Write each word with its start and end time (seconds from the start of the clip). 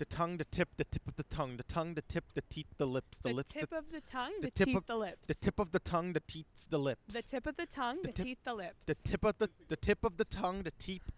the 0.00 0.04
tongue, 0.06 0.38
the 0.38 0.44
tip, 0.46 0.68
the 0.78 0.84
tip 0.84 1.06
of 1.06 1.14
the 1.16 1.22
tongue, 1.36 1.56
the 1.58 1.62
tongue, 1.62 1.94
the 1.94 2.02
tip, 2.02 2.24
the 2.34 2.42
teeth, 2.50 2.66
the 2.78 2.86
lips, 2.86 3.18
the, 3.18 3.28
The 3.28 3.34
lips, 3.36 3.52
tip 3.52 3.68
the, 3.70 3.76
tip 3.76 3.78
of 3.84 3.92
the 3.92 4.00
tongue, 4.00 4.32
the 4.40 4.46
the, 4.46 4.50
tip 4.50 4.66
teeth, 4.66 4.76
of- 4.78 4.86
the 4.86 4.96
lips. 4.96 5.26
the 5.28 5.34
tip 5.34 5.58
of 5.58 5.72
the 5.72 5.78
tongue, 5.78 6.12
the 6.14 6.20
teeth, 6.20 6.46
the 6.70 6.78
lips. 6.78 7.14
The 7.14 7.22
tip 7.22 7.46
of 7.46 7.56
the 7.56 7.66
tongue, 7.66 7.98
The 8.02 8.08
the, 8.08 8.12
tip- 8.14 8.26
teeth, 8.26 8.38
the 8.44 8.54
lips. 8.54 8.84
the 8.86 8.94
tip 9.10 9.24
of 9.24 9.38
the 9.38 9.50
the 9.68 9.76
tip 9.76 10.04
of 10.04 10.16
the 10.16 10.24
tongue, 10.24 10.62
the 10.62 10.70
teeth, 10.72 11.10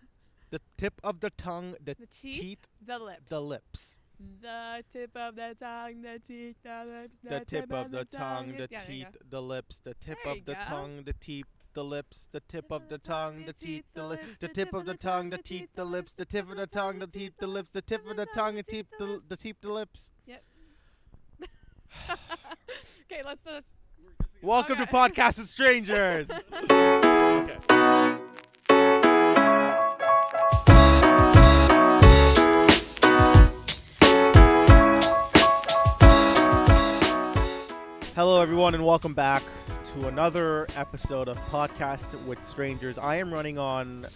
the 0.50 0.60
tip 0.76 1.00
of 1.04 1.20
the 1.20 1.30
tongue, 1.30 1.76
the 1.82 1.94
The 1.94 2.06
teeth, 2.06 2.40
teeth, 2.40 2.66
the 2.84 2.98
lips. 2.98 3.28
the 3.30 3.40
lips. 3.40 3.98
The 4.40 4.84
tip 4.92 5.16
of 5.16 5.34
the 5.36 5.56
tongue, 5.58 6.02
the 6.02 6.18
teeth, 6.24 6.56
the 6.62 6.84
lips. 6.84 7.14
The 7.22 7.40
tip 7.44 7.72
of 7.72 7.90
the 7.90 8.04
tongue, 8.04 8.52
the 8.56 8.68
Yeah, 8.70 8.80
teeth, 8.80 9.16
the 9.30 9.42
lips. 9.42 9.78
The 9.78 9.94
tip 9.94 10.18
There 10.24 10.32
of 10.34 10.44
the 10.44 10.54
go. 10.54 10.60
tongue, 10.60 11.02
the 11.04 11.12
teeth, 11.14 11.46
the 11.74 11.84
lips. 11.84 12.28
The 12.32 12.40
tip 12.40 12.70
of 12.70 12.88
the 12.88 12.98
tongue, 12.98 13.44
the 13.46 13.52
teeth, 13.52 13.84
the 13.94 14.04
lips. 14.04 14.26
The 14.40 14.48
tip 14.48 14.74
of 14.74 14.84
the 14.84 14.94
tongue, 14.94 15.30
the 15.30 15.38
teeth, 15.38 15.68
the 15.74 15.84
lips. 15.84 16.14
The 16.14 16.24
tip 16.24 16.48
of 16.50 16.56
the 16.56 16.66
tongue, 16.66 16.98
the 16.98 17.06
teeth, 17.06 17.32
the 17.38 17.46
lips. 17.46 17.70
The 17.72 17.82
tip 17.82 18.06
of 18.08 18.16
the 18.16 18.26
tongue, 18.26 18.56
the 18.56 18.62
teeth, 18.62 18.86
the 18.98 19.22
the 19.28 19.36
teeth, 19.36 19.56
the 19.60 19.72
lips. 19.72 20.12
Yep. 20.26 20.42
okay, 22.10 23.22
let's. 23.24 23.46
Uh, 23.46 23.60
Welcome 24.42 24.76
to 24.78 24.82
Okay. 24.82 24.92
Podcast 24.92 25.38
with 25.38 25.48
Strangers. 25.48 26.28
okay. 26.52 27.58
Hello, 38.14 38.42
everyone, 38.42 38.74
and 38.74 38.84
welcome 38.84 39.14
back 39.14 39.42
to 39.94 40.08
another 40.08 40.66
episode 40.76 41.28
of 41.28 41.38
Podcast 41.50 42.14
with 42.24 42.42
Strangers. 42.44 42.96
I 42.98 43.16
am 43.16 43.32
running 43.32 43.58
on 43.58 44.06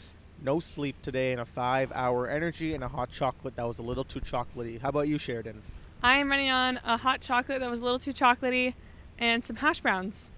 no 0.42 0.58
sleep 0.60 0.96
today 1.02 1.32
and 1.32 1.40
a 1.40 1.44
five 1.44 1.92
hour 1.94 2.28
energy 2.28 2.74
and 2.74 2.82
a 2.82 2.88
hot 2.88 3.10
chocolate 3.10 3.56
that 3.56 3.66
was 3.66 3.78
a 3.78 3.82
little 3.82 4.04
too 4.04 4.20
chocolatey. 4.20 4.80
How 4.80 4.88
about 4.88 5.08
you, 5.08 5.18
Sheridan? 5.18 5.62
I 6.02 6.16
am 6.18 6.30
running 6.30 6.50
on 6.50 6.80
a 6.84 6.96
hot 6.96 7.20
chocolate 7.20 7.60
that 7.60 7.70
was 7.70 7.80
a 7.80 7.84
little 7.84 7.98
too 7.98 8.12
chocolatey, 8.12 8.74
and 9.18 9.44
some 9.44 9.56
hash 9.56 9.80
browns, 9.80 10.30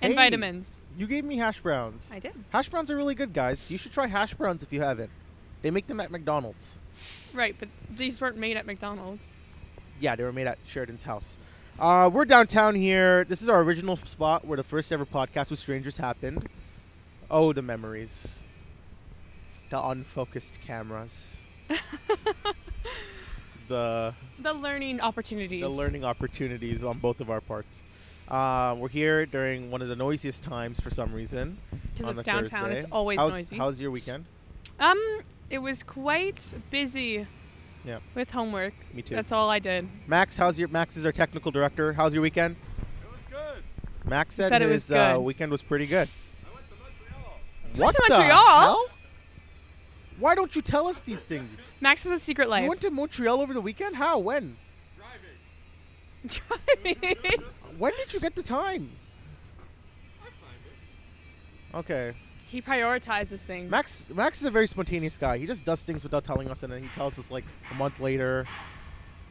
and 0.00 0.12
Hey. 0.12 0.16
vitamins. 0.16 0.80
You 0.96 1.06
gave 1.06 1.24
me 1.24 1.36
hash 1.36 1.60
browns. 1.60 2.10
I 2.12 2.18
did. 2.18 2.32
Hash 2.50 2.68
browns 2.68 2.90
are 2.90 2.96
really 2.96 3.14
good, 3.14 3.32
guys. 3.32 3.70
You 3.70 3.78
should 3.78 3.92
try 3.92 4.06
hash 4.06 4.34
browns 4.34 4.62
if 4.62 4.72
you 4.72 4.80
haven't. 4.80 5.10
They 5.62 5.70
make 5.70 5.86
them 5.86 6.00
at 6.00 6.10
McDonald's. 6.10 6.78
Right, 7.34 7.54
but 7.58 7.68
these 7.94 8.20
weren't 8.20 8.36
made 8.36 8.56
at 8.56 8.64
McDonald's. 8.66 9.32
Yeah, 10.00 10.14
they 10.16 10.22
were 10.24 10.32
made 10.32 10.46
at 10.46 10.58
Sheridan's 10.66 11.02
house. 11.02 11.38
Uh, 11.78 12.10
we're 12.12 12.24
downtown 12.24 12.74
here. 12.74 13.24
This 13.24 13.40
is 13.40 13.48
our 13.48 13.60
original 13.60 13.96
spot 13.96 14.44
where 14.44 14.56
the 14.56 14.64
first 14.64 14.92
ever 14.92 15.06
podcast 15.06 15.50
with 15.50 15.60
strangers 15.60 15.96
happened. 15.96 16.48
Oh, 17.30 17.52
the 17.52 17.62
memories. 17.62 18.42
The 19.70 19.80
unfocused 19.80 20.60
cameras. 20.60 21.40
the 23.68 24.12
The 24.40 24.52
learning 24.52 25.00
opportunities. 25.00 25.60
the 25.60 25.68
learning 25.68 26.04
opportunities 26.04 26.82
on 26.82 26.98
both 26.98 27.20
of 27.20 27.30
our 27.30 27.40
parts. 27.40 27.84
Uh, 28.26 28.74
we're 28.76 28.88
here 28.88 29.24
during 29.24 29.70
one 29.70 29.80
of 29.80 29.88
the 29.88 29.96
noisiest 29.96 30.42
times 30.42 30.80
for 30.80 30.90
some 30.90 31.14
reason. 31.14 31.58
Because 31.96 32.18
it's 32.18 32.26
downtown. 32.26 32.72
It's 32.72 32.86
always 32.90 33.18
how's, 33.18 33.32
noisy. 33.32 33.56
How's 33.56 33.80
your 33.80 33.90
weekend? 33.90 34.24
um, 34.80 35.20
it 35.48 35.58
was 35.58 35.82
quite 35.82 36.54
busy. 36.70 37.26
Yeah. 37.88 38.00
With 38.14 38.30
homework. 38.30 38.74
Me 38.92 39.00
too. 39.00 39.14
That's 39.14 39.32
all 39.32 39.48
I 39.48 39.58
did. 39.60 39.88
Max, 40.06 40.36
how's 40.36 40.58
your 40.58 40.68
Max 40.68 40.98
is 40.98 41.06
our 41.06 41.12
technical 41.12 41.50
director. 41.50 41.94
How's 41.94 42.12
your 42.12 42.20
weekend? 42.20 42.56
It 43.02 43.10
was 43.10 43.20
good. 43.30 43.62
Max 44.04 44.36
He 44.36 44.42
said, 44.42 44.48
said 44.50 44.60
it 44.62 44.68
his 44.68 44.90
was 44.90 44.92
Uh, 44.92 45.14
good. 45.14 45.20
weekend 45.22 45.50
was 45.50 45.62
pretty 45.62 45.86
good. 45.86 46.06
I 46.46 46.54
went 46.54 46.68
to 46.68 46.74
Montreal. 46.74 47.40
You 47.74 47.80
what 47.80 47.86
went 47.86 47.96
to 47.96 48.02
the 48.02 48.18
Montreal? 48.18 48.60
hell? 48.60 48.86
Why 50.18 50.34
don't 50.34 50.54
you 50.54 50.60
tell 50.60 50.86
us 50.86 51.00
these 51.00 51.20
things? 51.22 51.62
Max 51.80 52.02
has 52.02 52.12
a 52.12 52.18
secret 52.18 52.50
life. 52.50 52.64
You 52.64 52.68
went 52.68 52.82
to 52.82 52.90
Montreal 52.90 53.40
over 53.40 53.54
the 53.54 53.60
weekend? 53.62 53.96
How? 53.96 54.18
When? 54.18 54.58
Driving. 56.26 57.00
Driving. 57.06 57.44
When 57.78 57.92
did 57.96 58.12
you 58.12 58.18
get 58.18 58.34
the 58.34 58.42
time? 58.42 58.90
I 60.20 60.24
find 60.24 60.58
it. 60.66 61.76
Okay. 61.92 62.16
He 62.48 62.62
prioritizes 62.62 63.40
things. 63.40 63.70
Max 63.70 64.06
Max 64.12 64.40
is 64.40 64.46
a 64.46 64.50
very 64.50 64.66
spontaneous 64.66 65.16
guy. 65.16 65.38
He 65.38 65.46
just 65.46 65.64
does 65.64 65.82
things 65.82 66.02
without 66.02 66.24
telling 66.24 66.50
us 66.50 66.62
and 66.62 66.72
then 66.72 66.82
he 66.82 66.88
tells 66.94 67.18
us 67.18 67.30
like 67.30 67.44
a 67.70 67.74
month 67.74 68.00
later. 68.00 68.46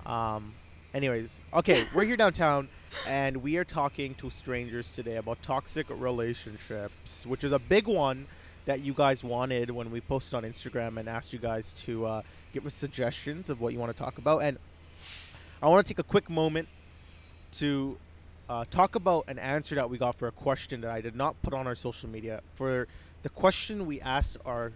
Um 0.06 0.54
anyways, 0.94 1.42
okay, 1.54 1.86
we're 1.94 2.06
here 2.06 2.18
downtown 2.18 2.70
and 3.08 3.38
we 3.38 3.58
are 3.58 3.64
talking 3.64 4.14
to 4.16 4.30
strangers 4.30 4.90
today 4.90 5.18
about 5.18 5.42
toxic 5.42 5.88
relationships, 5.90 7.26
which 7.26 7.44
is 7.44 7.52
a 7.52 7.60
big 7.60 7.88
one 7.88 8.28
that 8.66 8.82
you 8.82 8.94
guys 8.94 9.24
wanted 9.24 9.72
when 9.72 9.90
we 9.92 10.02
posted 10.02 10.36
on 10.36 10.44
Instagram 10.44 10.98
and 10.98 11.10
asked 11.10 11.34
you 11.34 11.40
guys 11.40 11.74
to 11.74 12.06
uh, 12.06 12.22
give 12.54 12.66
us 12.66 12.74
suggestions 12.74 13.50
of 13.50 13.62
what 13.62 13.74
you 13.74 13.80
want 13.80 13.96
to 13.96 13.98
talk 13.98 14.18
about. 14.18 14.40
And 14.40 14.58
I 15.62 15.70
want 15.70 15.86
to 15.86 15.94
take 15.94 16.00
a 16.00 16.04
quick 16.08 16.30
moment 16.30 16.68
to 17.54 17.98
uh, 18.50 18.66
talk 18.70 18.96
about 18.96 19.26
an 19.28 19.40
answer 19.40 19.76
that 19.76 19.90
we 19.90 19.98
got 19.98 20.16
for 20.16 20.28
a 20.28 20.32
question 20.32 20.82
that 20.82 20.92
I 20.92 21.02
did 21.02 21.16
not 21.16 21.42
put 21.42 21.54
on 21.54 21.66
our 21.66 21.76
social 21.76 22.10
media. 22.10 22.42
For 22.56 22.88
the 23.24 23.30
question 23.30 23.86
we 23.86 24.00
asked 24.02 24.38
our 24.46 24.72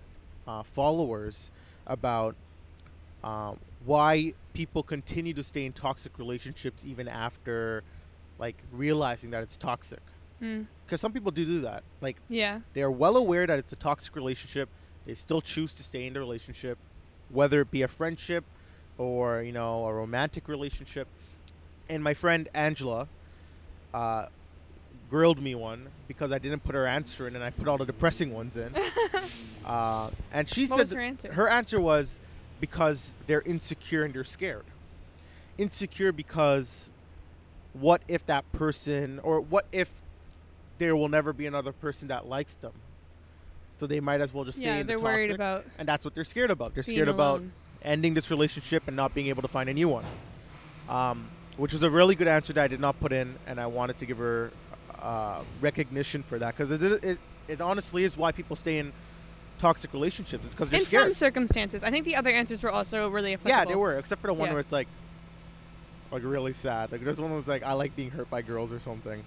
uh, 0.47 0.63
followers 0.63 1.51
about 1.87 2.35
um, 3.23 3.57
why 3.85 4.33
people 4.53 4.83
continue 4.83 5.33
to 5.33 5.43
stay 5.43 5.65
in 5.65 5.73
toxic 5.73 6.17
relationships 6.17 6.83
even 6.85 7.07
after 7.07 7.83
like 8.39 8.55
realizing 8.71 9.31
that 9.31 9.43
it's 9.43 9.55
toxic. 9.55 10.01
Hmm. 10.39 10.63
Because 10.85 10.99
some 10.99 11.13
people 11.13 11.31
do 11.31 11.45
do 11.45 11.61
that. 11.61 11.83
Like 12.01 12.17
Yeah. 12.29 12.61
they 12.73 12.81
are 12.81 12.91
well 12.91 13.15
aware 13.17 13.45
that 13.47 13.59
it's 13.59 13.71
a 13.71 13.75
toxic 13.75 14.15
relationship. 14.15 14.67
They 15.05 15.13
still 15.13 15.41
choose 15.41 15.73
to 15.73 15.83
stay 15.83 16.05
in 16.05 16.13
the 16.13 16.19
relationship, 16.19 16.77
whether 17.29 17.61
it 17.61 17.71
be 17.71 17.81
a 17.83 17.87
friendship 17.87 18.43
or 18.97 19.41
you 19.41 19.51
know 19.51 19.85
a 19.85 19.93
romantic 19.93 20.47
relationship. 20.47 21.07
And 21.89 22.03
my 22.03 22.13
friend 22.13 22.49
Angela 22.53 23.07
uh, 23.93 24.27
grilled 25.11 25.41
me 25.41 25.53
one 25.53 25.89
because 26.07 26.31
I 26.31 26.39
didn't 26.39 26.63
put 26.63 26.73
her 26.73 26.87
answer 26.87 27.27
in, 27.27 27.35
and 27.35 27.43
I 27.43 27.49
put 27.51 27.67
all 27.67 27.77
the 27.77 27.85
depressing 27.85 28.33
ones 28.33 28.55
in. 28.55 28.73
uh, 29.65 30.09
and 30.31 30.47
she 30.47 30.61
What 30.65 30.69
said 30.69 30.79
was 30.79 30.91
her 30.93 31.01
answer? 31.01 31.33
her 31.33 31.49
answer 31.49 31.79
was 31.79 32.19
because 32.61 33.15
they're 33.27 33.41
insecure 33.41 34.03
and 34.03 34.13
they're 34.13 34.23
scared. 34.23 34.63
Insecure 35.57 36.13
because 36.13 36.91
what 37.73 38.01
if 38.07 38.25
that 38.25 38.49
person 38.53 39.19
or 39.21 39.41
what 39.41 39.65
if 39.71 39.91
there 40.77 40.95
will 40.95 41.09
never 41.09 41.33
be 41.33 41.45
another 41.45 41.73
person 41.73 42.07
that 42.07 42.27
likes 42.27 42.53
them? 42.55 42.73
So 43.77 43.87
they 43.87 43.99
might 43.99 44.21
as 44.21 44.33
well 44.33 44.45
just 44.45 44.59
stay 44.59 44.65
yeah, 44.67 44.75
in 44.75 44.87
the 44.87 44.93
they're 44.93 44.99
worried 44.99 45.27
toxic, 45.27 45.35
about 45.35 45.65
and 45.77 45.87
that's 45.87 46.05
what 46.05 46.15
they're 46.15 46.23
scared 46.23 46.51
about. 46.51 46.73
They're 46.73 46.83
scared 46.83 47.09
about 47.09 47.43
ending 47.81 48.13
this 48.13 48.31
relationship 48.31 48.83
and 48.87 48.95
not 48.95 49.13
being 49.13 49.27
able 49.27 49.41
to 49.41 49.47
find 49.47 49.69
a 49.69 49.73
new 49.73 49.89
one. 49.89 50.05
Um, 50.87 51.27
which 51.57 51.73
was 51.73 51.83
a 51.83 51.89
really 51.89 52.15
good 52.15 52.27
answer 52.27 52.53
that 52.53 52.63
I 52.63 52.67
did 52.67 52.79
not 52.79 52.99
put 52.99 53.11
in, 53.11 53.35
and 53.45 53.59
I 53.59 53.67
wanted 53.67 53.97
to 53.97 54.05
give 54.05 54.17
her 54.17 54.51
uh, 55.01 55.41
recognition 55.61 56.23
for 56.23 56.39
that 56.39 56.55
because 56.55 56.71
it, 56.71 57.03
it 57.03 57.19
it 57.47 57.61
honestly 57.61 58.03
is 58.03 58.15
why 58.15 58.31
people 58.31 58.55
stay 58.55 58.77
in 58.77 58.93
toxic 59.59 59.93
relationships. 59.93 60.45
It's 60.45 60.53
because 60.55 60.69
they're 60.69 60.79
in 60.79 60.85
scared. 60.85 61.03
some 61.05 61.13
circumstances. 61.13 61.83
I 61.83 61.91
think 61.91 62.05
the 62.05 62.15
other 62.15 62.29
answers 62.29 62.63
were 62.63 62.71
also 62.71 63.09
really 63.09 63.33
applicable. 63.33 63.49
yeah, 63.57 63.65
they 63.65 63.75
were, 63.75 63.97
except 63.97 64.21
for 64.21 64.27
the 64.27 64.33
one 64.33 64.47
Yeah. 64.47 64.53
where 64.53 64.59
it's 64.59 64.71
like, 64.71 64.87
like 66.11 66.23
really 66.23 66.53
sad. 66.53 66.91
Like 66.91 67.03
there's 67.03 67.19
one 67.21 67.31
that's 67.35 67.47
like, 67.47 67.63
I 67.63 67.73
like 67.73 67.95
being 67.95 68.11
hurt 68.11 68.29
by 68.29 68.41
girls 68.41 68.73
or 68.73 68.79
something. 68.79 69.23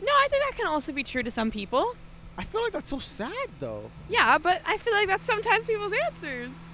No, 0.00 0.10
I 0.12 0.28
think 0.30 0.42
that 0.48 0.56
can 0.56 0.66
also 0.66 0.92
be 0.92 1.04
true 1.04 1.22
to 1.22 1.30
some 1.30 1.50
people. 1.50 1.94
I 2.38 2.44
feel 2.44 2.62
like 2.62 2.72
that's 2.72 2.90
so 2.90 2.98
sad 2.98 3.48
though. 3.60 3.90
Yeah, 4.08 4.38
but 4.38 4.62
I 4.66 4.78
feel 4.78 4.94
like 4.94 5.06
that's 5.06 5.24
sometimes 5.24 5.66
people's 5.66 5.92
answers. 6.06 6.64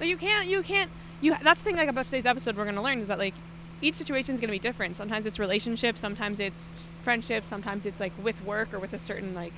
Like 0.00 0.08
you 0.08 0.16
can't, 0.16 0.48
you 0.48 0.62
can't, 0.62 0.90
you. 1.20 1.36
That's 1.42 1.60
the 1.60 1.64
thing. 1.64 1.76
Like 1.76 1.88
about 1.88 2.04
today's 2.06 2.26
episode, 2.26 2.56
we're 2.56 2.64
gonna 2.64 2.82
learn 2.82 2.98
is 2.98 3.08
that 3.08 3.18
like 3.18 3.34
each 3.80 3.94
situation 3.94 4.34
is 4.34 4.40
gonna 4.40 4.52
be 4.52 4.58
different. 4.58 4.96
Sometimes 4.96 5.26
it's 5.26 5.38
relationships, 5.38 6.00
sometimes 6.00 6.40
it's 6.40 6.70
friendship, 7.04 7.44
sometimes 7.44 7.86
it's 7.86 8.00
like 8.00 8.12
with 8.22 8.42
work 8.44 8.72
or 8.74 8.78
with 8.78 8.92
a 8.92 8.98
certain 8.98 9.34
like 9.34 9.52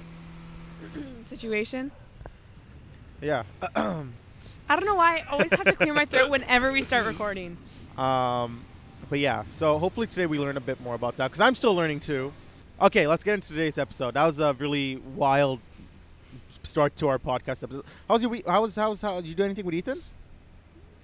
situation. 1.25 1.91
Yeah. 3.21 3.45
I 3.77 4.77
don't 4.77 4.87
know 4.87 4.95
why 4.95 5.19
I 5.19 5.23
always 5.31 5.51
have 5.51 5.65
to 5.65 5.73
clear 5.73 5.93
my 5.93 6.05
throat 6.05 6.31
whenever 6.31 6.73
we 6.73 6.83
start 6.83 7.05
recording. 7.07 7.57
Um, 7.99 8.63
but 9.09 9.19
yeah, 9.19 9.43
so 9.51 9.79
hopefully 9.79 10.07
today 10.07 10.27
we 10.27 10.39
learn 10.39 10.57
a 10.57 10.61
bit 10.61 10.81
more 10.81 10.95
about 10.95 11.17
that 11.17 11.29
because 11.29 11.41
I'm 11.41 11.55
still 11.55 11.75
learning 11.75 12.01
too. 12.01 12.33
Okay, 12.81 13.07
let's 13.07 13.25
get 13.25 13.35
into 13.35 13.49
today's 13.49 13.79
episode. 13.79 14.15
That 14.15 14.25
was 14.25 14.39
a 14.41 14.55
really 14.55 14.97
wild 14.97 15.59
start 16.63 16.97
to 16.97 17.09
our 17.09 17.19
podcast 17.19 17.63
episode. 17.63 17.85
How's 18.09 18.23
your 18.23 18.31
week? 18.31 18.47
How 18.47 18.63
was 18.63 18.77
how's 18.77 19.03
how 19.03 19.19
you 19.19 19.35
do 19.35 19.45
anything 19.45 19.67
with 19.67 19.75
Ethan? 19.75 20.03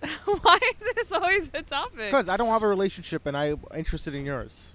why 0.43 0.59
is 0.79 0.95
this 0.95 1.13
always 1.13 1.51
a 1.55 1.63
topic? 1.63 2.07
Because 2.11 2.29
I 2.29 2.37
don't 2.37 2.49
have 2.49 2.63
a 2.63 2.69
relationship 2.69 3.27
and 3.27 3.37
I'm 3.37 3.61
interested 3.75 4.15
in 4.15 4.25
yours. 4.27 4.75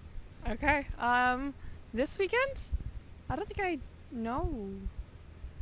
Okay. 0.50 0.88
Um, 1.00 1.53
this 1.94 2.18
weekend, 2.18 2.59
I 3.29 3.35
don't 3.35 3.47
think 3.47 3.59
I 3.65 3.77
know. 4.12 4.69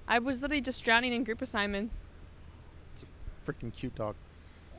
I 0.08 0.20
was 0.20 0.42
literally 0.42 0.62
just 0.62 0.84
drowning 0.84 1.14
in 1.14 1.24
group 1.24 1.42
assignments. 1.42 1.98
Freaking 3.48 3.74
cute 3.74 3.96
dog. 3.96 4.16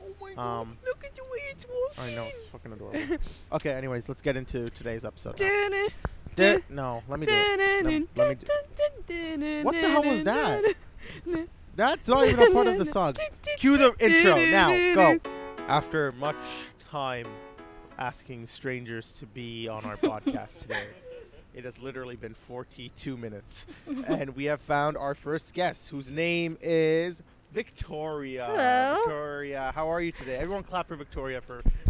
Oh 0.01 0.07
my 0.21 0.33
God, 0.33 0.61
Um, 0.61 0.77
Look 0.85 1.03
at 1.05 1.15
the 1.15 1.23
way 1.23 1.39
it's 1.51 1.65
walking. 1.67 2.13
I 2.13 2.15
know 2.15 2.27
it's 2.27 2.45
fucking 2.47 2.73
adorable. 2.73 3.17
okay, 3.53 3.71
anyways, 3.71 4.09
let's 4.09 4.21
get 4.21 4.35
into 4.35 4.67
today's 4.69 5.05
episode. 5.05 5.35
Di- 6.35 6.59
no, 6.69 7.03
let 7.09 7.19
me 7.19 7.25
do 7.25 7.31
it. 7.33 7.83
Lem- 7.85 8.07
let 8.15 8.29
me 8.29 8.35
do- 8.35 9.63
What 9.65 9.73
the 9.75 9.89
hell 9.89 10.03
was 10.03 10.23
that? 10.23 10.63
That's 11.81 12.07
not 12.07 12.27
even 12.27 12.47
a 12.47 12.51
part 12.51 12.67
of 12.67 12.77
the 12.77 12.85
song. 12.97 13.15
Cue 13.57 13.75
the 13.75 13.95
intro 13.99 14.35
now. 14.45 14.69
Go. 14.93 15.19
After 15.67 16.11
much 16.11 16.35
time 16.91 17.25
asking 17.97 18.45
strangers 18.45 19.11
to 19.13 19.25
be 19.25 19.67
on 19.67 19.83
our 19.85 19.97
podcast 19.97 20.59
today, 20.59 20.83
it 21.55 21.65
has 21.65 21.81
literally 21.81 22.15
been 22.15 22.35
42 22.35 23.17
minutes. 23.17 23.65
and 24.05 24.35
we 24.35 24.45
have 24.45 24.61
found 24.61 24.95
our 24.95 25.15
first 25.15 25.55
guest, 25.55 25.89
whose 25.89 26.11
name 26.11 26.55
is 26.61 27.23
Victoria. 27.51 28.45
Hello. 28.45 28.95
Victoria, 28.97 29.71
how 29.73 29.91
are 29.91 30.01
you 30.01 30.11
today? 30.11 30.35
Everyone 30.35 30.61
clap 30.61 30.87
for 30.87 30.95
Victoria 30.95 31.41
for 31.41 31.63
Clap 31.63 31.80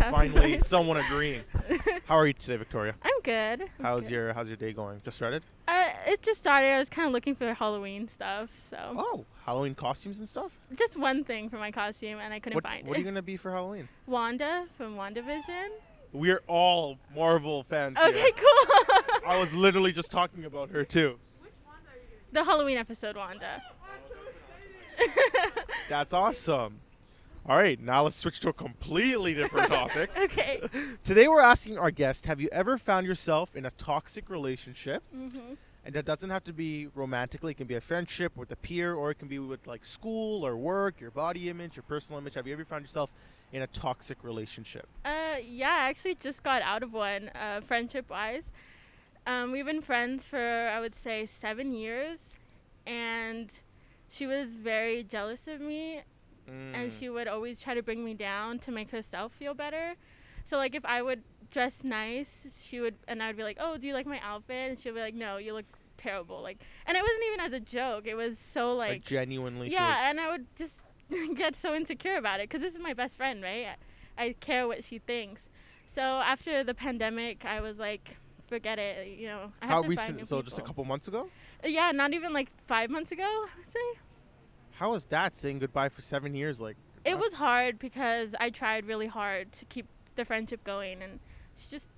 finally 0.00 0.58
someone 0.60 0.96
agreeing. 0.96 1.42
How 2.06 2.16
are 2.16 2.26
you 2.26 2.32
today, 2.32 2.56
Victoria? 2.56 2.94
I'm 3.02 3.20
good. 3.22 3.62
I'm 3.62 3.68
How's 3.84 4.04
good. 4.04 4.10
your 4.12 4.32
How's 4.32 4.48
your 4.48 4.56
day 4.56 4.72
going? 4.72 5.00
Just 5.04 5.16
started? 5.16 5.42
Uh, 5.68 5.88
it 6.06 6.22
just 6.22 6.40
started. 6.40 6.68
I 6.68 6.78
was 6.78 6.88
kind 6.88 7.06
of 7.06 7.12
looking 7.12 7.34
for 7.34 7.52
Halloween 7.54 8.08
stuff, 8.08 8.48
so 8.68 8.76
Oh, 8.96 9.24
Halloween 9.44 9.74
costumes 9.74 10.18
and 10.18 10.28
stuff. 10.28 10.52
just 10.76 10.96
one 10.98 11.22
thing 11.24 11.48
for 11.48 11.56
my 11.58 11.70
costume, 11.70 12.18
and 12.18 12.32
I 12.34 12.40
couldn't 12.40 12.56
What, 12.56 12.64
find 12.64 12.86
what 12.88 12.96
are 12.96 13.00
you 13.00 13.04
gonna 13.04 13.22
be 13.22 13.36
for 13.36 13.50
Halloween? 13.50 13.88
Wanda 14.06 14.66
from 14.76 14.96
WandaVision. 14.96 15.68
We're 16.12 16.42
all 16.48 16.98
Marvel 17.14 17.62
fans. 17.62 17.96
here. 17.98 18.08
Okay, 18.08 18.32
cool. 18.32 18.98
I 19.26 19.38
was 19.40 19.54
literally 19.54 19.92
just 19.92 20.10
talking 20.10 20.44
about 20.44 20.70
her 20.70 20.84
too. 20.84 21.18
Which 21.40 21.52
Wanda 21.64 21.88
are 21.90 21.96
you? 21.96 22.16
The 22.32 22.42
Halloween 22.44 22.78
episode 22.78 23.16
Wanda. 23.16 23.62
That's 25.88 26.12
awesome. 26.12 26.80
All 27.48 27.56
right, 27.56 27.80
now 27.80 28.04
let's 28.04 28.18
switch 28.18 28.38
to 28.40 28.50
a 28.50 28.52
completely 28.52 29.34
different 29.34 29.68
topic. 29.72 30.10
okay. 30.16 30.60
Today 31.04 31.26
we're 31.26 31.40
asking 31.40 31.78
our 31.78 31.90
guest, 31.90 32.26
have 32.26 32.40
you 32.40 32.48
ever 32.52 32.76
found 32.78 33.06
yourself 33.06 33.56
in 33.56 33.66
a 33.66 33.70
toxic 33.72 34.28
relationship? 34.30 35.02
Mhm. 35.14 35.56
And 35.84 35.94
that 35.94 36.04
doesn't 36.04 36.28
have 36.28 36.44
to 36.44 36.52
be 36.52 36.88
romantically. 36.94 37.52
It 37.52 37.56
can 37.56 37.66
be 37.66 37.74
a 37.76 37.80
friendship 37.80 38.36
with 38.36 38.52
a 38.52 38.56
peer 38.56 38.94
or 38.94 39.10
it 39.10 39.18
can 39.18 39.28
be 39.28 39.38
with 39.38 39.66
like 39.66 39.84
school 39.86 40.46
or 40.46 40.56
work, 40.56 41.00
your 41.00 41.10
body 41.10 41.48
image, 41.48 41.74
your 41.76 41.82
personal 41.84 42.20
image. 42.20 42.34
Have 42.34 42.46
you 42.46 42.52
ever 42.52 42.66
found 42.66 42.82
yourself 42.84 43.10
in 43.52 43.62
a 43.62 43.66
toxic 43.68 44.22
relationship? 44.22 44.86
Uh, 45.06 45.36
yeah, 45.42 45.70
I 45.70 45.88
actually 45.88 46.16
just 46.16 46.42
got 46.42 46.60
out 46.60 46.82
of 46.82 46.92
one, 46.92 47.30
uh, 47.30 47.62
friendship 47.62 48.10
wise. 48.10 48.52
Um, 49.26 49.50
we've 49.52 49.64
been 49.64 49.80
friends 49.80 50.26
for, 50.26 50.38
I 50.72 50.78
would 50.80 50.94
say, 50.94 51.24
seven 51.24 51.72
years. 51.72 52.36
And 52.86 53.50
she 54.10 54.26
was 54.26 54.50
very 54.56 55.02
jealous 55.02 55.48
of 55.48 55.62
me. 55.62 56.02
And 56.74 56.90
Mm. 56.90 56.98
she 56.98 57.08
would 57.08 57.26
always 57.28 57.60
try 57.60 57.74
to 57.74 57.82
bring 57.82 58.04
me 58.04 58.14
down 58.14 58.58
to 58.60 58.70
make 58.70 58.90
herself 58.90 59.32
feel 59.32 59.54
better. 59.54 59.94
So, 60.44 60.56
like, 60.56 60.74
if 60.74 60.84
I 60.84 61.02
would 61.02 61.22
dress 61.50 61.84
nice, 61.84 62.62
she 62.66 62.80
would, 62.80 62.96
and 63.08 63.22
I'd 63.22 63.36
be 63.36 63.42
like, 63.42 63.58
oh, 63.60 63.76
do 63.76 63.86
you 63.86 63.94
like 63.94 64.06
my 64.06 64.20
outfit? 64.22 64.70
And 64.70 64.78
she'd 64.78 64.94
be 64.94 65.00
like, 65.00 65.14
no, 65.14 65.36
you 65.36 65.52
look 65.52 65.66
terrible. 65.96 66.40
Like, 66.42 66.58
and 66.86 66.96
it 66.96 67.02
wasn't 67.02 67.24
even 67.32 67.40
as 67.40 67.52
a 67.52 67.60
joke. 67.60 68.06
It 68.06 68.14
was 68.14 68.38
so, 68.38 68.74
like, 68.74 68.88
like, 68.90 69.04
genuinely. 69.04 69.68
yeah, 69.70 70.08
and 70.10 70.18
I 70.20 70.30
would 70.30 70.46
just 70.56 70.80
get 71.36 71.54
so 71.54 71.74
insecure 71.74 72.16
about 72.16 72.40
it 72.40 72.48
because 72.48 72.62
this 72.62 72.74
is 72.74 72.80
my 72.80 72.94
best 72.94 73.16
friend, 73.16 73.42
right? 73.42 73.66
I, 74.16 74.24
I 74.24 74.34
care 74.40 74.66
what 74.66 74.82
she 74.84 74.98
thinks. 74.98 75.48
So 75.86 76.02
after 76.02 76.62
the 76.64 76.74
pandemic, 76.74 77.44
I 77.44 77.60
was 77.60 77.78
like, 77.78 78.16
forget 78.48 78.78
it. 78.78 79.18
You 79.18 79.26
know, 79.26 79.52
I 79.60 79.66
have 79.66 79.74
how 79.74 79.82
to 79.82 79.88
recent? 79.88 80.06
find 80.06 80.16
new 80.18 80.24
So 80.24 80.42
just 80.42 80.58
a 80.58 80.62
couple 80.62 80.84
months 80.84 81.08
ago. 81.08 81.26
Yeah, 81.64 81.92
not 81.92 82.12
even 82.14 82.32
like 82.32 82.48
five 82.66 82.90
months 82.90 83.12
ago. 83.12 83.22
I 83.24 83.48
would 83.58 83.70
say 83.70 84.00
How 84.80 84.92
was 84.92 85.04
that 85.06 85.36
saying 85.36 85.58
goodbye 85.58 85.90
for 85.90 86.00
seven 86.00 86.34
years? 86.34 86.58
Like 86.58 86.78
it 87.04 87.14
Uh, 87.14 87.18
was 87.18 87.34
hard 87.34 87.78
because 87.78 88.34
I 88.40 88.48
tried 88.48 88.86
really 88.86 89.08
hard 89.08 89.52
to 89.52 89.66
keep 89.66 89.86
the 90.16 90.24
friendship 90.24 90.64
going, 90.64 91.02
and 91.02 91.20
she 91.54 91.68
just 91.70 91.90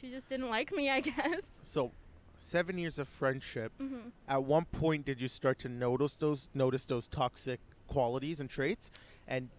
she 0.00 0.10
just 0.10 0.26
didn't 0.26 0.48
like 0.48 0.72
me. 0.72 0.88
I 0.88 1.00
guess. 1.10 1.42
so, 1.62 1.92
seven 2.38 2.78
years 2.78 2.98
of 2.98 3.08
friendship. 3.08 3.72
hmm 3.76 4.08
At 4.26 4.42
one 4.42 4.64
point, 4.64 5.04
did 5.04 5.20
you 5.20 5.28
start 5.28 5.58
to 5.60 5.68
notice 5.68 6.14
those 6.16 6.48
notice 6.54 6.86
those 6.86 7.06
toxic 7.08 7.60
qualities 7.88 8.40
and 8.40 8.48
traits? 8.48 8.90
And 9.28 9.50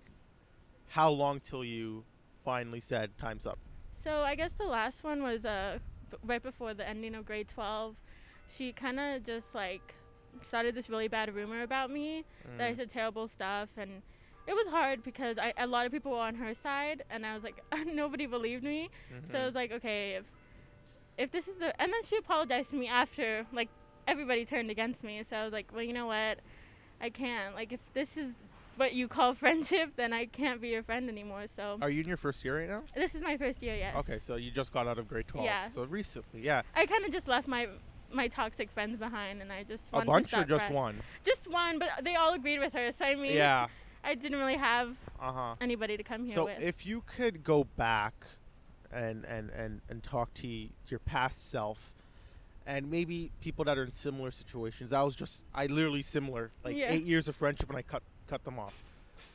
how 0.87 1.11
long 1.11 1.41
till 1.41 1.63
you 1.63 2.03
finally 2.43 2.79
said 2.81 3.15
time's 3.19 3.45
up? 3.45 3.59
So 3.91 4.21
I 4.23 4.33
guess 4.33 4.53
the 4.53 4.65
last 4.65 5.03
one 5.03 5.21
was 5.21 5.45
uh 5.45 5.77
b- 6.09 6.17
right 6.23 6.41
before 6.41 6.73
the 6.73 6.87
ending 6.89 7.13
of 7.13 7.25
grade 7.27 7.47
12. 7.47 7.95
She 8.49 8.71
kind 8.73 8.99
of 8.99 9.21
just 9.23 9.53
like 9.53 9.93
started 10.43 10.75
this 10.75 10.89
really 10.89 11.07
bad 11.07 11.33
rumor 11.33 11.61
about 11.63 11.89
me 11.91 12.23
that 12.57 12.67
I 12.67 12.71
Mm. 12.73 12.75
said 12.77 12.89
terrible 12.89 13.27
stuff 13.27 13.69
and 13.77 14.01
it 14.47 14.53
was 14.53 14.67
hard 14.67 15.01
because 15.03 15.37
I, 15.39 15.53
a 15.57 15.65
lot 15.65 15.85
of 15.87 15.91
people 15.91 16.11
were 16.11 16.19
on 16.19 16.35
her 16.35 16.53
side 16.53 17.03
and 17.09 17.25
I 17.25 17.33
was 17.33 17.43
like 17.43 17.63
nobody 17.87 18.25
believed 18.25 18.63
me. 18.63 18.89
So 19.31 19.39
I 19.39 19.45
was 19.45 19.55
like 19.55 19.71
okay 19.71 20.13
if 20.13 20.25
if 21.17 21.31
this 21.31 21.47
is 21.47 21.55
the 21.57 21.79
and 21.81 21.91
then 21.91 22.03
she 22.03 22.17
apologized 22.17 22.69
to 22.71 22.75
me 22.75 22.87
after 22.87 23.45
like 23.53 23.69
everybody 24.07 24.45
turned 24.45 24.69
against 24.69 25.03
me. 25.03 25.23
So 25.23 25.35
I 25.37 25.43
was 25.43 25.53
like 25.53 25.67
well 25.73 25.81
you 25.83 25.93
know 25.93 26.07
what 26.07 26.39
I 27.01 27.09
can't 27.09 27.55
like 27.55 27.73
if 27.73 27.79
this 27.93 28.17
is 28.17 28.33
what 28.77 28.93
you 28.93 29.07
call 29.07 29.33
friendship 29.43 29.91
then 29.95 30.11
I 30.13 30.25
can't 30.25 30.61
be 30.61 30.69
your 30.69 30.83
friend 30.83 31.09
anymore. 31.09 31.45
So 31.47 31.77
Are 31.81 31.89
you 31.89 32.01
in 32.01 32.07
your 32.07 32.17
first 32.17 32.43
year 32.45 32.59
right 32.59 32.69
now? 32.69 32.83
this 32.93 33.15
is 33.15 33.21
my 33.21 33.37
first 33.37 33.63
year 33.63 33.75
yes. 33.75 33.95
Okay, 33.95 34.19
so 34.19 34.35
you 34.35 34.51
just 34.51 34.71
got 34.71 34.85
out 34.87 34.99
of 34.99 35.07
grade 35.07 35.27
twelve. 35.27 35.45
Yes. 35.45 35.73
So 35.73 35.83
recently, 35.85 36.41
yeah. 36.41 36.61
I 36.75 36.85
kind 36.85 37.03
of 37.05 37.11
just 37.11 37.27
left 37.27 37.47
my 37.47 37.67
my 38.11 38.27
toxic 38.27 38.69
friends 38.71 38.97
behind, 38.97 39.41
and 39.41 39.51
I 39.51 39.63
just 39.63 39.89
A 39.93 40.03
bunch 40.05 40.31
to 40.31 40.41
or 40.41 40.45
just 40.45 40.69
one? 40.69 41.01
Just 41.23 41.49
one, 41.51 41.79
but 41.79 41.89
they 42.03 42.15
all 42.15 42.33
agreed 42.33 42.59
with 42.59 42.73
her. 42.73 42.91
So 42.91 43.05
I 43.05 43.15
mean, 43.15 43.33
Yeah. 43.33 43.67
I 44.03 44.13
didn't 44.15 44.37
really 44.39 44.57
have 44.57 44.97
Uh 45.19 45.31
huh. 45.33 45.55
anybody 45.61 45.97
to 45.97 46.03
come 46.03 46.25
here 46.25 46.35
So 46.35 46.45
with. 46.45 46.61
if 46.61 46.85
you 46.85 47.01
could 47.07 47.43
go 47.43 47.63
back 47.63 48.13
and 48.91 49.25
and 49.25 49.49
and 49.49 49.81
and 49.89 50.03
talk 50.03 50.33
to 50.35 50.47
your 50.47 50.99
past 51.05 51.49
self 51.49 51.91
and 52.67 52.89
maybe 52.89 53.31
people 53.41 53.65
that 53.65 53.77
are 53.79 53.83
in 53.83 53.91
similar 53.91 54.29
situations 54.29 54.93
i 54.93 55.01
was 55.01 55.15
just 55.15 55.43
i 55.55 55.65
literally 55.65 56.03
similar 56.03 56.51
like 56.63 56.77
Yeah. 56.77 56.91
eight 56.91 57.03
years 57.03 57.27
of 57.27 57.35
friendship 57.35 57.67
and 57.69 57.77
i 57.77 57.81
cut 57.81 58.03
cut 58.27 58.43
them 58.43 58.59
off 58.59 58.75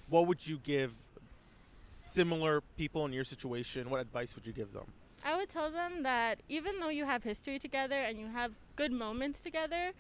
what 0.09 0.29
would 0.29 0.47
you 0.47 0.59
give 0.59 0.95
similar 1.89 2.63
people 2.77 3.05
in 3.05 3.13
your 3.13 3.25
situation 3.25 3.91
what 3.91 4.01
advice 4.01 4.35
would 4.37 4.47
you 4.47 4.53
give 4.53 4.73
them 4.73 4.87
I 5.25 5.37
would 5.37 5.49
tell 5.49 5.71
them 5.71 6.03
that 6.03 6.43
even 6.49 6.81
though 6.81 6.89
you 6.89 7.05
have 7.05 7.23
history 7.23 7.59
together 7.59 7.95
and 7.95 8.19
you 8.19 8.29
have 8.29 8.53
good 8.77 8.93
moments 8.93 9.41
together, 9.41 9.93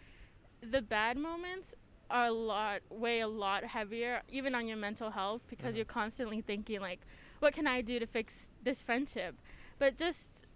the 0.62 0.82
bad 0.82 1.16
moments 1.16 1.74
are 2.10 2.26
a 2.26 2.32
lot, 2.32 2.80
way 2.90 3.20
a 3.20 3.28
lot 3.28 3.64
heavier, 3.64 4.22
even 4.28 4.54
on 4.54 4.66
your 4.66 4.76
mental 4.76 5.10
health, 5.10 5.42
because 5.48 5.74
Mhm. 5.74 5.76
you're 5.76 5.84
constantly 5.84 6.40
thinking 6.40 6.80
like, 6.80 7.00
what 7.38 7.54
can 7.54 7.66
I 7.66 7.82
do 7.82 7.98
to 7.98 8.06
fix 8.06 8.48
this 8.62 8.82
friendship? 8.82 9.36
But 9.78 9.96
just 9.96 10.46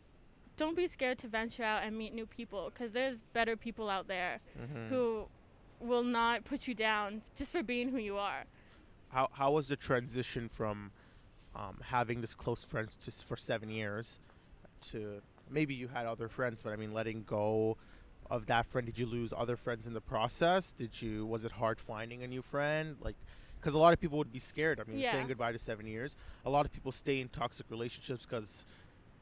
don't 0.56 0.76
be 0.76 0.88
scared 0.88 1.18
to 1.18 1.28
venture 1.28 1.62
out 1.62 1.82
and 1.84 1.96
meet 1.96 2.12
new 2.14 2.26
people, 2.26 2.70
because 2.70 2.92
there's 2.92 3.18
better 3.32 3.56
people 3.56 3.88
out 3.90 4.08
there 4.08 4.40
mm-hmm. 4.58 4.88
who 4.88 5.26
will 5.80 6.02
not 6.04 6.44
put 6.44 6.66
you 6.66 6.74
down 6.74 7.22
just 7.36 7.52
for 7.52 7.62
being 7.62 7.88
who 7.90 7.98
you 7.98 8.16
are. 8.16 8.44
how, 9.10 9.28
how 9.32 9.52
was 9.52 9.68
the 9.68 9.76
transition 9.76 10.48
from 10.48 10.90
um, 11.54 11.78
having 11.84 12.20
this 12.20 12.34
close 12.34 12.64
friends 12.64 12.96
just 12.96 13.24
for 13.24 13.36
seven 13.36 13.70
years 13.70 14.18
to 14.90 15.20
maybe 15.50 15.74
you 15.74 15.88
had 15.88 16.06
other 16.06 16.28
friends 16.28 16.62
but 16.62 16.72
i 16.72 16.76
mean 16.76 16.92
letting 16.94 17.22
go 17.24 17.76
of 18.30 18.46
that 18.46 18.66
friend 18.66 18.86
did 18.86 18.98
you 18.98 19.06
lose 19.06 19.32
other 19.36 19.56
friends 19.56 19.86
in 19.86 19.92
the 19.92 20.00
process? 20.00 20.72
Did 20.72 21.00
you 21.00 21.26
was 21.26 21.44
it 21.44 21.52
hard 21.52 21.78
finding 21.78 22.22
a 22.22 22.26
new 22.26 22.42
friend? 22.42 22.96
Like 23.00 23.16
because 23.60 23.74
a 23.74 23.78
lot 23.78 23.92
of 23.92 24.00
people 24.00 24.18
would 24.18 24.32
be 24.32 24.38
scared. 24.38 24.80
I 24.80 24.90
mean 24.90 25.00
Yeah. 25.00 25.12
saying 25.12 25.28
goodbye 25.28 25.52
to 25.52 25.58
seven 25.58 25.86
years 25.86 26.16
a 26.44 26.50
lot 26.50 26.64
of 26.66 26.72
people 26.72 26.92
stay 26.92 27.20
in 27.20 27.28
toxic 27.28 27.66
relationships 27.70 28.24
because 28.24 28.64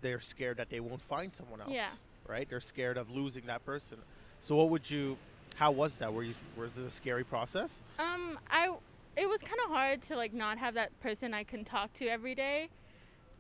they're 0.01 0.21
scared 0.21 0.57
that 0.59 0.71
they 0.71 0.81
won't 0.81 1.03
find 1.03 1.33
someone 1.33 1.61
else 1.61 1.71
Yeah. 1.71 1.91
right? 2.29 2.49
They're 2.49 2.61
scared 2.61 2.97
of 2.97 3.11
losing 3.11 3.47
that 3.47 3.65
person. 3.65 3.99
So 4.41 4.55
what 4.57 4.71
would 4.71 4.89
you 4.91 5.17
how 5.57 5.71
was 5.73 5.99
that? 5.99 6.13
Were 6.13 6.23
you 6.23 6.35
was 6.57 6.79
it 6.79 6.87
a 6.87 6.91
scary 6.91 7.25
process? 7.25 7.83
Um, 7.99 8.39
I 8.51 8.73
it 9.17 9.29
was 9.29 9.43
kind 9.43 9.59
of 9.67 9.71
hard 9.73 10.01
to 10.03 10.17
like 10.17 10.33
not 10.33 10.59
have 10.59 10.75
that 10.75 10.99
person 11.01 11.35
I 11.35 11.45
can 11.45 11.65
talk 11.65 11.93
to 11.95 12.07
every 12.07 12.35
day, 12.35 12.69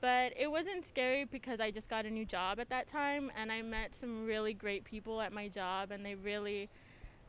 but 0.02 0.32
it 0.36 0.50
wasn't 0.50 0.84
scary 0.84 1.24
because 1.24 1.60
I 1.60 1.70
just 1.70 1.88
got 1.88 2.04
a 2.04 2.10
new 2.10 2.24
job 2.26 2.58
at 2.58 2.68
that 2.70 2.88
time 2.88 3.30
and 3.36 3.50
I 3.52 3.62
met 3.62 3.94
some 3.94 4.26
really 4.26 4.52
great 4.52 4.82
people 4.84 5.20
at 5.20 5.32
my 5.32 5.46
job 5.48 5.92
and 5.92 6.04
they 6.04 6.16
really, 6.16 6.68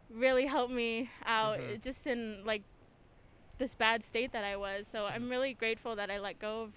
really 0.10 0.48
helped 0.48 0.74
me 0.74 1.10
out 1.25 1.60
Mhm. 1.60 1.82
just 1.82 2.08
in 2.08 2.44
like 2.44 2.63
this 3.60 3.75
bad 3.75 4.03
state 4.03 4.32
that 4.32 4.44
I 4.44 4.58
was. 4.58 4.88
So 4.92 5.06
I'm 5.06 5.30
really 5.30 5.53
grateful 5.53 5.96
that 5.96 6.10
I 6.10 6.18
let 6.18 6.39
go 6.39 6.63
of 6.63 6.74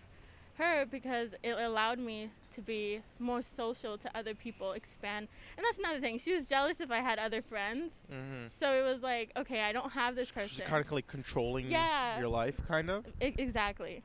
her 0.59 0.85
because 0.85 1.31
it 1.43 1.53
allowed 1.59 1.99
me 1.99 2.31
to 2.53 2.61
be 2.61 3.01
more 3.19 3.41
social 3.41 3.97
to 3.97 4.15
other 4.17 4.35
people, 4.35 4.73
expand. 4.73 5.29
And 5.57 5.65
that's 5.65 5.79
another 5.79 6.01
thing. 6.01 6.19
She 6.19 6.35
was 6.35 6.45
jealous 6.45 6.79
if 6.81 6.91
I 6.91 7.01
had 7.01 7.19
other 7.19 7.41
friends. 7.41 7.95
mm-hmm. 8.13 8.49
So 8.49 8.67
it 8.73 8.83
was 8.93 9.03
like, 9.03 9.33
okay, 9.35 9.63
I 9.63 9.73
don't 9.73 9.93
have 9.93 10.15
this 10.15 10.29
She's 10.29 10.35
person. 10.35 10.67
kind 10.67 10.85
of 10.85 10.93
like 10.93 11.07
controlling 11.07 11.71
Yeah. 11.71 12.19
your 12.19 12.29
life, 12.29 12.61
kind 12.69 12.91
of. 12.91 13.07
E- 13.21 13.35
exactly. 13.39 14.03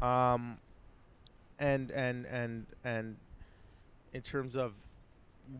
Um, 0.00 0.58
and 1.62 1.90
and 1.92 2.26
and 2.26 2.66
and 2.84 3.16
in 4.12 4.20
terms 4.20 4.56
of 4.56 4.72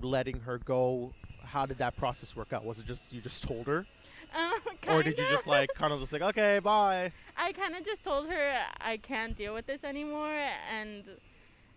letting 0.03 0.41
her 0.41 0.59
go, 0.59 1.13
how 1.45 1.65
did 1.65 1.79
that 1.79 1.97
process 1.97 2.35
work 2.37 2.53
out? 2.53 2.65
Was 2.65 2.79
it 2.81 2.87
just 2.87 3.13
you 3.13 3.21
just 3.21 3.43
told 3.45 3.67
her, 3.67 3.87
Um, 4.35 4.53
or 4.89 5.03
did 5.03 5.17
you 5.17 5.25
just 5.31 5.47
like 5.47 5.71
kind 5.75 5.93
of 5.93 6.01
just 6.01 6.13
like 6.13 6.23
okay, 6.23 6.59
bye? 6.59 7.13
I 7.37 7.53
kind 7.53 7.75
of 7.77 7.85
just 7.85 8.03
told 8.03 8.29
her 8.29 8.53
I 8.81 8.97
can't 8.97 9.37
deal 9.37 9.55
with 9.55 9.67
this 9.67 9.85
anymore, 9.85 10.43
and 10.71 11.05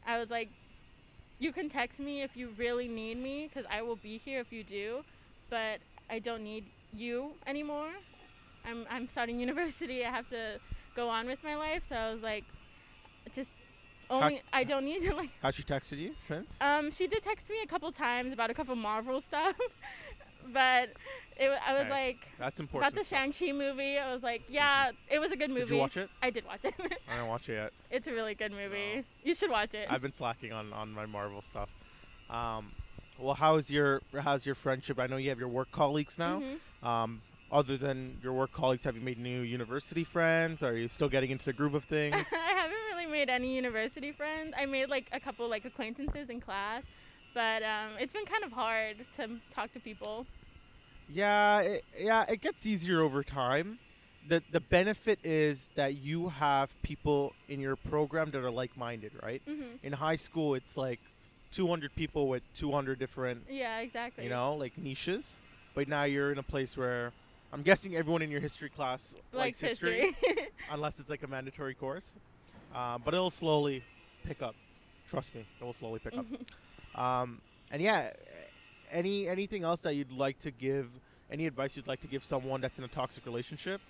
I 0.05 0.17
was 0.19 0.31
like, 0.31 0.49
"You 1.39 1.51
can 1.53 1.69
text 1.69 1.99
me 1.99 2.23
if 2.23 2.35
you 2.35 2.49
really 2.57 2.87
need 2.87 3.17
me, 3.17 3.47
because 3.47 3.65
I 3.71 3.83
will 3.83 3.97
be 3.97 4.17
here 4.17 4.39
if 4.39 4.51
you 4.51 4.63
do, 4.63 5.03
but 5.49 5.79
I 6.09 6.17
don't 6.19 6.43
need 6.43 6.65
you 6.91 7.31
anymore. 7.45 7.91
I'm 8.67 8.87
I'm 8.89 9.07
starting 9.07 9.39
university. 9.47 10.03
I 10.03 10.09
have 10.09 10.27
to 10.29 10.59
go 10.95 11.09
on 11.09 11.27
with 11.27 11.43
my 11.43 11.55
life. 11.55 11.83
So 11.87 11.95
I 11.95 12.11
was 12.11 12.23
like, 12.23 12.43
just 13.33 13.51
only 14.09 14.41
I 14.53 14.63
don't 14.63 14.85
need 14.85 15.01
to 15.01 15.13
like. 15.15 15.29
Has 15.41 15.55
she 15.55 15.63
texted 15.63 15.97
you 15.97 16.13
since? 16.21 16.57
Um, 16.61 16.91
she 16.91 17.07
did 17.07 17.21
text 17.23 17.49
me 17.49 17.57
a 17.63 17.67
couple 17.67 17.91
times 17.91 18.33
about 18.33 18.49
a 18.49 18.53
couple 18.53 18.75
Marvel 18.75 19.21
stuff, 19.21 19.55
but 20.53 20.89
it, 21.37 21.49
I 21.67 21.73
was 21.73 21.87
like 21.89 22.27
That's 22.39 22.59
important. 22.59 22.93
about 22.93 23.03
the. 23.03 23.07
Shang 23.07 23.31
Chi 23.33 23.51
movie. 23.51 23.97
I 23.97 24.13
was 24.13 24.23
like, 24.23 24.43
yeah, 24.49 24.91
it 25.09 25.19
was 25.19 25.31
a 25.31 25.35
good 25.37 25.49
movie. 25.49 25.61
Did 25.65 25.71
you 25.71 25.77
watch 25.79 25.97
it? 25.97 26.09
I 26.21 26.29
did 26.29 26.45
watch 26.45 26.63
it. 26.63 26.73
I 26.79 27.15
didn't 27.15 27.27
watch 27.27 27.49
it 27.49 27.53
yet. 27.53 27.73
it's 27.91 28.07
a 28.07 28.11
really 28.13 28.35
good 28.35 28.51
movie. 28.51 29.03
You 29.23 29.33
should 29.35 29.49
watch 29.51 29.73
it. 29.73 29.87
I've 29.89 30.01
been 30.01 30.13
slacking 30.13 30.53
on, 30.53 30.71
on 30.73 30.91
my 30.91 31.05
Marvel 31.05 31.41
stuff. 31.41 31.69
Um, 32.29 32.71
well, 33.19 33.35
how's 33.35 33.69
your 33.71 34.01
how's 34.19 34.45
your 34.45 34.55
friendship? 34.55 34.99
I 34.99 35.07
know 35.07 35.17
you 35.17 35.29
have 35.29 35.39
your 35.39 35.47
work 35.47 35.71
colleagues 35.71 36.17
now. 36.17 36.41
Mhm. 36.83 36.87
Um, 36.87 37.21
other 37.51 37.77
than 37.77 38.17
your 38.23 38.33
work 38.33 38.51
colleagues, 38.51 38.83
have 38.85 38.95
you 38.95 39.01
made 39.01 39.19
new 39.19 39.41
university 39.41 40.03
friends? 40.03 40.63
Are 40.63 40.75
you 40.75 40.87
still 40.87 41.07
getting 41.07 41.29
into 41.29 41.45
the 41.45 41.53
groove 41.53 41.75
of 41.75 41.83
things? 41.85 42.15
I 42.33 42.35
haven't 42.53 42.94
really 43.05 43.19
made 43.19 43.29
any 43.29 43.55
university 43.55 44.11
friends. 44.11 44.53
I 44.57 44.65
made 44.65 44.89
like 44.89 45.07
a 45.11 45.19
couple 45.19 45.49
like 45.49 45.65
acquaintances 45.65 46.29
in 46.29 46.39
class, 46.41 46.83
but 47.33 47.63
um, 47.63 47.91
it's 47.99 48.13
been 48.13 48.25
kind 48.25 48.43
of 48.43 48.51
hard 48.51 49.05
to 49.17 49.39
talk 49.53 49.71
to 49.73 49.79
people. 49.79 50.25
yeah, 51.07 51.59
it, 51.61 51.83
yeah, 51.97 52.25
it 52.29 52.41
gets 52.41 52.65
easier 52.65 53.01
over 53.01 53.23
time. 53.23 53.79
the 54.27 54.41
The 54.51 54.59
benefit 54.59 55.19
is 55.23 55.71
that 55.75 55.95
you 55.95 56.29
have 56.29 56.79
people 56.81 57.33
in 57.47 57.59
your 57.59 57.75
program 57.75 58.31
that 58.31 58.43
are 58.43 58.51
like 58.51 58.75
minded, 58.77 59.11
right? 59.23 59.41
hmm 59.47 59.75
In 59.83 59.93
high 59.93 60.15
school, 60.17 60.55
it's 60.55 60.77
like 60.77 60.99
200 61.51 61.93
people 61.95 62.27
with 62.27 62.43
200 62.53 62.99
different 62.99 63.43
Yeah, 63.49 63.79
exactly. 63.79 64.23
you 64.23 64.29
know, 64.29 64.55
like 64.55 64.77
niches. 64.77 65.41
But 65.75 65.87
now 65.89 66.03
you're 66.05 66.31
in 66.31 66.37
a 66.37 66.43
place 66.43 66.77
where 66.77 67.11
I'm 67.51 67.61
guessing 67.61 67.95
everyone 67.95 68.21
in 68.21 68.31
your 68.31 68.39
history 68.41 68.69
class 68.69 69.13
likes 69.33 69.61
like 69.61 69.69
history, 69.69 70.13
history. 70.23 70.47
unless 70.71 70.99
it's 70.99 71.09
like 71.09 71.23
a 71.23 71.27
mandatory 71.27 71.75
course. 71.75 72.17
Uh, 72.75 72.97
but 72.97 73.13
it'll 73.13 73.29
slowly 73.29 73.83
pick 74.25 74.41
up. 74.41 74.55
Trust 75.09 75.33
me, 75.35 75.45
it 75.59 75.63
will 75.63 75.73
slowly 75.73 75.99
pick 75.99 76.17
up. 76.17 76.25
Um, 76.95 77.41
and 77.71 77.81
yeah, 77.81 78.11
any 78.89 79.27
anything 79.27 79.65
else 79.65 79.81
that 79.81 79.95
you'd 79.95 80.13
like 80.13 80.39
to 80.39 80.51
give? 80.51 80.87
Any 81.29 81.45
advice 81.45 81.75
you'd 81.75 81.87
like 81.89 81.99
to 82.01 82.07
give 82.07 82.23
someone 82.23 82.61
that's 82.61 82.79
in 82.79 82.85
a 82.85 82.87
toxic 82.87 83.25
relationship, 83.25 83.81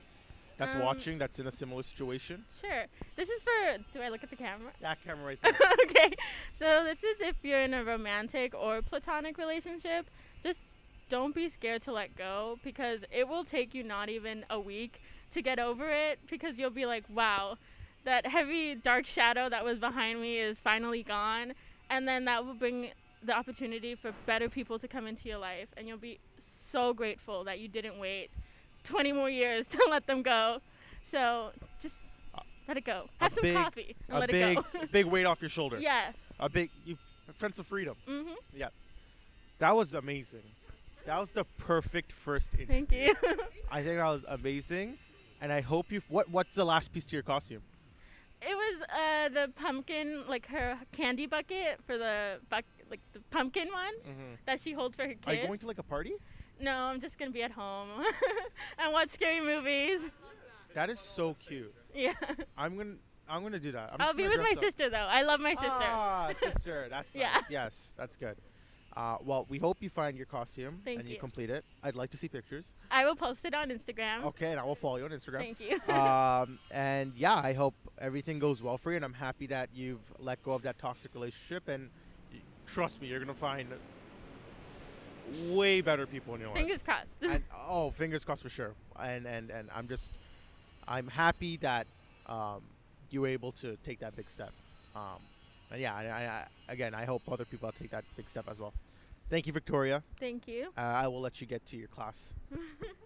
that's 0.57 0.73
Um, 0.73 0.81
watching, 0.81 1.19
that's 1.19 1.37
in 1.37 1.45
a 1.45 1.51
similar 1.51 1.83
situation? 1.83 2.43
Sure. 2.61 2.85
This 3.15 3.29
is 3.29 3.43
for. 3.43 3.77
Do 3.93 4.01
I 4.01 4.09
look 4.09 4.23
at 4.23 4.31
the 4.31 4.35
camera? 4.35 4.71
That 4.81 4.97
camera 5.05 5.23
right 5.23 5.39
there. 5.43 5.53
okay. 5.83 6.15
So 6.53 6.83
this 6.83 7.03
is 7.03 7.21
if 7.21 7.35
you're 7.43 7.61
in 7.61 7.75
a 7.75 7.83
romantic 7.83 8.55
or 8.55 8.81
platonic 8.81 9.37
relationship, 9.37 10.07
just 10.41 10.61
don't 11.09 11.35
be 11.35 11.47
scared 11.47 11.83
to 11.83 11.91
let 11.91 12.15
go 12.17 12.57
because 12.63 13.01
it 13.11 13.27
will 13.27 13.43
take 13.43 13.75
you 13.75 13.83
not 13.83 14.09
even 14.09 14.45
a 14.49 14.59
week 14.59 14.99
to 15.33 15.43
get 15.43 15.59
over 15.59 15.91
it 15.91 16.17
because 16.27 16.57
you'll 16.57 16.71
be 16.71 16.87
like, 16.87 17.03
wow, 17.13 17.57
that 18.05 18.25
heavy 18.25 18.75
dark 18.75 19.05
shadow 19.05 19.49
that 19.49 19.63
was 19.65 19.79
behind 19.79 20.21
me 20.21 20.39
is 20.39 20.59
finally 20.59 21.03
gone. 21.03 21.53
And 21.89 22.07
then 22.07 22.25
that 22.25 22.45
will 22.45 22.53
bring 22.53 22.89
the 23.23 23.33
opportunity 23.35 23.95
for 23.95 24.11
better 24.25 24.49
people 24.49 24.79
to 24.79 24.87
come 24.87 25.05
into 25.07 25.27
your 25.27 25.37
life. 25.39 25.67
And 25.77 25.87
you'll 25.87 25.97
be 25.97 26.19
so 26.39 26.93
grateful 26.93 27.43
that 27.43 27.59
you 27.59 27.67
didn't 27.67 27.99
wait 27.99 28.29
20 28.83 29.11
more 29.13 29.29
years 29.29 29.65
to 29.75 29.87
let 29.89 30.07
them 30.07 30.21
go. 30.21 30.59
So 31.03 31.51
just 31.81 31.95
let 32.67 32.77
it 32.77 32.85
go. 32.85 33.09
Have 33.19 33.33
some 33.33 33.43
big- 33.43 33.55
coffee 33.55 33.95
and 34.07 34.17
a 34.17 34.19
let 34.21 34.31
big, 34.31 34.57
it 34.57 34.63
go. 34.73 34.79
big 34.91 35.05
weight 35.05 35.25
off 35.25 35.41
your 35.41 35.49
shoulder. 35.49 35.77
yeah. 35.79 36.11
A 36.39 36.49
big, 36.49 36.69
you, 36.85 36.97
a 37.29 37.39
sense 37.39 37.59
of 37.59 37.67
freedom. 37.67 37.95
hmm 38.07 38.33
Yeah. 38.55 38.69
That 39.59 39.75
was 39.75 39.93
amazing. 39.93 40.41
That 41.05 41.19
was 41.19 41.31
the 41.31 41.45
perfect 41.59 42.11
first 42.11 42.53
interview. 42.55 42.67
Thank 42.67 42.91
you. 42.91 43.15
I 43.71 43.83
think 43.83 43.97
that 43.99 44.05
was 44.07 44.25
amazing, 44.27 44.97
and 45.39 45.53
I 45.53 45.61
hope 45.61 45.91
you. 45.91 46.01
What 46.09 46.29
What's 46.29 46.55
the 46.55 46.65
last 46.65 46.91
piece 46.91 47.05
to 47.05 47.15
your 47.15 47.21
costume? 47.23 47.61
It 48.47 48.55
was 48.55 48.81
uh, 48.89 49.29
the 49.29 49.51
pumpkin, 49.53 50.23
like 50.27 50.47
her 50.47 50.77
candy 50.91 51.25
bucket 51.27 51.79
for 51.85 51.97
the 51.97 52.39
buck, 52.49 52.63
like 52.89 53.01
the 53.13 53.19
pumpkin 53.31 53.67
one 53.71 53.93
Mm-hmm. 54.07 54.33
that 54.45 54.61
she 54.61 54.71
holds 54.73 54.95
for 54.95 55.03
her 55.03 55.09
kids. 55.09 55.27
Are 55.27 55.33
you 55.33 55.47
going 55.47 55.59
to 55.59 55.67
like 55.67 55.79
a 55.79 55.83
party? 55.83 56.13
no, 56.61 56.71
I'm 56.73 57.01
just 57.01 57.17
gonna 57.19 57.31
be 57.31 57.43
at 57.43 57.51
home 57.51 57.89
and 58.79 58.93
watch 58.93 59.09
scary 59.09 59.41
movies. 59.41 59.99
That 60.73 60.89
is 60.89 60.99
so 60.99 61.35
cute. 61.45 61.73
Yeah. 61.93 62.13
I'm 62.57 62.77
gonna. 62.77 62.95
I'm 63.27 63.41
gonna 63.43 63.59
do 63.59 63.71
that. 63.71 63.89
I'm 63.93 64.01
I'll 64.01 64.13
be 64.13 64.27
with 64.27 64.37
my 64.39 64.53
up. 64.55 64.59
sister 64.63 64.89
though. 64.89 65.07
I 65.09 65.23
love 65.23 65.39
my 65.39 65.53
sister. 65.55 65.67
Ah, 65.69 66.29
sister. 66.37 66.87
That's 66.89 67.13
nice. 67.15 67.21
Yeah. 67.21 67.41
Yes, 67.49 67.93
that's 67.97 68.15
good. 68.17 68.37
Uh, 68.95 69.17
well, 69.21 69.45
we 69.49 69.57
hope 69.59 69.77
you 69.81 69.89
find 69.89 70.15
your 70.15 70.25
costume 70.25 70.79
Thank 70.85 70.99
and 71.01 71.09
you. 71.09 71.15
you. 71.15 71.19
complete 71.19 71.49
it. 71.49 71.65
I'd 71.83 71.97
like 71.97 72.11
to 72.11 72.17
see 72.17 72.29
pictures. 72.29 72.73
I 72.89 73.05
will 73.05 73.15
post 73.15 73.43
it 73.43 73.53
on 73.53 73.69
Instagram. 73.69 74.23
Okay, 74.23 74.51
and 74.51 74.59
I 74.59 74.63
will 74.63 74.75
follow 74.75 74.97
you 74.97 75.03
on 75.03 75.11
Instagram. 75.11 75.39
Thank 75.39 75.59
you. 75.59 75.93
um, 75.93 76.59
and 76.71 77.11
yeah, 77.17 77.35
I 77.35 77.51
hope 77.51 77.75
everything 77.99 78.39
goes 78.39 78.63
well 78.63 78.77
for 78.77 78.91
you, 78.91 78.95
and 78.95 79.03
I'm 79.03 79.13
happy 79.13 79.47
that 79.47 79.69
you've 79.75 79.99
let 80.19 80.41
go 80.43 80.53
of 80.53 80.61
that 80.61 80.79
toxic 80.79 81.13
relationship. 81.13 81.67
And 81.67 81.89
y- 82.31 82.39
trust 82.67 83.01
me, 83.01 83.07
you're 83.07 83.19
gonna 83.19 83.33
find 83.33 83.67
way 85.49 85.81
better 85.81 86.07
people 86.07 86.33
in 86.35 86.39
your 86.41 86.49
life. 86.49 86.59
Fingers 86.59 86.81
crossed. 86.81 87.21
and, 87.21 87.43
oh, 87.67 87.91
fingers 87.91 88.23
crossed 88.23 88.43
for 88.43 88.49
sure. 88.49 88.73
And 88.97 89.25
and 89.25 89.49
and 89.49 89.69
I'm 89.75 89.89
just, 89.89 90.13
I'm 90.87 91.07
happy 91.07 91.57
that 91.57 91.85
um, 92.27 92.61
you 93.09 93.19
were 93.19 93.27
able 93.27 93.51
to 93.53 93.77
take 93.83 93.99
that 93.99 94.15
big 94.15 94.29
step. 94.29 94.51
Um, 94.95 95.19
and 95.71 95.81
yeah, 95.81 95.93
I, 95.93 96.05
I, 96.05 96.23
I, 96.27 96.45
again, 96.69 96.93
I 96.93 97.03
hope 97.03 97.23
other 97.29 97.43
people 97.43 97.69
take 97.77 97.91
that 97.91 98.05
big 98.15 98.29
step 98.29 98.45
as 98.49 98.59
well. 98.59 98.73
Thank 99.29 99.47
you, 99.47 99.53
Victoria. 99.53 100.03
Thank 100.19 100.47
you. 100.47 100.67
Uh, 100.77 100.81
I 100.81 101.07
will 101.07 101.19
let 101.21 101.41
you 101.41 101.47
get 101.47 101.65
to 101.67 101.77
your 101.77 101.87
class. 101.87 102.33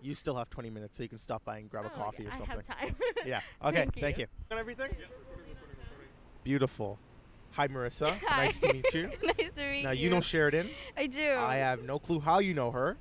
You 0.01 0.15
still 0.15 0.35
have 0.38 0.49
20 0.49 0.69
minutes, 0.69 0.95
so 0.95 1.03
you 1.03 1.09
can 1.09 1.17
stop 1.17 1.43
by 1.43 1.57
and 1.57 1.69
grab 1.69 1.83
a 1.83 1.91
Oh, 1.93 1.97
coffee 1.97 2.23
yeah, 2.23 2.29
or 2.29 2.35
something. 2.38 2.61
I 2.69 2.73
have 2.73 2.79
time. 2.79 2.95
Yeah. 3.25 3.41
Okay. 3.65 3.77
Thank 3.79 3.95
Thank 3.99 4.17
you. 4.17 4.21
you. 4.21 4.27
And 4.51 4.57
everything. 4.59 4.91
Beautiful. 6.43 6.97
Hi, 7.51 7.67
Marissa. 7.67 8.07
Hi. 8.27 8.45
Nice 8.45 8.59
to 8.61 8.71
meet 8.73 8.93
you. 8.93 9.11
nice 9.21 9.51
to 9.57 9.61
meet 9.61 9.61
Now 9.61 9.65
you. 9.65 9.83
Now 9.83 9.91
you 9.91 10.09
know 10.09 10.21
Sheridan. 10.21 10.69
I 10.95 11.07
do. 11.07 11.33
I 11.33 11.55
have 11.57 11.83
no 11.83 11.99
clue 11.99 12.19
how 12.21 12.39
you 12.39 12.53
know 12.53 12.71
her. 12.71 12.95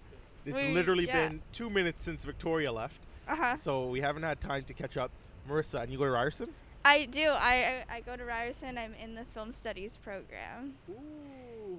It's 0.45 0.57
We- 0.57 0.73
literally 0.75 1.07
yeah. 1.07 1.29
been 1.29 1.43
two 1.53 1.71
minutes 1.71 2.03
since 2.03 2.25
Victoria 2.25 2.73
left, 2.73 3.03
Uh 3.29 3.37
huh. 3.37 3.57
so 3.57 3.87
we 3.87 4.01
haven't 4.01 4.25
had 4.25 4.41
time 4.41 4.65
to 4.65 4.75
catch 4.75 4.97
up. 4.97 5.11
Marissa, 5.49 5.83
and 5.83 5.93
you 5.93 5.99
go 5.99 6.05
to 6.05 6.11
Ryerson? 6.11 6.49
I 6.85 7.05
do. 7.07 7.29
I, 7.29 7.85
I 7.91 7.97
I 7.97 8.01
go 8.01 8.17
to 8.17 8.25
Ryerson. 8.25 8.77
I'm 8.77 8.95
in 8.95 9.15
the 9.15 9.25
film 9.35 9.53
studies 9.53 9.99
program. 9.99 10.75
Ooh. 10.91 10.95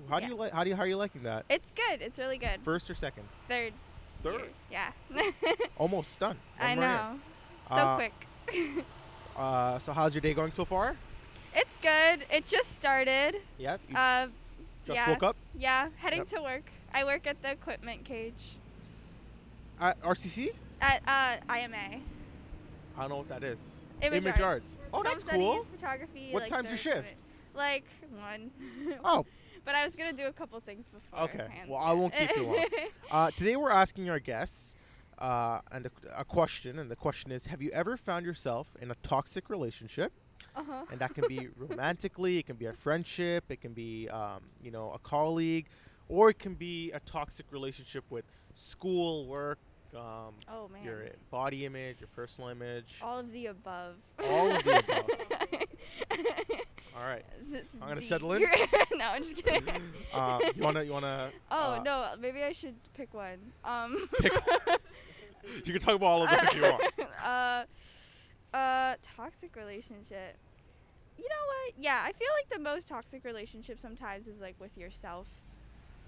How 0.10 0.20
do 0.20 0.28
you 0.28 0.36
like? 0.36 0.51
How 0.54 0.63
do 0.63 0.70
you 0.70 0.75
how 0.75 0.84
are 0.84 0.88
you 0.88 0.98
liking 0.98 1.24
that? 1.24 1.46
It's 1.50 1.68
good. 1.75 2.01
It's 2.01 2.20
really 2.20 2.38
good. 2.38 2.62
First 2.63 2.89
or 2.89 2.94
second? 2.96 3.24
Third. 3.48 3.74
Third. 4.24 4.50
Yeah. 4.72 4.89
Almost 5.78 6.20
done. 6.20 6.38
I 6.60 6.70
One 6.70 6.80
more 6.80 6.86
year. 6.88 6.98
know. 6.98 7.20
So 7.70 7.75
Uh, 7.75 7.96
quick. 7.96 8.13
Uh, 9.38 9.80
so 9.80 9.94
how's 9.94 10.13
your 10.13 10.20
day 10.20 10.34
going 10.34 10.51
so 10.51 10.66
far? 10.66 10.98
it's 11.56 11.78
good. 11.78 12.25
It 12.30 12.46
just 12.46 12.74
started. 12.75 13.38
Yep. 13.58 13.80
Uh, 13.96 14.28
just 14.86 14.96
yeah. 14.98 15.10
woke 15.10 15.24
up 15.24 15.36
yeah. 15.56 15.88
Heading 15.96 16.20
Yep. 16.20 16.28
to 16.30 16.42
work. 16.42 16.63
I 16.94 17.06
work 17.06 17.25
at 17.25 17.42
the 17.42 17.51
equipment 17.51 18.04
cage 18.04 18.58
at 19.80 20.01
RCC. 20.01 20.50
at 20.82 21.01
uh, 21.08 21.54
IMA. 21.56 21.78
I 21.78 22.01
don't 23.00 23.10
know 23.10 23.18
what 23.18 23.30
that 23.30 23.44
is. 23.46 23.60
Image, 24.01 24.42
arts. 24.42 24.78
Oh, 24.92 24.98
Film 24.98 25.04
that's 25.06 25.24
studies, 25.24 25.39
cool. 25.46 25.66
Photography. 25.74 26.30
What 26.32 26.42
like 26.44 26.51
time's 26.51 26.68
your 26.70 26.78
shift? 26.78 27.08
Like 27.56 27.86
one. 28.20 28.51
Oh, 29.06 29.25
But 29.70 29.76
I 29.76 29.86
was 29.86 29.96
gonna 29.96 30.14
do 30.14 30.26
a 30.26 30.34
couple 30.34 30.60
things 30.62 30.88
before. 30.88 31.20
okay. 31.26 31.46
Well, 31.68 31.78
I 31.78 31.94
won't 31.94 32.12
keep 32.12 32.36
you 32.36 32.44
long. 32.44 32.66
Uh, 33.12 33.30
today 33.30 33.56
we're 33.56 33.70
asking 33.70 34.10
our 34.10 34.18
guests 34.18 34.76
uh, 35.20 35.60
and 35.72 35.86
a, 35.86 36.22
a 36.22 36.26
question, 36.26 36.80
and 36.80 36.90
the 36.90 36.96
question 36.96 37.32
is: 37.32 37.46
Have 37.46 37.62
you 37.62 37.70
ever 37.70 37.96
found 37.96 38.26
yourself 38.26 38.76
in 38.82 38.90
a 38.90 38.96
toxic 39.04 39.48
relationship? 39.48 40.12
uh 40.56 40.64
huh. 40.64 40.86
And 40.90 41.00
that 41.02 41.14
can 41.14 41.26
be 41.28 41.50
romantically, 41.56 42.40
it 42.40 42.48
can 42.48 42.56
be 42.56 42.66
a 42.66 42.74
friendship, 42.74 43.44
it 43.50 43.62
can 43.62 43.74
be 43.74 44.10
um, 44.10 44.42
you 44.60 44.72
know 44.72 44.92
a 44.92 44.98
colleague, 44.98 45.68
or 46.08 46.32
it 46.32 46.40
can 46.40 46.56
be 46.56 46.92
a 46.94 47.00
toxic 47.02 47.46
relationship 47.52 48.04
with 48.10 48.26
school, 48.56 49.28
work, 49.28 49.60
um, 49.96 50.34
Oh 50.52 50.68
your 50.84 51.06
body 51.30 51.66
image, 51.66 52.00
your 52.00 52.10
personal 52.16 52.50
image. 52.50 53.00
All 53.04 53.20
of 53.20 53.32
the 53.32 53.48
above. 53.48 53.98
All 54.26 54.52
of 54.52 54.64
the 54.64 54.80
above. 54.80 55.10
All 57.00 57.06
right. 57.06 57.24
S- 57.39 57.53
it's 57.53 57.74
I'm 57.82 57.88
gonna 57.88 58.01
settle 58.01 58.34
in. 58.34 58.41
no, 58.96 59.06
I'm 59.10 59.24
just 59.24 59.38
kidding. 59.38 59.63
Uh, 60.13 60.39
you 60.56 60.63
wanna 60.63 60.84
you 60.84 60.91
wanna? 60.91 61.32
oh 61.51 61.74
uh, 61.74 61.84
no, 61.84 62.08
maybe 62.20 62.44
I 62.44 62.51
should 62.51 62.75
pick 62.94 63.13
one. 63.13 63.39
Um. 63.63 64.08
Pick 64.20 64.34
You 65.65 65.74
can 65.74 65.82
talk 65.82 65.96
about 65.96 66.08
all 66.08 66.24
of 66.24 66.29
them 66.29 66.39
if 66.44 66.56
you 66.56 66.62
want. 66.62 66.84
uh, 67.25 67.63
uh, 68.56 68.96
toxic 69.15 69.56
relationship. 69.56 70.38
You 71.18 71.24
know 71.24 71.46
what? 71.48 71.74
Yeah, 71.77 72.01
I 72.03 72.12
feel 72.12 72.27
like 72.38 72.58
the 72.58 72.63
most 72.63 72.88
toxic 72.88 73.24
relationship 73.24 73.79
sometimes 73.79 74.27
is 74.27 74.39
like 74.39 74.56
with 74.60 74.77
yourself. 74.77 75.27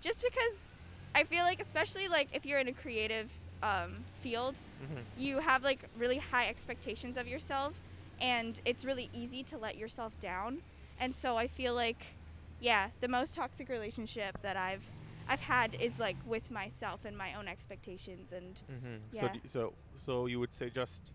Just 0.01 0.21
because 0.21 0.67
I 1.15 1.23
feel 1.23 1.43
like 1.43 1.61
especially 1.61 2.07
like 2.07 2.29
if 2.33 2.45
you're 2.45 2.59
in 2.59 2.67
a 2.67 2.73
creative 2.73 3.31
um, 3.63 4.05
field, 4.21 4.55
Mhm. 4.83 5.03
you 5.17 5.39
have 5.39 5.63
like 5.63 5.85
really 5.97 6.17
high 6.17 6.47
expectations 6.47 7.17
of 7.17 7.27
yourself 7.27 7.73
and 8.19 8.59
it's 8.65 8.83
really 8.85 9.09
easy 9.13 9.43
to 9.45 9.57
let 9.57 9.77
yourself 9.77 10.13
down. 10.19 10.59
And 11.01 11.15
so 11.15 11.35
I 11.35 11.47
feel 11.47 11.73
like 11.73 12.15
yeah, 12.59 12.89
the 13.01 13.07
most 13.07 13.33
toxic 13.33 13.67
relationship 13.69 14.35
that 14.43 14.55
I've 14.55 14.85
I've 15.27 15.41
had 15.41 15.75
is 15.79 15.97
like 15.99 16.17
with 16.25 16.51
myself 16.51 17.05
and 17.05 17.17
my 17.17 17.33
own 17.33 17.47
expectations 17.47 18.31
and 18.31 18.61
Mhm. 18.71 18.99
So 19.15 19.25
Yeah. 19.25 19.33
d- 19.33 19.47
so 19.47 19.73
so 19.95 20.27
you 20.27 20.39
would 20.39 20.53
say 20.53 20.69
just 20.69 21.13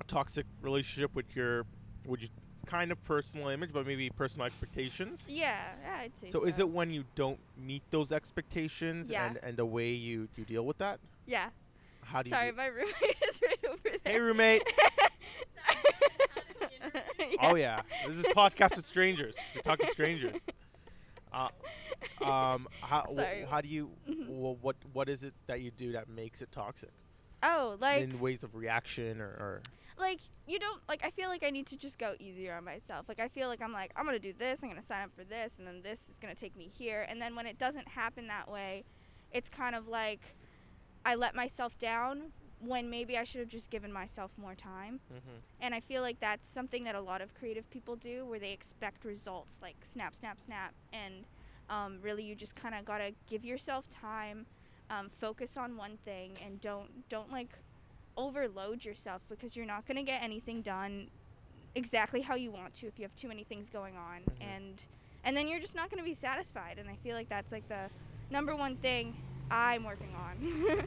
a 0.00 0.04
toxic 0.04 0.46
relationship 0.62 1.14
with 1.14 1.36
your, 1.36 1.66
with 2.06 2.20
your 2.20 2.30
kind 2.66 2.90
of 2.90 3.02
personal 3.02 3.48
image, 3.48 3.70
but 3.72 3.86
maybe 3.86 4.08
personal 4.08 4.46
expectations. 4.46 5.26
Yeah, 5.28 5.74
yeah, 5.82 5.96
I'd 6.00 6.16
say 6.18 6.28
So, 6.28 6.40
so. 6.40 6.46
is 6.46 6.58
it 6.58 6.68
when 6.70 6.90
you 6.90 7.04
don't 7.14 7.40
meet 7.54 7.82
those 7.90 8.10
expectations 8.10 9.10
Yeah. 9.10 9.26
and, 9.26 9.38
and 9.42 9.56
the 9.58 9.66
way 9.66 9.90
you, 9.90 10.28
you 10.36 10.44
deal 10.46 10.64
with 10.64 10.78
that? 10.78 10.98
Yeah. 11.26 11.50
How 12.04 12.22
do 12.22 12.30
you? 12.30 12.34
Sorry, 12.36 12.52
my 12.52 12.66
roommate 12.78 13.22
is 13.28 13.40
right 13.42 13.64
over 13.68 13.90
there. 14.04 14.12
hey 14.14 14.18
roommate. 14.18 14.62
Oh 17.42 17.56
yeah, 17.56 17.80
this 18.06 18.16
is 18.16 18.24
podcast 18.26 18.76
with 18.76 18.84
strangers. 18.84 19.36
We 19.54 19.60
talk 19.62 19.78
to 19.80 19.86
strangers. 19.88 20.40
Uh, 21.34 21.48
um, 22.22 22.68
how 22.82 23.06
Sorry. 23.14 23.46
how 23.50 23.62
do 23.62 23.68
you? 23.68 23.88
Mhm. 24.06 24.26
wh- 24.26 24.62
what 24.62 24.76
what 24.92 25.08
is 25.08 25.24
it 25.24 25.32
that 25.46 25.62
you 25.62 25.70
do 25.70 25.92
that 25.92 26.06
makes 26.06 26.42
it 26.42 26.52
toxic? 26.52 26.90
Oh, 27.42 27.78
like 27.80 28.02
in 28.02 28.20
ways 28.20 28.44
of 28.44 28.54
reaction 28.54 29.18
or, 29.18 29.28
or 29.28 29.62
like 29.98 30.20
you 30.46 30.58
don't 30.58 30.82
like 30.90 31.00
I 31.06 31.10
feel 31.10 31.30
like 31.30 31.42
I 31.42 31.48
need 31.48 31.66
to 31.68 31.76
just 31.78 31.98
go 31.98 32.14
easier 32.18 32.54
on 32.54 32.64
myself. 32.64 33.06
Like 33.08 33.18
I 33.18 33.28
feel 33.28 33.48
like 33.48 33.62
I'm 33.62 33.72
like 33.72 33.92
I'm 33.96 34.04
going 34.04 34.20
to 34.20 34.32
do 34.32 34.34
this, 34.38 34.58
I'm 34.62 34.68
going 34.68 34.78
to 34.78 34.86
sign 34.86 35.04
up 35.04 35.10
for 35.16 35.24
this 35.24 35.52
and 35.56 35.66
then 35.66 35.80
this 35.82 36.00
is 36.00 36.18
going 36.20 36.34
to 36.34 36.38
take 36.38 36.54
me 36.54 36.70
here. 36.76 37.06
And 37.08 37.18
then 37.22 37.34
when 37.34 37.46
it 37.46 37.58
doesn't 37.58 37.88
happen 37.88 38.26
that 38.26 38.50
way, 38.50 38.84
it's 39.30 39.48
kind 39.48 39.74
of 39.74 39.88
like 39.88 40.36
I 41.06 41.14
let 41.14 41.34
myself 41.34 41.78
down 41.78 42.32
when 42.64 42.88
maybe 42.88 43.18
I 43.18 43.24
should 43.24 43.40
have 43.40 43.48
just 43.48 43.70
given 43.70 43.92
myself 43.92 44.30
more 44.36 44.54
time. 44.54 45.00
mm-hmm. 45.12 45.36
And 45.60 45.74
I 45.74 45.80
feel 45.80 46.00
like 46.02 46.20
that's 46.20 46.48
something 46.48 46.84
that 46.84 46.94
a 46.94 47.00
lot 47.00 47.20
of 47.20 47.34
creative 47.34 47.68
people 47.70 47.96
do 47.96 48.24
where 48.24 48.38
they 48.38 48.52
expect 48.52 49.04
results 49.04 49.58
like 49.60 49.76
snap, 49.92 50.14
snap, 50.14 50.38
snap. 50.40 50.72
And 50.92 51.24
um, 51.68 51.98
really, 52.02 52.22
you 52.22 52.34
just 52.34 52.54
kind 52.54 52.74
of 52.74 52.84
got 52.84 52.98
to 52.98 53.12
give 53.28 53.44
yourself 53.44 53.88
time, 53.90 54.46
um, 54.90 55.10
focus 55.18 55.56
on 55.56 55.76
one 55.76 55.96
thing, 56.04 56.32
and 56.44 56.60
don't, 56.60 57.08
don't 57.08 57.32
like 57.32 57.58
overload 58.16 58.84
yourself 58.84 59.22
because 59.28 59.56
you're 59.56 59.66
not 59.66 59.86
going 59.86 59.96
to 59.96 60.02
get 60.02 60.22
anything 60.22 60.60
done 60.60 61.08
exactly 61.74 62.20
how 62.20 62.34
you 62.34 62.50
want 62.50 62.74
to 62.74 62.86
if 62.86 62.98
you 62.98 63.02
have 63.02 63.14
too 63.16 63.28
many 63.28 63.42
things 63.44 63.70
going 63.70 63.96
on. 63.96 64.20
Mhm. 64.20 64.54
And, 64.54 64.86
and 65.24 65.36
then 65.36 65.48
you're 65.48 65.60
just 65.60 65.74
not 65.74 65.90
going 65.90 66.02
to 66.02 66.08
be 66.08 66.14
satisfied. 66.14 66.78
And 66.78 66.88
I 66.88 66.96
feel 66.96 67.16
like 67.16 67.28
that's 67.28 67.50
like 67.50 67.66
the 67.68 67.88
number 68.30 68.54
one 68.54 68.76
thing 68.76 69.16
I'm 69.50 69.82
working 69.84 70.14
on. 70.14 70.86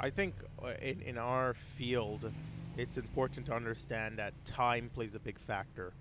I 0.00 0.10
think 0.10 0.34
uh, 0.62 0.68
in 0.80 1.00
in 1.02 1.18
our 1.18 1.54
field, 1.54 2.30
it's 2.76 2.96
important 2.98 3.46
to 3.46 3.54
understand 3.54 4.18
that 4.18 4.32
time 4.44 4.90
plays 4.94 5.14
a 5.14 5.20
big 5.20 5.38
factor. 5.38 5.92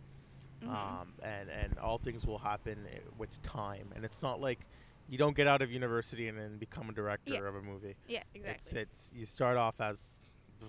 Mhm. 0.64 0.70
um, 0.70 1.08
and 1.22 1.50
and 1.50 1.78
all 1.80 1.98
things 1.98 2.26
will 2.26 2.38
happen 2.40 2.78
with 3.18 3.42
time. 3.44 3.88
And 3.96 4.06
it's 4.06 4.22
not 4.22 4.40
like 4.40 4.60
you 5.10 5.18
don't 5.18 5.36
get 5.36 5.48
out 5.48 5.62
of 5.62 5.70
university 5.72 6.28
and 6.30 6.38
then 6.40 6.58
become 6.58 6.90
a 6.90 6.94
director 6.94 7.34
Yeah. 7.34 7.48
of 7.50 7.56
a 7.56 7.62
movie. 7.62 7.96
yeah, 8.08 8.24
It's 8.34 8.46
exactly. 8.74 8.80
it's 8.82 9.12
you 9.14 9.26
start 9.26 9.58
off 9.58 9.76
as 9.82 10.22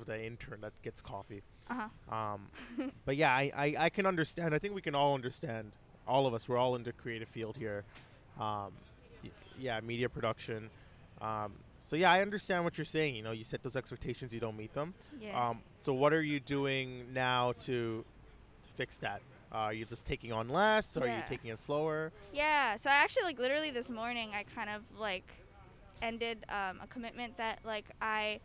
the 0.04 0.21
intern 0.23 0.61
that 0.62 0.73
gets 0.83 1.00
coffee. 1.00 1.42
Uh 1.71 1.88
huh. 2.09 2.14
Um, 2.16 2.50
but 3.06 3.16
yeah, 3.16 3.33
I, 3.33 3.50
I 3.56 3.75
I 3.87 3.88
can 3.90 4.06
understand. 4.06 4.54
I 4.54 4.59
think 4.59 4.75
we 4.75 4.83
can 4.83 4.95
all 4.95 5.14
understand. 5.14 5.73
All 6.06 6.26
of 6.26 6.35
us, 6.35 6.49
we're 6.49 6.59
all 6.59 6.75
in 6.76 6.83
the 6.83 6.92
creative 6.92 7.28
field 7.28 7.56
here. 7.56 7.85
Um, 8.38 8.73
y- 9.25 9.30
yeah, 9.59 9.80
media 9.80 10.09
production. 10.09 10.68
Um, 11.21 11.52
so 11.78 11.97
yeah, 11.97 12.11
I 12.11 12.21
understand 12.23 12.64
what 12.64 12.78
you're 12.78 12.85
saying. 12.85 13.14
You 13.14 13.23
know, 13.23 13.33
you 13.33 13.45
set 13.45 13.62
those 13.62 13.76
expectations, 13.76 14.33
you 14.33 14.40
don't 14.40 14.56
meet 14.56 14.73
them. 14.75 14.95
Yeah. 15.21 15.50
Um, 15.50 15.61
so 15.78 15.92
what 15.92 16.12
are 16.12 16.23
you 16.23 16.40
doing 16.40 17.12
now 17.12 17.52
to, 17.61 18.04
to 18.62 18.68
fix 18.75 18.99
that? 18.99 19.21
Uh, 19.52 19.59
are 19.59 19.73
you 19.73 19.85
just 19.85 20.04
taking 20.04 20.33
on 20.33 20.49
less? 20.49 20.97
Or 20.97 21.04
Are 21.04 21.06
you 21.06 21.23
taking 21.28 21.50
it 21.50 21.61
slower? 21.61 22.12
Yeah, 22.33 22.76
so 22.76 22.90
I 22.90 22.95
actually 22.95 23.25
like 23.25 23.38
literally 23.38 23.71
this 23.71 23.88
morning 23.88 24.30
I 24.35 24.42
kind 24.42 24.68
of 24.68 24.83
like 24.99 25.33
ended 26.02 26.45
um, 26.49 26.80
a 26.83 26.87
commitment 26.88 27.37
that 27.38 27.61
like 27.64 27.87
I 28.02 28.40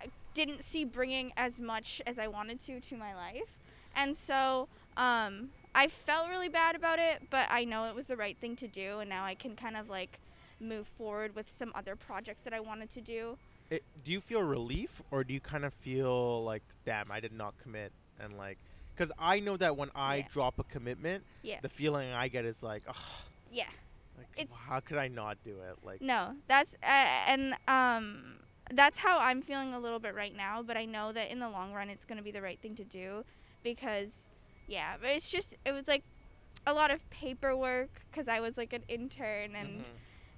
I 0.00 0.06
didn't 0.34 0.62
see 0.62 0.84
bringing 0.84 1.32
as 1.36 1.60
much 1.60 2.00
as 2.06 2.18
I 2.18 2.28
wanted 2.28 2.60
to 2.66 2.80
to 2.80 2.96
my 2.96 3.14
life, 3.14 3.58
and 3.94 4.16
so 4.16 4.68
um, 4.96 5.50
I 5.74 5.88
felt 5.88 6.28
really 6.30 6.48
bad 6.48 6.76
about 6.76 6.98
it, 6.98 7.22
but 7.30 7.48
I 7.50 7.64
know 7.64 7.84
it 7.86 7.94
was 7.94 8.06
the 8.06 8.16
right 8.16 8.36
thing 8.38 8.56
to 8.56 8.68
do, 8.68 9.00
and 9.00 9.10
now 9.10 9.24
I 9.24 9.34
can 9.34 9.56
kind 9.56 9.76
of 9.76 9.90
like 9.90 10.20
move 10.60 10.86
forward 10.86 11.34
with 11.34 11.50
some 11.50 11.72
other 11.74 11.96
projects 11.96 12.42
that 12.42 12.52
I 12.52 12.60
wanted 12.60 12.90
to 12.90 13.00
do. 13.00 13.36
It, 13.70 13.82
do 14.04 14.12
you 14.12 14.20
feel 14.20 14.42
relief, 14.42 15.02
or 15.10 15.24
do 15.24 15.34
you 15.34 15.40
kind 15.40 15.64
of 15.64 15.74
feel 15.74 16.44
like, 16.44 16.62
damn, 16.84 17.10
I 17.10 17.20
did 17.20 17.32
not 17.32 17.54
commit, 17.62 17.92
and 18.20 18.36
like, 18.36 18.58
because 18.94 19.12
I 19.18 19.40
know 19.40 19.56
that 19.56 19.76
when 19.76 19.90
I 19.94 20.16
Yeah. 20.18 20.28
drop 20.30 20.58
a 20.58 20.64
commitment, 20.64 21.24
Yeah. 21.42 21.60
the 21.60 21.68
feeling 21.68 22.12
I 22.12 22.28
get 22.28 22.44
is 22.44 22.62
like, 22.62 22.82
ugh, 22.88 22.96
Yeah. 23.50 23.68
like 24.16 24.28
It's- 24.36 24.56
how 24.56 24.80
could 24.80 24.98
I 24.98 25.08
not 25.08 25.42
do 25.42 25.60
it? 25.60 25.84
Like, 25.84 26.00
No, 26.00 26.36
that's 26.46 26.74
uh, 26.82 26.86
and 26.86 27.54
um 27.68 28.38
that's 28.72 28.98
how 28.98 29.18
I'm 29.18 29.42
feeling 29.42 29.74
a 29.74 29.78
little 29.78 29.98
bit 30.00 30.14
right 30.14 30.34
now, 30.34 30.62
but 30.62 30.76
I 30.76 30.86
know 30.86 31.12
that 31.12 31.30
in 31.30 31.38
the 31.38 31.48
long 31.50 31.72
run 31.72 31.88
it's 31.90 32.04
going 32.04 32.16
to 32.18 32.24
be 32.24 32.32
the 32.32 32.42
right 32.42 32.58
thing 32.58 32.74
to 32.76 32.84
do 32.84 33.24
because 33.62 34.28
yeah, 34.66 34.96
but 35.00 35.10
it's 35.10 35.30
just 35.30 35.56
it 35.64 35.72
was 35.72 35.86
like 35.86 36.02
a 36.66 36.72
lot 36.72 36.90
of 36.90 37.08
paperwork 37.10 37.90
cuz 38.12 38.26
I 38.26 38.40
was 38.40 38.56
like 38.56 38.72
an 38.72 38.82
intern 38.88 39.54
and 39.54 39.82
Mhm. 39.82 39.88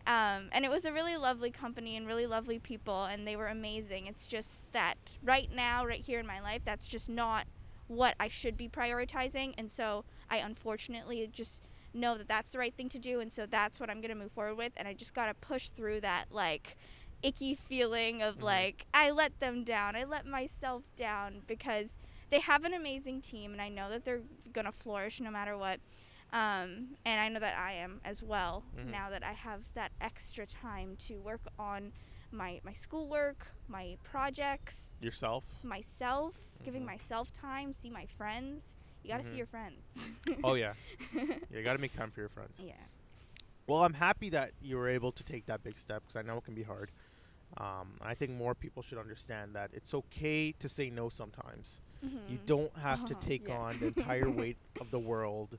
Um 0.09 0.49
and 0.53 0.65
it 0.65 0.71
was 0.71 0.85
a 0.87 0.93
really 0.93 1.17
lovely 1.17 1.53
company 1.53 1.97
and 1.97 2.07
really 2.09 2.27
lovely 2.27 2.59
people 2.59 3.05
and 3.05 3.29
they 3.29 3.37
were 3.37 3.49
amazing. 3.49 4.07
It's 4.09 4.27
just 4.27 4.61
that 4.73 4.97
right 5.23 5.49
now 5.55 5.87
right 5.87 6.01
here 6.05 6.21
in 6.21 6.27
my 6.27 6.41
life 6.41 6.63
that's 6.67 6.89
just 6.89 7.11
not 7.11 7.47
what 7.89 8.15
I 8.21 8.29
should 8.29 8.57
be 8.57 8.69
prioritizing 8.69 9.55
and 9.59 9.71
so 9.71 10.05
I 10.31 10.39
unfortunately 10.39 11.29
just 11.33 11.63
know 11.95 12.19
that 12.19 12.29
that's 12.29 12.53
the 12.53 12.59
right 12.59 12.75
thing 12.77 12.89
to 12.91 12.99
do 12.99 13.21
and 13.21 13.33
so 13.33 13.47
that's 13.47 13.81
what 13.81 13.91
i'm 13.91 14.01
going 14.03 14.11
to 14.11 14.15
move 14.15 14.33
forward 14.33 14.57
with 14.57 14.73
and 14.77 14.87
i 14.89 14.95
just 14.95 15.15
got 15.15 15.27
to 15.27 15.35
push 15.35 15.71
through 15.71 16.01
that 16.01 16.27
like 16.31 16.77
icky 17.23 17.55
feeling 17.55 18.23
of 18.23 18.37
Mhm. 18.37 18.43
like 18.43 18.87
i 18.95 19.11
let 19.11 19.33
them 19.41 19.65
down 19.65 19.97
i 19.97 20.05
let 20.05 20.27
myself 20.27 20.85
down 20.97 21.43
because 21.47 21.95
they 22.31 22.41
have 22.41 22.65
an 22.65 22.75
amazing 22.75 23.21
team 23.23 23.53
and 23.53 23.63
i 23.63 23.69
know 23.69 23.89
that 23.91 24.05
they're 24.05 24.23
going 24.53 24.67
to 24.67 24.73
flourish 24.73 25.21
no 25.21 25.31
matter 25.31 25.57
what 25.57 25.81
um, 26.33 26.95
and 27.05 27.21
i 27.21 27.29
know 27.29 27.41
that 27.41 27.57
i 27.59 27.73
am 27.73 28.01
as 28.05 28.23
well 28.23 28.65
Mhm. 28.73 28.91
now 28.91 29.11
that 29.11 29.25
i 29.25 29.33
have 29.33 29.63
that 29.75 29.93
extra 30.01 30.47
time 30.47 30.95
to 30.99 31.17
work 31.21 31.43
on 31.59 31.93
my 32.31 32.61
my 32.65 32.73
schoolwork 32.73 33.47
my 33.69 33.97
projects 34.03 35.01
yourself. 35.01 35.45
myself 35.63 36.35
giving 36.65 36.85
Mhm. 36.85 36.87
myself 36.87 37.31
time 37.33 37.73
see 37.73 37.91
my 37.91 38.07
friends 38.07 38.77
you 39.03 39.11
got 39.11 39.19
to 39.23 39.25
Mhm. 39.25 39.29
see 39.29 39.37
your 39.37 39.47
friends 39.47 40.13
oh 40.45 40.55
yeah, 40.55 40.75
you 41.51 41.63
got 41.63 41.73
to 41.75 41.79
make 41.79 41.93
time 41.93 42.11
for 42.11 42.21
your 42.21 42.29
friends. 42.29 42.65
yeah 42.65 42.87
Well, 43.67 43.85
I'm 43.85 43.95
happy 43.95 44.31
that 44.31 44.53
you 44.61 44.77
were 44.77 44.89
able 44.89 45.13
to 45.13 45.25
take 45.25 45.47
that 45.47 45.63
big 45.63 45.79
step 45.79 46.03
because 46.05 46.17
I 46.17 46.23
know 46.23 46.39
it 46.39 46.45
can 46.45 46.55
be 46.55 46.63
hard. 46.63 46.91
Um, 47.59 47.99
I 48.01 48.15
think 48.15 48.33
more 48.33 48.55
people 48.55 48.83
should 48.83 48.99
understand 48.99 49.55
that 49.55 49.71
it's 49.73 49.95
okay 49.95 50.53
to 50.59 50.69
say 50.69 50.91
no 50.91 51.09
sometimes. 51.09 51.81
You 52.27 52.39
Mhm. 52.39 52.47
don't 52.47 52.77
have 52.79 53.05
to 53.07 53.15
Uh-huh, 53.15 53.21
take 53.29 53.49
yeah. 53.49 53.51
on 53.51 53.79
the 53.79 53.87
entire 53.87 54.31
weight 54.31 54.59
of 54.81 54.91
the 54.91 55.01
world 55.01 55.59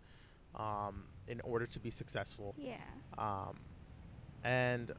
um, 0.56 1.04
in 1.28 1.42
order 1.42 1.66
to 1.68 1.80
be 1.80 1.90
successful. 1.90 2.56
Yeah. 2.58 2.76
Um, 3.18 3.58
and 4.44 4.94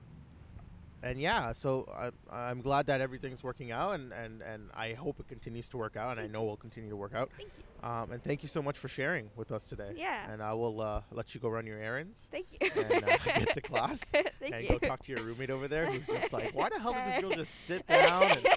and 1.03 1.19
yeah, 1.19 1.53
so 1.53 1.89
I, 1.97 2.11
I'm 2.31 2.61
glad 2.61 2.87
that 2.89 3.01
everything's 3.01 3.43
working 3.43 3.73
out, 3.73 3.93
and, 3.95 4.13
and, 4.13 4.43
and 4.43 4.69
I 4.75 4.93
hope 4.93 5.19
it 5.19 5.29
continues 5.29 5.67
to 5.71 5.79
work 5.79 5.97
out, 5.97 6.19
and 6.19 6.21
I 6.21 6.27
know 6.27 6.43
it 6.43 6.47
will 6.49 6.57
continue 6.59 6.91
to 6.91 6.97
work 6.97 7.15
out. 7.15 7.31
Thank 7.39 7.49
you. 7.57 7.89
Um, 7.89 8.13
and 8.13 8.23
thank 8.23 8.43
you 8.43 8.49
so 8.51 8.61
much 8.61 8.77
for 8.77 8.89
sharing 8.89 9.31
with 9.35 9.51
us 9.51 9.67
today. 9.67 9.95
Yeah. 9.97 10.31
And 10.31 10.43
I 10.43 10.53
will 10.53 10.83
uh, 10.83 11.01
let 11.11 11.35
you 11.35 11.41
go 11.41 11.49
run 11.49 11.67
your 11.67 11.79
errands 11.79 12.29
Thank 12.31 12.49
you. 12.61 12.69
and 12.77 13.03
uh, 13.05 13.17
get 13.25 13.55
to 13.55 13.61
class 13.63 14.01
Thank 14.11 14.27
you. 14.43 14.47
and 14.53 14.63
you. 14.65 14.69
go 14.69 14.79
talk 14.79 15.03
to 15.05 15.13
your 15.13 15.23
roommate 15.23 15.49
over 15.49 15.69
there 15.69 15.87
who's 15.87 16.07
just 16.07 16.35
like, 16.35 16.55
why 16.55 16.69
the 16.69 16.79
hell 16.79 16.93
did 16.93 17.07
this 17.07 17.21
girl 17.23 17.31
just 17.31 17.55
sit 17.65 17.87
down? 17.87 18.25
And, 18.25 18.35
Two 18.43 18.51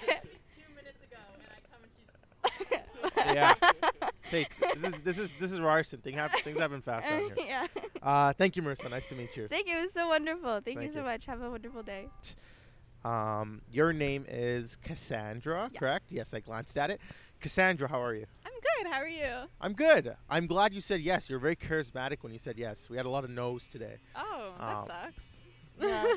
minutes 0.76 1.02
ago, 1.02 1.22
and 1.34 1.44
I 1.48 1.60
come 1.72 1.82
and 1.82 1.92
she's. 1.96 3.12
Yeah. 3.26 3.54
hey, 4.24 4.48
this 4.78 4.94
is 4.94 5.02
this 5.02 5.18
is 5.18 5.34
this 5.40 5.52
is 5.52 5.60
Ryerson. 5.60 6.00
Thing 6.02 6.16
hap- 6.16 6.40
things 6.42 6.58
happen 6.60 6.82
fast 6.82 7.08
down 7.08 7.22
here. 7.22 7.36
yeah. 7.48 7.68
Uh, 8.02 8.34
thank 8.34 8.56
you, 8.56 8.64
Marissa. 8.64 8.90
Nice 8.90 9.08
to 9.10 9.16
meet 9.16 9.36
you. 9.38 9.48
Thank 9.48 9.68
you. 9.68 9.78
It 9.78 9.82
was 9.82 9.94
so 9.94 10.08
wonderful. 10.08 10.62
Thank, 10.62 10.78
Thank 10.80 10.82
you 10.84 10.94
so 10.94 11.00
you. 11.00 11.06
much. 11.06 11.26
Have 11.26 11.42
a 11.42 11.50
wonderful 11.50 11.84
day. 11.84 12.08
Um, 13.06 13.62
your 13.72 13.92
name 13.92 14.26
is 14.30 14.78
Cassandra, 14.78 15.70
correct? 15.78 16.06
Yes, 16.10 16.34
I 16.34 16.40
glanced 16.40 16.78
at 16.78 16.90
it. 16.90 17.02
Cassandra, 17.42 17.90
how 17.90 18.02
are 18.02 18.14
you? 18.16 18.26
I'm 18.46 18.54
good. 18.54 18.92
How 18.92 19.00
are 19.00 19.08
you? 19.08 19.48
I'm 19.60 19.74
good. 19.74 20.16
I'm 20.30 20.48
glad 20.48 20.74
you 20.74 20.80
said 20.80 21.02
yes. 21.02 21.30
You're 21.30 21.40
very 21.40 21.58
charismatic 21.58 22.18
when 22.22 22.32
you 22.32 22.40
said 22.40 22.58
yes. 22.58 22.90
We 22.90 22.96
had 22.96 23.06
a 23.06 23.10
lot 23.10 23.26
of 23.26 23.30
no's 23.30 23.68
today. 23.68 23.98
Oh, 24.16 24.54
that 24.58 24.76
Um, 24.78 24.86
sucks. 24.86 25.24
yeah. 25.82 26.06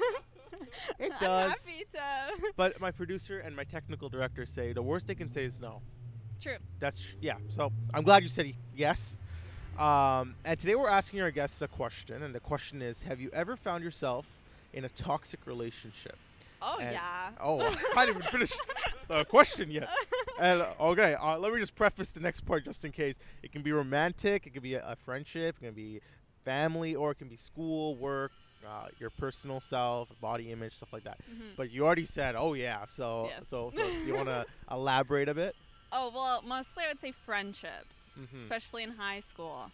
It 0.98 1.12
does. 1.20 1.50
happy 1.66 1.84
to. 1.94 2.52
But 2.56 2.80
my 2.80 2.90
producer 2.90 3.40
and 3.40 3.54
my 3.54 3.64
technical 3.64 4.08
director 4.08 4.46
say 4.46 4.72
the 4.72 4.82
worst 4.82 5.06
they 5.06 5.14
can 5.14 5.28
say 5.28 5.44
is 5.44 5.60
no. 5.60 5.82
True. 6.40 6.56
That's 6.80 7.14
yeah. 7.20 7.36
So 7.48 7.72
I'm 7.94 8.02
glad 8.04 8.22
you 8.22 8.28
said 8.28 8.52
yes. 8.74 9.16
Um, 9.78 10.34
and 10.44 10.58
today 10.58 10.74
we're 10.74 10.88
asking 10.88 11.20
our 11.20 11.30
guests 11.30 11.60
a 11.62 11.68
question, 11.68 12.22
and 12.22 12.34
the 12.34 12.40
question 12.40 12.82
is: 12.82 13.02
Have 13.02 13.20
you 13.20 13.30
ever 13.32 13.56
found 13.56 13.82
yourself 13.84 14.26
in 14.72 14.84
a 14.84 14.88
toxic 14.90 15.40
relationship? 15.46 16.16
Oh 16.62 16.78
And- 16.80 16.92
yeah. 16.92 17.30
Oh, 17.40 17.60
I 17.96 18.06
didn't 18.06 18.18
even 18.18 18.30
finish 18.30 18.52
the 19.08 19.24
question 19.24 19.70
yet. 19.70 19.88
And 20.40 20.62
uh, 20.62 20.72
okay, 20.80 21.14
uh, 21.14 21.38
let 21.38 21.52
me 21.52 21.60
just 21.60 21.74
preface 21.74 22.12
the 22.12 22.20
next 22.20 22.40
part 22.42 22.64
just 22.64 22.84
in 22.84 22.92
case. 22.92 23.18
It 23.42 23.52
can 23.52 23.62
be 23.62 23.72
romantic, 23.72 24.46
it 24.46 24.52
can 24.54 24.62
be 24.62 24.74
a, 24.74 24.86
a 24.86 24.96
friendship, 24.96 25.56
it 25.60 25.64
can 25.66 25.74
be 25.74 26.00
family, 26.44 26.94
or 26.94 27.10
it 27.10 27.16
can 27.16 27.28
be 27.28 27.36
school, 27.36 27.96
work, 27.96 28.32
uh, 28.66 28.88
your 28.98 29.10
personal 29.10 29.60
self, 29.60 30.08
body 30.20 30.50
image, 30.50 30.72
stuff 30.74 30.92
like 30.92 31.04
that. 31.04 31.18
Mhm. 31.30 31.56
But 31.56 31.70
you 31.70 31.84
already 31.84 32.04
said, 32.06 32.34
oh 32.36 32.54
yeah. 32.54 32.84
So 32.86 33.28
Yes. 33.36 33.48
so 33.48 33.70
so 33.74 33.86
you 34.06 34.14
want 34.14 34.28
to 34.28 34.46
elaborate 34.70 35.28
a 35.28 35.34
bit? 35.34 35.54
Oh 35.92 36.10
well, 36.14 36.42
mostly 36.42 36.84
I 36.84 36.88
would 36.88 37.00
say 37.00 37.12
friendships, 37.12 38.12
Mhm. 38.18 38.40
especially 38.40 38.82
in 38.82 38.90
high 38.90 39.20
school. 39.20 39.70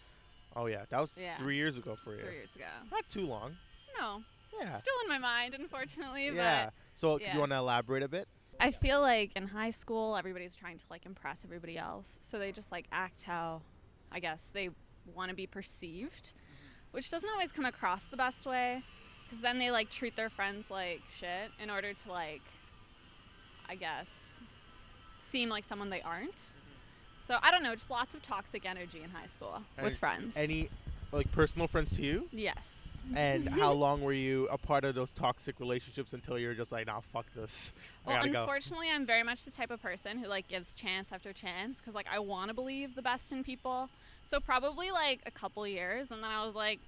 Oh 0.55 0.67
yeah, 0.67 0.85
that 0.89 0.99
was 0.99 1.17
Yeah. 1.17 1.37
three 1.37 1.55
years 1.55 1.77
ago 1.77 1.95
for 1.95 2.15
you. 2.15 2.21
Three 2.23 2.35
years 2.35 2.55
ago. 2.55 2.67
Not 2.91 3.07
too 3.09 3.25
long. 3.25 3.57
No, 3.99 4.23
Yeah. 4.59 4.77
still 4.77 4.93
in 5.03 5.09
my 5.09 5.17
mind, 5.17 5.53
unfortunately. 5.55 6.29
yeah. 6.29 6.69
So 6.95 7.19
yeah. 7.19 7.33
you 7.33 7.39
want 7.39 7.51
to 7.51 7.57
elaborate 7.57 8.03
a 8.03 8.07
bit? 8.07 8.27
I 8.59 8.69
feel 8.71 9.01
like 9.01 9.31
in 9.35 9.47
high 9.47 9.71
school, 9.71 10.15
everybody's 10.15 10.55
trying 10.55 10.77
to 10.77 10.85
like 10.89 11.05
impress 11.07 11.43
everybody 11.43 11.77
else, 11.77 12.19
so 12.21 12.37
they 12.37 12.51
just 12.51 12.71
like 12.71 12.85
act 12.91 13.23
how, 13.23 13.63
I 14.11 14.19
guess 14.19 14.49
they 14.53 14.69
want 15.07 15.29
to 15.29 15.35
be 15.35 15.47
perceived, 15.47 16.31
which 16.91 17.09
doesn't 17.09 17.29
always 17.29 17.51
come 17.51 17.65
across 17.65 18.03
the 18.03 18.15
best 18.17 18.45
way, 18.45 18.83
because 19.25 19.41
then 19.41 19.57
they 19.57 19.71
like 19.71 19.89
treat 19.89 20.15
their 20.15 20.29
friends 20.29 20.69
like 20.69 21.01
shit 21.09 21.51
in 21.59 21.71
order 21.71 21.93
to 21.93 22.11
like, 22.11 22.43
I 23.67 23.75
guess, 23.75 24.33
seem 25.23 25.49
like 25.49 25.63
someone 25.65 25.89
they 25.89 26.01
aren't. 26.01 26.39
So 27.25 27.37
I 27.41 27.51
don't 27.51 27.63
know, 27.63 27.73
just 27.75 27.89
lots 27.89 28.15
of 28.15 28.21
toxic 28.21 28.65
energy 28.65 29.01
in 29.03 29.09
high 29.09 29.27
school 29.27 29.61
Any- 29.77 29.87
with 29.87 29.97
friends. 29.97 30.35
Any 30.37 30.69
like 31.11 31.31
personal 31.31 31.67
friends 31.67 31.91
to 31.93 32.01
you? 32.01 32.27
Yes. 32.31 32.97
And 33.15 33.47
how 33.61 33.71
long 33.71 34.01
were 34.01 34.13
you 34.13 34.47
a 34.49 34.57
part 34.57 34.83
of 34.83 34.95
those 34.95 35.11
toxic 35.11 35.59
relationships 35.59 36.13
until 36.13 36.37
you're 36.39 36.53
just 36.53 36.71
like, 36.71 36.87
nah, 36.87 36.99
fuck 37.11 37.25
this. 37.35 37.73
I 38.05 38.09
Well, 38.09 38.17
gotta 38.17 38.29
go. 38.31 38.39
unfortunately, 38.41 38.87
I'm 38.93 39.05
very 39.05 39.23
much 39.23 39.45
the 39.45 39.51
type 39.51 39.71
of 39.71 39.81
person 39.81 40.17
who 40.17 40.27
like 40.27 40.47
gives 40.47 40.73
chance 40.75 41.11
after 41.11 41.31
chance 41.33 41.77
because 41.79 41.93
like 41.95 42.07
I 42.11 42.19
want 42.19 42.49
to 42.49 42.53
believe 42.53 42.95
the 42.95 43.01
best 43.01 43.31
in 43.31 43.43
people. 43.43 43.89
So 44.25 44.39
probably 44.39 44.91
like 44.91 45.21
a 45.25 45.31
couple 45.31 45.65
years, 45.67 46.11
and 46.11 46.23
then 46.23 46.31
I 46.31 46.45
was 46.45 46.55
like, 46.55 46.79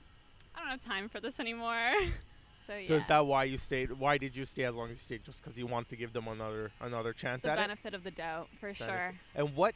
I 0.55 0.59
don't 0.59 0.69
have 0.69 0.83
time 0.83 1.09
for 1.09 1.19
this 1.19 1.39
anymore. 1.39 1.91
so 2.67 2.73
yeah. 2.75 2.87
So 2.87 2.93
is 2.95 3.07
that 3.07 3.25
why 3.25 3.43
you 3.45 3.57
stayed? 3.57 3.91
Why 3.91 4.17
did 4.17 4.35
you 4.35 4.45
stay 4.45 4.63
as 4.63 4.75
long 4.75 4.85
as 4.85 4.91
you 4.91 4.95
stayed? 4.97 5.23
Just 5.23 5.43
because 5.43 5.57
you 5.57 5.67
wanted 5.67 5.89
to 5.89 5.95
give 5.95 6.13
them 6.13 6.27
another 6.27 6.71
another 6.81 7.13
chance 7.13 7.43
the 7.43 7.51
at 7.51 7.57
it? 7.57 7.61
benefit 7.61 7.93
of 7.93 8.03
the 8.03 8.11
doubt 8.11 8.47
for 8.59 8.67
Benefit. 8.73 8.85
sure? 8.87 9.13
And 9.35 9.55
what 9.55 9.75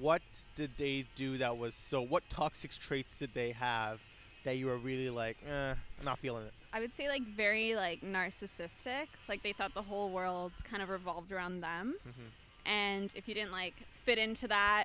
what 0.00 0.22
did 0.54 0.70
they 0.78 1.04
do 1.16 1.38
that 1.38 1.56
was 1.56 1.74
so? 1.74 2.00
What 2.02 2.22
toxic 2.30 2.70
traits 2.72 3.18
did 3.18 3.30
they 3.34 3.52
have 3.52 4.00
that 4.44 4.56
you 4.56 4.66
were 4.66 4.76
really 4.78 5.10
like, 5.10 5.36
eh, 5.48 5.70
I'm 5.98 6.04
not 6.04 6.18
feeling 6.18 6.44
it? 6.46 6.52
I 6.72 6.80
would 6.80 6.94
say 6.94 7.08
like 7.08 7.22
very 7.22 7.74
like 7.74 8.00
narcissistic. 8.02 9.06
Like 9.28 9.42
they 9.42 9.52
thought 9.52 9.74
the 9.74 9.82
whole 9.82 10.10
world's 10.10 10.62
kind 10.62 10.82
of 10.82 10.88
revolved 10.88 11.32
around 11.32 11.60
them, 11.60 11.96
Mhm. 12.06 12.30
and 12.66 13.12
if 13.14 13.28
you 13.28 13.34
didn't 13.34 13.52
like 13.52 13.74
fit 14.04 14.18
into 14.18 14.48
that, 14.48 14.84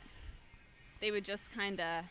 they 0.99 1.11
would 1.11 1.23
just 1.25 1.51
kind 1.51 1.79
of 1.79 2.03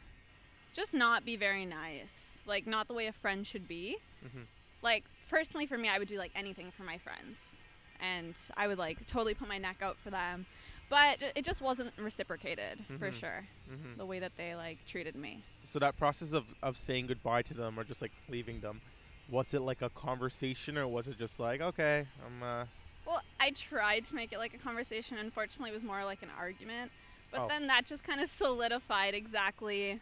just 0.72 0.94
not 0.94 1.24
be 1.24 1.36
very 1.36 1.64
nice. 1.66 2.36
Like 2.46 2.66
not 2.66 2.86
the 2.88 2.94
way 2.94 3.06
a 3.06 3.12
friend 3.12 3.46
should 3.46 3.66
be. 3.68 3.96
Mhm. 4.24 4.44
Like 4.82 5.04
personally 5.28 5.66
for 5.66 5.76
me, 5.78 5.88
I 5.88 5.98
would 5.98 6.08
do 6.08 6.18
like 6.18 6.32
anything 6.34 6.70
for 6.70 6.82
my 6.82 6.98
friends, 6.98 7.56
and 8.00 8.34
I 8.56 8.66
would 8.66 8.78
like 8.78 9.06
totally 9.06 9.34
put 9.34 9.48
my 9.48 9.58
neck 9.58 9.78
out 9.82 9.96
for 10.02 10.10
them. 10.10 10.46
But 10.88 11.20
it 11.34 11.44
just 11.44 11.60
wasn't 11.60 11.92
reciprocated 11.98 12.84
for 13.00 13.10
Mhm. 13.10 13.14
sure. 13.14 13.44
Mhm. 13.68 13.96
The 13.96 14.06
way 14.06 14.20
that 14.20 14.36
they 14.36 14.54
like 14.54 14.78
treated 14.86 15.16
me. 15.16 15.42
So 15.64 15.80
that 15.80 15.96
process 15.96 16.32
of, 16.32 16.44
of 16.62 16.78
saying 16.78 17.08
goodbye 17.08 17.42
to 17.42 17.54
them 17.54 17.78
or 17.78 17.82
just 17.82 18.00
like 18.00 18.12
leaving 18.28 18.60
them, 18.60 18.80
was 19.28 19.52
it 19.52 19.62
like 19.62 19.82
a 19.82 19.90
conversation 19.90 20.78
or 20.78 20.86
was 20.86 21.08
it 21.08 21.18
just 21.18 21.40
like, 21.40 21.60
okay, 21.60 22.06
I'm 22.24 22.40
uh 22.42 22.66
Well, 23.04 23.20
I 23.40 23.50
tried 23.50 24.04
to 24.06 24.14
make 24.14 24.32
it 24.32 24.38
like 24.38 24.54
a 24.54 24.58
conversation. 24.58 25.18
Unfortunately, 25.18 25.70
it 25.70 25.74
was 25.74 25.82
more 25.82 26.04
like 26.04 26.22
an 26.22 26.30
argument. 26.38 26.92
But 27.32 27.40
Oh. 27.40 27.48
then 27.48 27.66
that 27.66 27.84
just 27.86 28.04
kind 28.04 28.20
of 28.20 28.28
solidified 28.30 29.14
exactly 29.14 30.00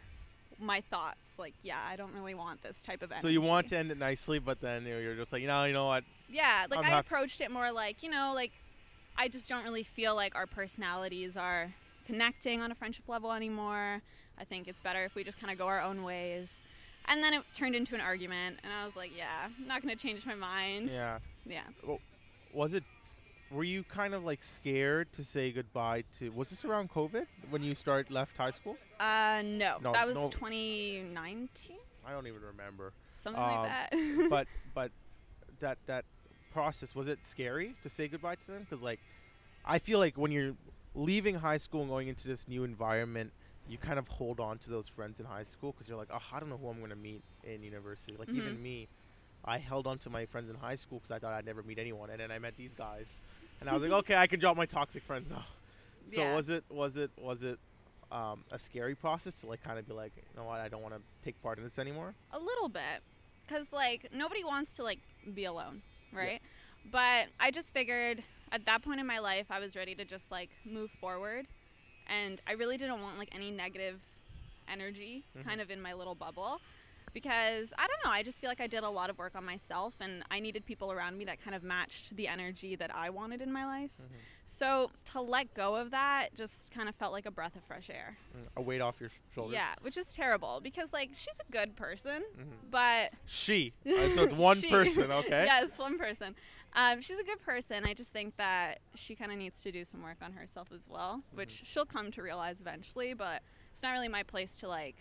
my 0.59 0.81
thoughts. 0.81 1.33
Like, 1.37 1.53
yeah, 1.63 1.79
I 1.87 1.95
don't 1.95 2.13
really 2.13 2.35
want 2.35 2.61
this 2.63 2.83
type 2.83 3.01
of 3.01 3.11
energy. 3.11 3.21
so 3.21 3.27
you 3.27 3.41
want 3.41 3.67
to 3.67 3.77
end 3.77 3.91
it 3.91 3.97
nicely, 3.97 4.39
but 4.39 4.61
then 4.61 4.85
you 4.85 4.93
know, 4.93 4.99
you're 4.99 5.15
just 5.15 5.33
like, 5.33 5.41
you 5.41 5.47
know, 5.47 5.65
you 5.65 5.73
know 5.73 5.85
what? 5.87 6.03
Yeah, 6.29 6.65
like 6.69 6.85
I'm 6.85 6.93
I 6.93 6.99
approached 6.99 7.41
it 7.41 7.51
more 7.51 7.71
like, 7.71 8.03
you 8.03 8.09
know, 8.09 8.33
like 8.35 8.51
I 9.17 9.27
just 9.27 9.47
don't 9.49 9.63
really 9.63 9.83
feel 9.83 10.15
like 10.15 10.35
our 10.35 10.47
personalities 10.47 11.37
are 11.37 11.73
connecting 12.05 12.61
on 12.61 12.71
a 12.71 12.75
friendship 12.75 13.07
level 13.07 13.31
anymore. 13.31 14.01
I 14.37 14.43
think 14.43 14.67
it's 14.67 14.81
better 14.81 15.03
if 15.05 15.15
we 15.15 15.23
just 15.23 15.39
kind 15.39 15.51
of 15.51 15.57
go 15.57 15.67
our 15.67 15.81
own 15.81 16.03
ways. 16.03 16.61
And 17.07 17.23
then 17.23 17.33
it 17.33 17.43
turned 17.53 17.75
into 17.75 17.93
an 17.93 18.01
argument, 18.01 18.59
and 18.63 18.73
I 18.73 18.83
was 18.83 18.95
like, 18.95 19.11
yeah, 19.15 19.45
I'm 19.45 19.67
not 19.67 19.83
going 19.83 19.95
to 19.95 20.01
change 20.01 20.25
my 20.25 20.33
mind. 20.33 20.89
Yeah. 20.89 21.19
Yeah. 21.45 21.61
Was 22.53 22.73
it? 22.73 22.83
Were 23.51 23.63
you 23.63 23.83
kind 23.83 24.13
of 24.13 24.23
like 24.23 24.41
scared 24.43 25.11
to 25.13 25.23
say 25.23 25.51
goodbye 25.51 26.03
to? 26.19 26.29
Was 26.31 26.49
this 26.49 26.65
around 26.65 26.89
COVID 26.89 27.25
when 27.49 27.63
you 27.63 27.73
started 27.75 28.11
left 28.11 28.37
high 28.37 28.51
school? 28.51 28.75
Uh, 28.99 29.41
no. 29.45 29.77
No, 29.81 29.91
that 29.93 30.07
was 30.07 30.15
no. 30.15 30.29
2019? 30.29 31.77
I 32.05 32.11
don't 32.11 32.27
even 32.27 32.41
remember. 32.41 32.91
Something 33.17 33.41
Um, 33.41 33.49
like 33.61 33.63
that. 33.89 33.93
but 34.29 34.47
but 34.73 34.91
that 35.59 35.77
that 35.85 36.05
process 36.51 36.95
was 36.95 37.07
it 37.07 37.23
scary 37.25 37.75
to 37.81 37.89
say 37.89 38.07
goodbye 38.07 38.35
to 38.35 38.47
them? 38.47 38.63
Because 38.63 38.81
like, 38.81 38.99
I 39.63 39.79
feel 39.79 39.99
like 39.99 40.17
when 40.17 40.31
you're 40.31 40.53
leaving 40.95 41.35
high 41.35 41.57
school 41.57 41.81
and 41.81 41.89
going 41.89 42.07
into 42.07 42.27
this 42.27 42.47
new 42.47 42.63
environment, 42.63 43.31
you 43.69 43.77
kind 43.77 43.99
of 43.99 44.07
hold 44.07 44.39
on 44.39 44.57
to 44.59 44.69
those 44.69 44.87
friends 44.87 45.19
in 45.19 45.25
high 45.25 45.43
school 45.43 45.71
because 45.71 45.87
you're 45.87 45.97
like, 45.97 46.09
oh, 46.11 46.21
I 46.33 46.39
don't 46.39 46.49
know 46.49 46.57
who 46.57 46.67
I'm 46.69 46.79
gonna 46.81 46.95
meet 46.95 47.21
in 47.43 47.63
university. 47.63 48.15
Like 48.17 48.29
even 48.29 48.55
Mhm. 48.57 48.61
me, 48.61 48.87
I 49.45 49.57
held 49.57 49.87
on 49.87 49.97
to 49.99 50.09
my 50.09 50.25
friends 50.25 50.49
in 50.49 50.55
high 50.55 50.75
school 50.75 50.97
because 50.99 51.11
I 51.11 51.19
thought 51.19 51.33
I'd 51.33 51.45
never 51.45 51.63
meet 51.63 51.79
anyone, 51.79 52.09
and 52.09 52.19
then 52.19 52.31
I 52.31 52.39
met 52.39 52.55
these 52.57 52.73
guys, 52.73 53.21
and 53.61 53.69
I 53.69 53.73
was 53.73 53.83
like, 53.83 53.91
okay, 54.01 54.15
I 54.15 54.27
can 54.27 54.39
drop 54.39 54.57
my 54.57 54.65
toxic 54.65 55.03
friends 55.03 55.29
now. 55.31 55.45
So 56.07 56.21
Yeah. 56.21 56.35
was 56.35 56.49
it 56.49 56.63
was 56.69 56.97
it 56.97 57.11
was 57.17 57.43
it 57.43 57.59
um, 58.11 58.43
a 58.51 58.59
scary 58.59 58.95
process 58.95 59.33
to 59.35 59.47
like 59.47 59.63
kind 59.63 59.79
of 59.79 59.87
be 59.87 59.93
like, 59.93 60.13
you 60.15 60.39
know 60.39 60.45
what, 60.45 60.59
I 60.59 60.67
don't 60.67 60.81
want 60.81 60.93
to 60.95 61.01
take 61.23 61.41
part 61.41 61.57
in 61.57 61.63
this 61.63 61.79
anymore? 61.79 62.13
a 62.31 62.39
little 62.39 62.67
bit 62.69 63.01
because 63.47 63.71
like 63.71 64.09
nobody 64.13 64.43
wants 64.43 64.75
to 64.75 64.83
like 64.83 64.99
be 65.33 65.45
alone 65.45 65.81
right 66.11 66.41
but 66.91 67.27
i 67.39 67.49
just 67.49 67.71
figured 67.73 68.21
at 68.51 68.65
that 68.65 68.81
point 68.81 68.99
in 68.99 69.05
my 69.07 69.19
life 69.19 69.45
i 69.49 69.59
was 69.59 69.75
ready 69.75 69.95
to 69.95 70.03
just 70.03 70.31
like 70.31 70.49
move 70.65 70.89
forward 70.99 71.45
and 72.07 72.41
i 72.47 72.51
really 72.53 72.75
didn't 72.77 73.01
want 73.01 73.17
like 73.17 73.29
any 73.33 73.51
negative 73.51 73.99
energy 74.67 75.23
Mhm. 75.37 75.43
kind 75.45 75.61
of 75.61 75.69
in 75.71 75.81
my 75.81 75.93
little 75.93 76.15
bubble 76.15 76.59
because 77.15 77.73
i 77.79 77.87
don't 77.87 77.99
know 78.05 78.11
i 78.11 78.21
just 78.21 78.39
feel 78.39 78.49
like 78.49 78.61
i 78.61 78.67
did 78.67 78.83
a 78.83 78.89
lot 78.89 79.09
of 79.09 79.17
work 79.17 79.33
on 79.35 79.43
myself 79.43 79.95
and 80.01 80.21
i 80.29 80.39
needed 80.39 80.63
people 80.65 80.91
around 80.91 81.17
me 81.17 81.25
that 81.25 81.41
kind 81.43 81.55
of 81.55 81.63
matched 81.63 82.15
the 82.17 82.27
energy 82.27 82.75
that 82.75 82.93
i 82.93 83.09
wanted 83.09 83.41
in 83.41 83.51
my 83.51 83.65
life 83.65 83.91
Mhm. 83.99 84.17
so 84.45 84.91
to 85.13 85.21
let 85.21 85.51
go 85.55 85.75
of 85.75 85.89
that 85.91 86.35
just 86.35 86.69
kind 86.71 86.87
of 86.89 86.93
felt 86.95 87.13
like 87.13 87.25
a 87.25 87.31
breath 87.31 87.55
of 87.55 87.63
fresh 87.63 87.89
air 87.89 88.17
Mm, 88.37 88.47
A 88.57 88.61
weight 88.61 88.81
off 88.81 88.99
your 88.99 89.09
shoulders. 89.33 89.53
yeah 89.53 89.73
which 89.81 89.97
is 89.97 90.13
terrible 90.13 90.59
because 90.61 90.91
like 90.93 91.09
she's 91.15 91.39
a 91.39 91.51
good 91.51 91.75
person 91.77 92.23
Mhm. 92.37 92.69
but 92.69 93.13
She. 93.25 93.73
Uh, 93.85 94.09
so 94.09 94.23
it's 94.23 94.33
one 94.35 94.59
She. 94.59 94.69
person, 94.69 95.09
okay? 95.11 95.45
yes, 95.51 95.79
one 95.79 95.97
person. 95.97 96.35
Um, 96.73 96.99
she's 97.01 97.17
a 97.17 97.23
good 97.23 97.41
person. 97.41 97.85
I 97.85 97.93
just 97.93 98.11
think 98.11 98.35
that 98.35 98.79
she 98.95 99.15
kind 99.15 99.31
of 99.31 99.37
needs 99.37 99.63
to 99.63 99.71
do 99.71 99.85
some 99.85 100.01
work 100.03 100.17
on 100.21 100.33
herself 100.33 100.67
as 100.73 100.89
well, 100.89 101.23
which 101.33 101.53
Mm-hmm. 101.55 101.65
she'll 101.65 101.85
come 101.85 102.11
to 102.11 102.21
realize 102.21 102.59
eventually. 102.59 103.13
But 103.13 103.41
it's 103.71 103.81
not 103.81 103.93
really 103.93 104.09
my 104.09 104.23
place 104.23 104.57
to 104.57 104.67
like 104.67 104.97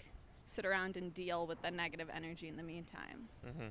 sit 0.47 0.65
around 0.65 0.97
and 0.97 1.13
deal 1.15 1.47
with 1.47 1.61
the 1.63 1.71
negative 1.71 2.09
energy 2.15 2.49
in 2.49 2.57
the 2.57 2.63
meantime. 2.63 3.29
hmm 3.45 3.67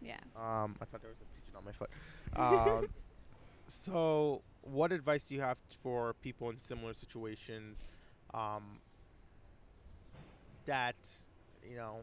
Yeah. 0.00 0.16
Um, 0.36 0.76
I 0.80 0.84
thought 0.84 1.00
there 1.02 1.10
was 1.10 1.20
a 1.20 1.40
pigeon 1.40 1.56
on 1.56 1.64
my 1.64 1.72
foot. 1.72 1.90
Um, 2.36 2.88
so, 3.66 4.42
what 4.62 4.92
advice 4.92 5.24
do 5.24 5.34
you 5.34 5.40
have 5.40 5.58
for 5.82 6.14
people 6.22 6.50
in 6.50 6.58
similar 6.58 6.94
situations 6.94 7.84
um, 8.32 8.80
that, 10.66 10.96
you 11.68 11.76
know, 11.76 11.98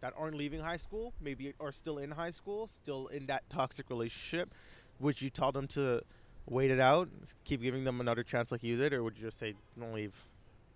that 0.00 0.12
aren't 0.16 0.36
leaving 0.36 0.60
high 0.60 0.76
school, 0.76 1.12
maybe 1.20 1.52
are 1.60 1.72
still 1.72 1.98
in 1.98 2.10
high 2.10 2.30
school, 2.30 2.66
still 2.66 3.06
in 3.08 3.26
that 3.26 3.48
toxic 3.50 3.88
relationship? 3.90 4.52
Would 5.00 5.20
you 5.20 5.30
tell 5.30 5.52
them 5.52 5.66
to 5.68 6.00
wait 6.48 6.70
it 6.70 6.80
out, 6.80 7.08
keep 7.44 7.60
giving 7.60 7.84
them 7.84 8.00
another 8.00 8.22
chance 8.22 8.52
like 8.52 8.62
you 8.62 8.76
did, 8.76 8.92
or 8.92 9.02
would 9.02 9.16
you 9.16 9.24
just 9.24 9.38
say, 9.38 9.54
don't 9.78 9.92
leave? 9.92 10.14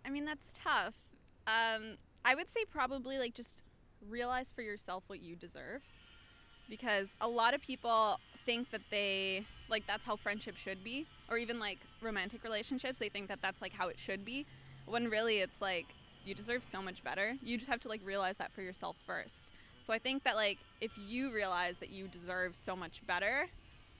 I 0.04 0.10
mean, 0.10 0.24
that's 0.24 0.52
tough. 0.52 0.94
Um, 1.46 1.96
I 2.24 2.34
would 2.34 2.50
say 2.50 2.64
probably 2.70 3.18
like 3.18 3.34
just 3.34 3.62
realize 4.08 4.52
for 4.52 4.62
yourself 4.62 5.04
what 5.06 5.22
you 5.22 5.36
deserve. 5.36 5.82
Because 6.68 7.08
a 7.20 7.26
lot 7.26 7.52
of 7.54 7.60
people 7.60 8.20
think 8.46 8.70
that 8.70 8.82
they, 8.92 9.44
like, 9.68 9.86
that's 9.88 10.04
how 10.04 10.14
friendship 10.14 10.56
should 10.56 10.84
be. 10.84 11.06
Or 11.28 11.36
even 11.36 11.58
like 11.58 11.78
romantic 12.00 12.44
relationships, 12.44 12.98
they 12.98 13.08
think 13.08 13.28
that 13.28 13.40
that's 13.42 13.60
like 13.60 13.72
how 13.72 13.88
it 13.88 13.98
should 13.98 14.24
be. 14.24 14.46
When 14.86 15.08
really 15.08 15.38
it's 15.38 15.60
like, 15.60 15.86
you 16.24 16.34
deserve 16.34 16.62
so 16.62 16.80
much 16.80 17.02
better. 17.02 17.34
You 17.42 17.56
just 17.56 17.68
have 17.70 17.80
to 17.80 17.88
like 17.88 18.02
realize 18.04 18.36
that 18.36 18.52
for 18.52 18.62
yourself 18.62 18.94
first. 19.06 19.50
So 19.82 19.92
I 19.92 19.98
think 19.98 20.22
that 20.24 20.36
like 20.36 20.58
if 20.80 20.92
you 20.96 21.32
realize 21.32 21.78
that 21.78 21.90
you 21.90 22.06
deserve 22.06 22.54
so 22.54 22.76
much 22.76 23.04
better, 23.06 23.48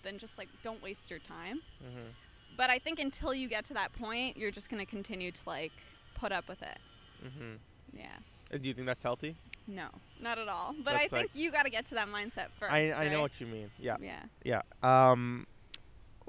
then 0.03 0.19
just 0.19 0.39
like 0.39 0.49
don't 0.63 0.83
waste 0.83 1.11
your 1.11 1.19
time 1.19 1.61
Mm-hmm. 1.83 2.09
but 2.57 2.71
I 2.71 2.79
think 2.79 2.99
until 2.99 3.33
you 3.35 3.49
get 3.49 3.65
to 3.67 3.75
that 3.75 3.93
point, 3.95 4.37
you're 4.37 4.51
just 4.51 4.69
gonna 4.71 4.87
continue 4.87 5.31
to 5.33 5.41
like 5.47 5.73
put 6.15 6.31
up 6.31 6.47
with 6.49 6.61
it. 6.63 6.79
Mm-hmm. 7.25 7.57
Yeah. 7.97 8.59
Do 8.59 8.67
you 8.69 8.75
think 8.75 8.87
that's 8.87 9.03
healthy? 9.03 9.37
No, 9.67 9.89
not 10.21 10.39
at 10.39 10.49
all. 10.49 10.75
But 10.85 10.95
I 10.95 10.99
That's 10.99 11.11
think 11.13 11.23
like- 11.23 11.31
you 11.35 11.53
got 11.53 11.65
to 11.65 11.71
get 11.71 11.87
to 11.87 11.95
that 11.95 12.09
mindset 12.09 12.49
first. 12.59 12.73
I, 12.73 12.93
I 12.93 13.09
know 13.09 13.17
right? 13.17 13.21
what 13.23 13.41
you 13.41 13.47
mean. 13.47 13.71
Yeah. 13.79 13.97
Yeah. 14.01 14.23
Yeah. 14.45 14.63
Um. 14.83 15.47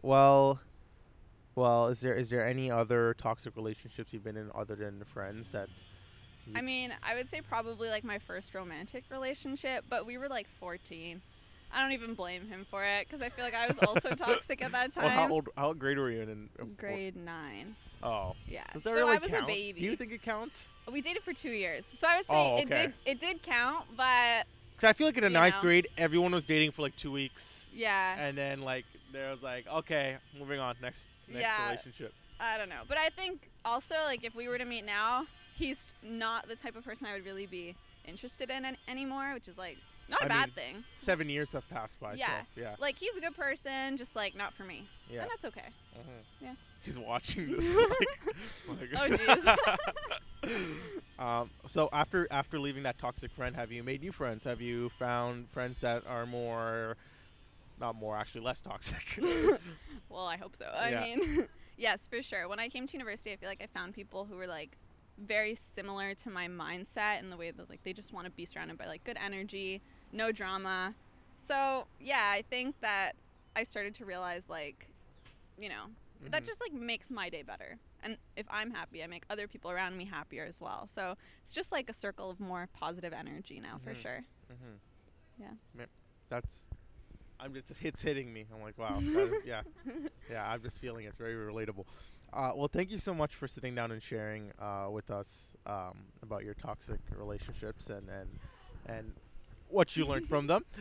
Well. 0.02 0.60
Well, 1.56 1.88
is 1.88 2.00
there 2.02 2.14
is 2.14 2.30
there 2.30 2.46
any 2.48 2.72
other 2.72 3.14
toxic 3.16 3.56
relationships 3.56 4.14
you've 4.14 4.24
been 4.24 4.38
in 4.38 4.50
other 4.56 4.76
than 4.76 5.04
friends 5.06 5.52
that? 5.52 5.68
I 6.56 6.62
mean, 6.62 6.94
I 7.04 7.16
would 7.16 7.30
say 7.30 7.42
probably 7.42 7.90
like 7.90 8.04
my 8.04 8.20
first 8.20 8.54
romantic 8.56 9.04
relationship, 9.12 9.86
but 9.90 10.06
we 10.06 10.18
were 10.18 10.28
like 10.28 10.48
14. 10.60 11.22
I 11.74 11.82
don't 11.82 11.94
even 11.94 12.14
blame 12.14 12.48
him 12.48 12.66
for 12.70 12.84
it 12.84 13.08
because 13.10 13.26
I 13.26 13.30
feel 13.30 13.46
like 13.46 13.56
I 13.56 13.68
was 13.68 13.78
also 13.80 14.10
toxic 14.16 14.62
at 14.62 14.72
that 14.74 14.94
time. 14.94 15.06
Well, 15.06 15.14
how 15.14 15.30
old? 15.30 15.50
How 15.58 15.74
grade 15.74 15.98
were 15.98 16.12
you 16.12 16.22
in? 16.22 16.30
in 16.30 16.50
uh, 16.60 16.66
Grade 16.78 17.16
nine. 17.16 17.76
Oh. 18.04 18.36
Yeah. 18.48 18.64
Does 18.74 18.84
that 18.84 18.90
so 18.90 18.96
really 18.96 19.16
I 19.16 19.20
was 19.20 19.30
count? 19.30 19.44
a 19.44 19.48
baby. 19.48 19.80
Do 19.82 19.86
you 19.86 19.96
think 19.96 20.12
it 20.12 20.22
counts? 20.22 20.70
we 20.92 21.02
dated 21.02 21.24
for 21.24 21.34
two 21.34 21.52
years, 21.52 21.86
so 21.86 22.08
I 22.08 22.18
would 22.18 22.26
say 22.26 22.34
Oh, 22.34 22.58
it 22.58 22.68
did 22.70 22.94
it 23.06 23.20
did 23.20 23.44
count, 23.44 23.86
but 23.96 24.46
Because 24.76 24.90
I 24.90 24.94
feel 24.94 25.08
like 25.08 25.18
in 25.18 25.24
the 25.24 25.30
ninth 25.30 25.56
know. 25.56 25.62
grade, 25.62 25.88
everyone 25.98 26.32
was 26.32 26.46
dating 26.46 26.72
for 26.72 26.82
like 26.82 26.96
two 26.96 27.12
weeks, 27.12 27.68
yeah. 27.74 28.16
and 28.20 28.38
then 28.38 28.62
like 28.62 28.86
there 29.14 29.30
was 29.32 29.42
like, 29.42 29.68
okay, 29.68 30.18
moving 30.38 30.60
on, 30.60 30.76
next 30.82 31.08
next 31.28 31.42
Yeah. 31.42 31.70
relationship. 31.70 32.14
I 32.40 32.58
don't 32.58 32.70
know. 32.70 32.82
But 32.88 32.98
I 32.98 33.10
think 33.10 33.50
also 33.64 33.96
like 34.06 34.24
if 34.26 34.36
we 34.36 34.48
were 34.48 34.58
to 34.58 34.66
meet 34.66 34.86
now, 34.86 35.26
he's 35.56 35.94
not 36.04 36.48
the 36.48 36.56
type 36.56 36.76
of 36.76 36.84
person 36.84 37.06
I 37.08 37.14
would 37.14 37.26
really 37.26 37.46
be 37.46 37.76
interested 38.06 38.50
in 38.50 38.66
an- 38.66 38.78
anymore, 38.88 39.34
which 39.36 39.48
is 39.48 39.58
like 39.60 39.78
not 40.12 40.22
a 40.22 40.26
I 40.26 40.28
bad 40.28 40.48
mean, 40.48 40.56
thing. 40.56 40.84
Seven 40.94 41.30
years 41.30 41.54
have 41.54 41.68
passed 41.70 42.00
by. 42.00 42.14
Yeah. 42.14 42.28
So, 42.56 42.62
yeah. 42.62 42.76
Like 42.80 42.98
he's 42.98 43.16
a 43.18 43.22
good 43.22 43.36
person, 43.36 43.98
just 43.98 44.16
like 44.16 44.36
not 44.36 44.54
for 44.54 44.64
me. 44.64 44.84
Yeah. 45.10 45.22
And 45.22 45.32
that's 45.32 45.46
okay. 45.46 45.70
Mhm. 45.98 46.24
Yeah. 46.42 46.54
He's 46.82 47.00
watching 47.00 47.52
this. 47.56 47.76
like, 48.68 48.92
like- 48.92 49.58
Oh, 49.58 50.46
um, 51.20 51.50
so 51.68 51.90
after 51.94 52.28
after 52.32 52.60
leaving 52.60 52.84
that 52.84 52.98
toxic 52.98 53.32
friend, 53.32 53.56
have 53.56 53.72
you 53.72 53.84
made 53.84 54.02
new 54.02 54.12
friends? 54.12 54.44
Have 54.44 54.62
you 54.62 54.90
found 55.00 55.50
friends 55.50 55.80
that 55.80 56.04
are 56.08 56.26
more, 56.26 56.98
not 57.80 57.96
more, 57.96 58.18
actually 58.18 58.42
less 58.42 58.60
toxic? 58.62 59.20
Well, 60.10 60.26
I 60.26 60.38
hope 60.38 60.56
so. 60.56 60.66
I 60.66 60.90
Yeah. 60.90 61.02
mean, 61.02 61.48
yes, 61.78 62.08
for 62.08 62.22
sure. 62.22 62.48
When 62.50 62.60
I 62.60 62.68
came 62.70 62.86
to 62.88 62.94
university, 62.94 63.32
I 63.32 63.36
feel 63.38 63.50
like 63.50 63.62
I 63.64 63.68
found 63.68 63.94
people 63.94 64.26
who 64.26 64.36
were 64.36 64.48
like 64.48 64.78
very 65.18 65.54
similar 65.54 66.16
to 66.16 66.30
my 66.32 66.48
mindset 66.48 67.20
and 67.20 67.32
the 67.32 67.38
way 67.38 67.52
that 67.52 67.70
like 67.70 67.84
they 67.84 67.94
just 67.94 68.12
want 68.12 68.26
to 68.26 68.32
be 68.32 68.46
surrounded 68.46 68.78
by 68.78 68.88
like 68.88 69.04
good 69.04 69.18
energy, 69.24 69.82
no 70.12 70.32
drama. 70.32 70.94
So, 71.38 71.88
yeah, 72.00 72.30
I 72.32 72.44
think 72.50 72.76
that 72.82 73.14
I 73.56 73.64
started 73.64 73.96
to 73.96 74.06
realize 74.06 74.50
like, 74.50 74.88
you 75.60 75.70
know, 75.70 75.86
that 76.30 76.44
Mhm. 76.44 76.46
just 76.46 76.62
like 76.62 76.72
makes 76.74 77.10
my 77.10 77.30
day 77.30 77.42
better. 77.42 77.78
And 78.04 78.18
if 78.36 78.46
I'm 78.50 78.72
happy, 78.72 79.04
I 79.04 79.08
make 79.08 79.24
other 79.30 79.48
people 79.48 79.70
around 79.72 79.98
me 79.98 80.06
happier 80.06 80.44
as 80.46 80.60
well. 80.62 80.88
So, 80.88 81.16
it's 81.42 81.54
just 81.54 81.72
like 81.72 81.90
a 81.90 81.94
circle 81.94 82.30
of 82.30 82.40
more 82.40 82.68
positive 82.74 83.14
energy 83.14 83.60
now 83.60 83.80
for 83.84 83.92
Mhm. 83.92 84.02
sure. 84.02 84.24
Mhm. 84.52 84.80
Yeah. 85.40 85.86
That's. 86.30 86.68
I'm 87.40 87.54
just 87.54 87.70
it's 87.84 88.02
hitting 88.02 88.32
me. 88.32 88.46
I'm 88.54 88.62
like, 88.62 88.78
wow. 88.78 89.00
That 89.14 89.28
is, 89.28 89.44
yeah. 89.46 89.64
Yeah. 90.30 90.48
I'm 90.50 90.62
just 90.62 90.80
feeling 90.80 91.06
it's 91.06 91.18
very 91.18 91.34
relatable. 91.34 91.86
Uh, 92.32 92.52
well, 92.56 92.70
thank 92.70 92.90
you 92.92 92.98
so 92.98 93.14
much 93.14 93.36
for 93.36 93.48
sitting 93.48 93.76
down 93.76 93.92
and 93.92 94.02
sharing 94.02 94.52
uh, 94.60 94.88
with 94.90 95.12
us 95.12 95.54
um, 95.66 96.06
about 96.22 96.44
your 96.46 96.54
toxic 96.54 97.00
relationships 97.18 97.90
and 97.90 98.08
and 98.10 98.30
and 98.86 99.14
what 99.72 99.96
you 99.96 100.06
learned 100.06 100.28
from 100.28 100.48
them. 100.48 100.66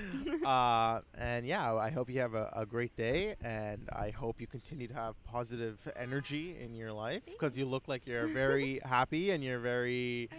Uh, 0.44 1.00
and 1.18 1.46
yeah, 1.46 1.74
I 1.74 1.90
hope 1.90 2.08
you 2.08 2.20
have 2.20 2.34
a, 2.34 2.50
a 2.56 2.64
great 2.64 2.96
day, 2.96 3.36
and 3.44 3.88
I 3.92 4.08
hope 4.10 4.40
you 4.40 4.46
continue 4.46 4.88
to 4.88 4.94
have 4.94 5.22
positive 5.24 5.78
energy 5.96 6.56
in 6.58 6.74
your 6.74 6.92
life 6.92 7.22
because 7.26 7.58
you 7.58 7.66
look 7.66 7.88
like 7.88 8.06
you're 8.06 8.26
very 8.26 8.80
happy 8.84 9.30
and 9.30 9.44
you're 9.44 9.58
very 9.58 10.30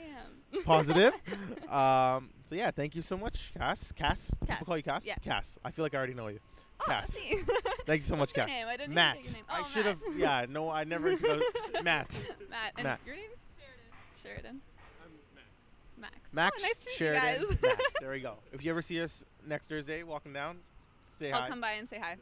positive. 0.66 1.14
um, 1.70 2.30
so 2.46 2.56
yeah, 2.56 2.72
thank 2.72 2.96
you 2.96 3.02
so 3.04 3.16
much, 3.16 3.52
Cass. 3.58 3.92
Cass, 3.92 4.32
people 4.32 4.48
Cass, 4.48 4.64
call 4.66 4.78
you 4.78 4.84
Cass. 4.84 5.06
yeah. 5.06 5.16
Cass. 5.24 5.60
I 5.64 5.70
feel 5.72 5.86
like 5.86 5.94
I 5.94 5.98
already 5.98 6.16
know 6.16 6.28
you. 6.30 6.40
Oh, 6.82 6.86
Cass. 6.88 7.16
Thank 7.86 8.02
you 8.02 8.08
so 8.08 8.16
much, 8.16 8.36
your 8.36 8.46
Cass. 8.48 8.50
name? 8.56 8.68
I 8.68 8.78
didn't 8.78 8.94
Matt. 8.96 9.18
Even 9.20 9.34
name. 9.34 9.44
I 9.50 9.62
Oh, 9.62 9.68
should 9.72 9.86
have. 9.86 10.00
Yeah, 10.18 10.46
no, 10.50 10.70
I 10.70 10.84
never. 10.84 11.12
Matt. 11.12 11.84
Matt. 11.84 12.24
And 12.76 12.86
Matt. 12.86 13.00
your 13.06 13.16
name's 13.16 13.44
Sheridan. 13.60 13.92
Sheridan. 14.24 14.62
Max. 16.34 16.62
Max. 16.62 16.64
Max 16.64 16.64
Oh, 16.64 16.68
nice 16.90 16.98
Sheridan. 16.98 17.42
you 17.42 17.48
guys. 17.48 17.62
Matt. 17.62 17.82
There 18.02 18.12
we 18.12 18.20
go. 18.20 18.36
If 18.52 18.64
you 18.64 18.72
ever 18.72 18.82
see 18.82 19.02
us 19.02 19.24
next 19.48 19.68
Thursday 19.68 20.04
walking 20.04 20.34
down, 20.34 20.58
stay 21.06 21.32
I'll 21.32 21.42
hi. 21.42 21.48
come 21.50 21.62
by 21.62 21.72
and 21.74 21.88
say 21.90 22.00
hi. 22.02 22.18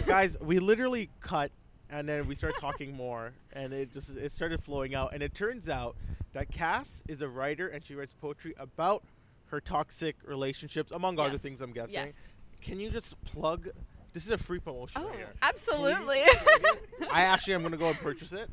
Guys, 0.06 0.36
we 0.40 0.58
literally 0.58 1.08
cut 1.20 1.50
and 1.88 2.08
then 2.08 2.26
we 2.26 2.34
started 2.34 2.60
talking 2.60 2.92
more 2.94 3.32
and 3.52 3.72
it 3.72 3.92
just 3.92 4.10
it 4.16 4.32
started 4.32 4.62
flowing 4.62 4.94
out 4.94 5.14
and 5.14 5.22
it 5.22 5.34
turns 5.34 5.68
out 5.68 5.96
that 6.32 6.50
Cass 6.50 7.02
is 7.08 7.22
a 7.22 7.28
writer 7.28 7.68
and 7.68 7.84
she 7.84 7.94
writes 7.94 8.12
poetry 8.12 8.54
about 8.58 9.02
her 9.46 9.60
toxic 9.60 10.16
relationships 10.26 10.90
among 10.92 11.18
other 11.18 11.38
things 11.38 11.60
I'm 11.62 11.72
guessing. 11.72 11.94
yes. 12.06 12.34
Can 12.60 12.80
you 12.80 12.90
just 12.90 13.22
plug 13.24 13.68
this 14.12 14.24
is 14.24 14.32
a 14.32 14.38
free 14.38 14.58
promotion 14.58 15.02
Oh, 15.04 15.08
right 15.08 15.16
here. 15.18 15.32
absolutely. 15.42 16.22
I 17.12 17.22
actually 17.22 17.54
am 17.54 17.62
gonna 17.62 17.76
go 17.76 17.86
and 17.88 17.96
purchase 17.98 18.32
it. 18.32 18.48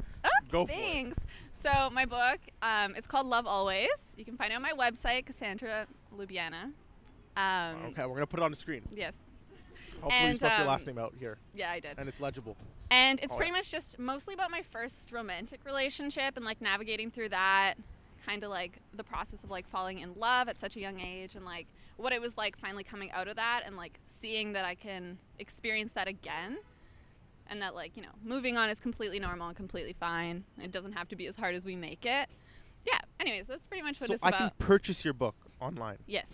Go 0.52 0.66
for 0.68 0.72
it. 0.74 0.76
Thanks. 0.76 1.18
So 1.64 1.90
my 1.92 2.04
book, 2.06 2.40
um, 2.62 2.94
it's 2.98 3.08
called 3.08 3.26
Love 3.26 3.48
Always. 3.48 3.88
You 4.18 4.26
can 4.26 4.36
find 4.36 4.52
it 4.52 4.56
on 4.58 4.62
my 4.62 4.74
website, 4.74 5.26
Cassandra 5.26 5.88
Lubiana. 6.14 6.74
Um, 7.38 7.86
Okay, 7.92 8.06
we're 8.06 8.16
gonna 8.16 8.28
put 8.28 8.42
it 8.42 8.44
on 8.44 8.52
the 8.52 8.58
screen. 8.58 8.82
Yes. 8.92 9.16
Hopefully 10.02 10.22
you 10.24 10.28
And, 10.32 10.36
spelled 10.38 10.52
your 10.52 10.62
um, 10.64 10.68
last 10.68 10.86
name 10.88 10.98
out 10.98 11.14
here 11.18 11.38
Yeah, 11.56 11.72
I 11.72 11.80
did. 11.80 11.98
and 11.98 12.10
it's 12.10 12.20
legible. 12.20 12.58
And 12.92 13.18
it's 13.24 13.34
Oh, 13.34 13.38
pretty 13.38 13.52
yeah. 13.52 13.60
much 13.60 13.72
just 13.72 13.98
mostly 13.98 14.34
about 14.34 14.52
my 14.52 14.62
first 14.62 15.14
romantic 15.14 15.62
relationship 15.64 16.36
and 16.36 16.44
like 16.44 16.60
navigating 16.60 17.10
through 17.10 17.30
that, 17.30 17.76
kind 18.26 18.44
of 18.44 18.50
like 18.50 18.80
the 18.94 19.04
process 19.06 19.42
of 19.46 19.50
like 19.50 19.66
falling 19.70 20.00
in 20.00 20.14
love 20.16 20.50
at 20.50 20.60
such 20.60 20.76
a 20.76 20.82
young 20.82 21.00
age 21.00 21.36
and 21.36 21.46
like 21.46 21.68
what 21.96 22.12
it 22.12 22.20
was 22.20 22.36
like 22.36 22.58
finally 22.58 22.84
coming 22.84 23.10
out 23.12 23.30
of 23.30 23.38
that 23.38 23.62
and 23.66 23.78
like 23.78 23.98
seeing 24.10 24.52
that 24.52 24.66
I 24.66 24.76
can 24.76 25.18
experience 25.40 25.94
that 25.94 26.10
again. 26.10 26.58
And 27.54 27.62
that 27.62 27.76
like, 27.76 27.96
you 27.96 28.02
know, 28.02 28.10
moving 28.24 28.58
on 28.58 28.68
is 28.72 28.80
completely 28.80 29.20
normal 29.20 29.48
and 29.48 29.56
completely 29.56 29.94
fine. 29.94 30.44
It 30.60 30.72
doesn't 30.72 30.94
have 30.94 31.08
to 31.10 31.16
be 31.16 31.28
as 31.28 31.36
hard 31.36 31.54
as 31.54 31.66
we 31.66 31.76
make 31.76 32.04
it. 32.04 32.28
Yeah. 32.84 32.98
Anyways, 33.20 33.46
that's 33.46 33.68
pretty 33.68 33.84
much 33.84 34.02
what 34.02 34.08
So 34.08 34.16
it's 34.16 34.24
I 34.24 34.30
about. 34.30 34.40
can 34.40 34.52
purchase 34.58 35.06
your 35.06 35.14
book 35.14 35.36
online. 35.62 36.00
yes. 36.08 36.26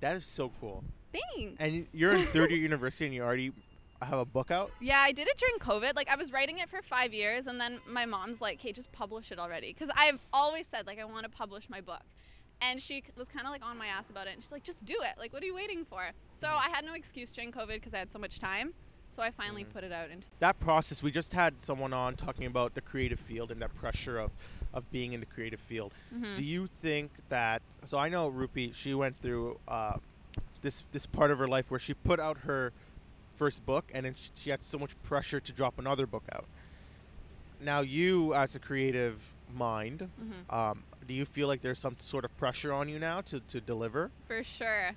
That 0.00 0.16
is 0.16 0.24
so 0.24 0.50
cool. 0.62 0.82
Thanks. 1.12 1.56
And 1.60 1.86
you're 1.92 2.14
in 2.14 2.24
third 2.32 2.50
year 2.50 2.58
university 2.58 3.04
and 3.04 3.14
you 3.14 3.22
already 3.22 3.52
have 4.00 4.18
a 4.18 4.24
book 4.24 4.50
out? 4.50 4.70
Yeah, 4.80 4.98
I 4.98 5.12
did 5.12 5.28
it 5.28 5.36
during 5.36 5.58
COVID. 5.58 5.94
Like 5.94 6.08
I 6.08 6.16
was 6.16 6.32
writing 6.32 6.58
it 6.58 6.70
for 6.70 6.80
five 6.80 7.12
years, 7.12 7.46
and 7.46 7.60
then 7.60 7.78
my 7.86 8.06
mom's 8.06 8.40
like, 8.40 8.60
"Hey, 8.60 8.72
just 8.72 8.90
publish 8.92 9.30
it 9.30 9.38
already," 9.38 9.74
because 9.74 9.90
I've 9.94 10.20
always 10.32 10.66
said 10.66 10.86
like 10.86 10.98
I 10.98 11.04
want 11.04 11.24
to 11.24 11.28
publish 11.28 11.68
my 11.68 11.82
book. 11.82 12.02
And 12.62 12.80
she 12.80 13.04
was 13.16 13.28
kind 13.28 13.46
of 13.46 13.52
like 13.52 13.64
on 13.64 13.76
my 13.76 13.88
ass 13.88 14.08
about 14.08 14.26
it, 14.26 14.32
and 14.32 14.42
she's 14.42 14.50
like, 14.52 14.64
"Just 14.64 14.82
do 14.84 14.96
it! 15.02 15.18
Like, 15.18 15.32
what 15.34 15.42
are 15.42 15.46
you 15.46 15.54
waiting 15.54 15.84
for?" 15.84 16.10
So 16.32 16.46
mm-hmm. 16.48 16.66
I 16.66 16.74
had 16.74 16.84
no 16.84 16.94
excuse 16.94 17.30
during 17.30 17.52
COVID 17.52 17.74
because 17.74 17.92
I 17.94 17.98
had 17.98 18.10
so 18.10 18.18
much 18.18 18.40
time. 18.40 18.72
So 19.12 19.22
I 19.22 19.30
finally 19.30 19.64
Mhm. 19.64 19.72
put 19.72 19.84
it 19.84 19.92
out 19.92 20.10
into. 20.10 20.26
that 20.40 20.58
process 20.58 21.02
we 21.02 21.10
just 21.10 21.32
had 21.34 21.60
someone 21.60 21.92
on 21.92 22.16
talking 22.16 22.46
about 22.46 22.74
the 22.74 22.80
creative 22.80 23.20
field 23.20 23.50
and 23.50 23.60
that 23.62 23.74
pressure 23.74 24.18
of 24.18 24.30
of 24.74 24.90
being 24.90 25.12
in 25.12 25.20
the 25.20 25.26
creative 25.26 25.60
field 25.60 25.92
Mhm. 26.14 26.34
do 26.34 26.42
you 26.42 26.66
think 26.66 27.10
that 27.28 27.60
so 27.84 27.98
i 27.98 28.08
know 28.08 28.30
rupi 28.30 28.74
she 28.74 28.94
went 28.94 29.14
through 29.20 29.60
uh, 29.68 29.98
this 30.62 30.84
this 30.92 31.04
part 31.04 31.30
of 31.30 31.38
her 31.38 31.46
life 31.46 31.70
where 31.70 31.78
she 31.78 31.92
put 31.92 32.18
out 32.18 32.38
her 32.38 32.72
first 33.34 33.64
book 33.66 33.84
and 33.92 34.06
then 34.06 34.14
sh- 34.14 34.30
she 34.34 34.48
had 34.50 34.62
so 34.64 34.78
much 34.78 34.92
pressure 35.02 35.40
to 35.40 35.52
drop 35.52 35.78
another 35.78 36.06
book 36.06 36.24
out 36.32 36.46
now 37.60 37.80
you 37.80 38.32
as 38.34 38.54
a 38.54 38.58
creative 38.58 39.34
mind 39.54 40.08
Mhm. 40.20 40.52
um, 40.52 40.84
do 41.06 41.12
you 41.12 41.26
feel 41.26 41.48
like 41.48 41.60
there's 41.60 41.78
some 41.78 41.96
sort 41.98 42.24
of 42.24 42.34
pressure 42.38 42.72
on 42.72 42.88
you 42.88 42.98
now 42.98 43.20
to, 43.20 43.40
to 43.40 43.60
deliver 43.60 44.10
For 44.26 44.42
sure. 44.42 44.92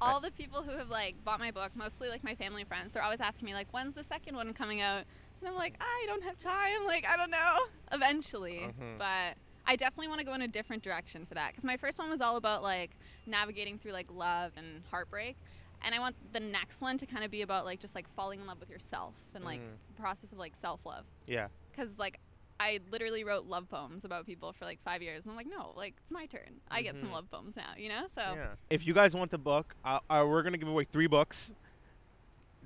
All 0.00 0.20
the 0.20 0.30
people 0.30 0.62
who 0.62 0.76
have 0.78 0.88
like 0.90 1.22
bought 1.24 1.40
my 1.40 1.50
book, 1.50 1.72
mostly 1.74 2.08
like 2.08 2.22
my 2.24 2.34
family 2.34 2.62
and 2.62 2.68
friends, 2.68 2.92
they're 2.92 3.02
always 3.02 3.20
asking 3.20 3.46
me 3.46 3.54
like, 3.54 3.68
"When's 3.72 3.94
the 3.94 4.04
second 4.04 4.36
one 4.36 4.52
coming 4.54 4.80
out?" 4.80 5.04
And 5.40 5.48
I'm 5.48 5.54
like, 5.56 5.74
"I 5.80 6.04
don't 6.06 6.22
have 6.24 6.38
time. 6.38 6.84
Like, 6.86 7.06
I 7.06 7.16
don't 7.16 7.30
know. 7.30 7.58
Eventually." 7.92 8.72
Mhm. 8.78 8.98
But 8.98 9.36
I 9.66 9.76
definitely 9.76 10.08
want 10.08 10.20
to 10.20 10.24
go 10.26 10.34
in 10.34 10.42
a 10.42 10.48
different 10.48 10.82
direction 10.82 11.26
for 11.26 11.34
that 11.34 11.48
because 11.50 11.64
my 11.64 11.76
first 11.76 11.98
one 11.98 12.08
was 12.08 12.20
all 12.20 12.36
about 12.36 12.62
like 12.62 12.92
navigating 13.26 13.78
through 13.78 13.92
like 13.92 14.06
love 14.10 14.52
and 14.56 14.82
heartbreak, 14.90 15.36
and 15.82 15.94
I 15.94 15.98
want 15.98 16.16
the 16.32 16.40
next 16.40 16.80
one 16.80 16.96
to 16.98 17.06
kind 17.06 17.24
of 17.24 17.30
be 17.30 17.42
about 17.42 17.64
like 17.64 17.80
just 17.80 17.94
like 17.94 18.08
falling 18.14 18.40
in 18.40 18.46
love 18.46 18.60
with 18.60 18.70
yourself 18.70 19.14
and 19.34 19.44
like 19.44 19.60
Mhm. 19.60 19.76
the 19.88 20.00
process 20.00 20.32
of 20.32 20.38
like 20.38 20.56
self 20.56 20.86
love. 20.86 21.04
yeah 21.26 21.48
Because 21.70 21.98
like 21.98 22.18
I 22.60 22.80
literally 22.90 23.22
wrote 23.22 23.46
love 23.46 23.68
poems 23.70 24.04
about 24.04 24.26
people 24.26 24.52
for 24.52 24.64
like 24.64 24.80
five 24.84 25.00
years, 25.02 25.24
and 25.24 25.30
I'm 25.30 25.36
like, 25.36 25.46
no, 25.46 25.72
like 25.76 25.94
it's 26.02 26.10
my 26.10 26.26
turn. 26.26 26.60
I 26.70 26.82
get 26.82 26.98
some 26.98 27.08
Mhm. 27.08 27.12
love 27.12 27.30
poems 27.30 27.56
now, 27.56 27.70
you 27.76 27.88
know. 27.88 28.06
So 28.14 28.20
Yeah. 28.20 28.48
If 28.68 28.86
you 28.86 28.94
guys 28.94 29.14
want 29.14 29.30
the 29.30 29.38
book, 29.38 29.76
uh, 29.84 30.00
uh, 30.10 30.24
we're 30.28 30.42
gonna 30.42 30.58
give 30.58 30.68
away 30.68 30.84
three 30.84 31.06
books. 31.06 31.54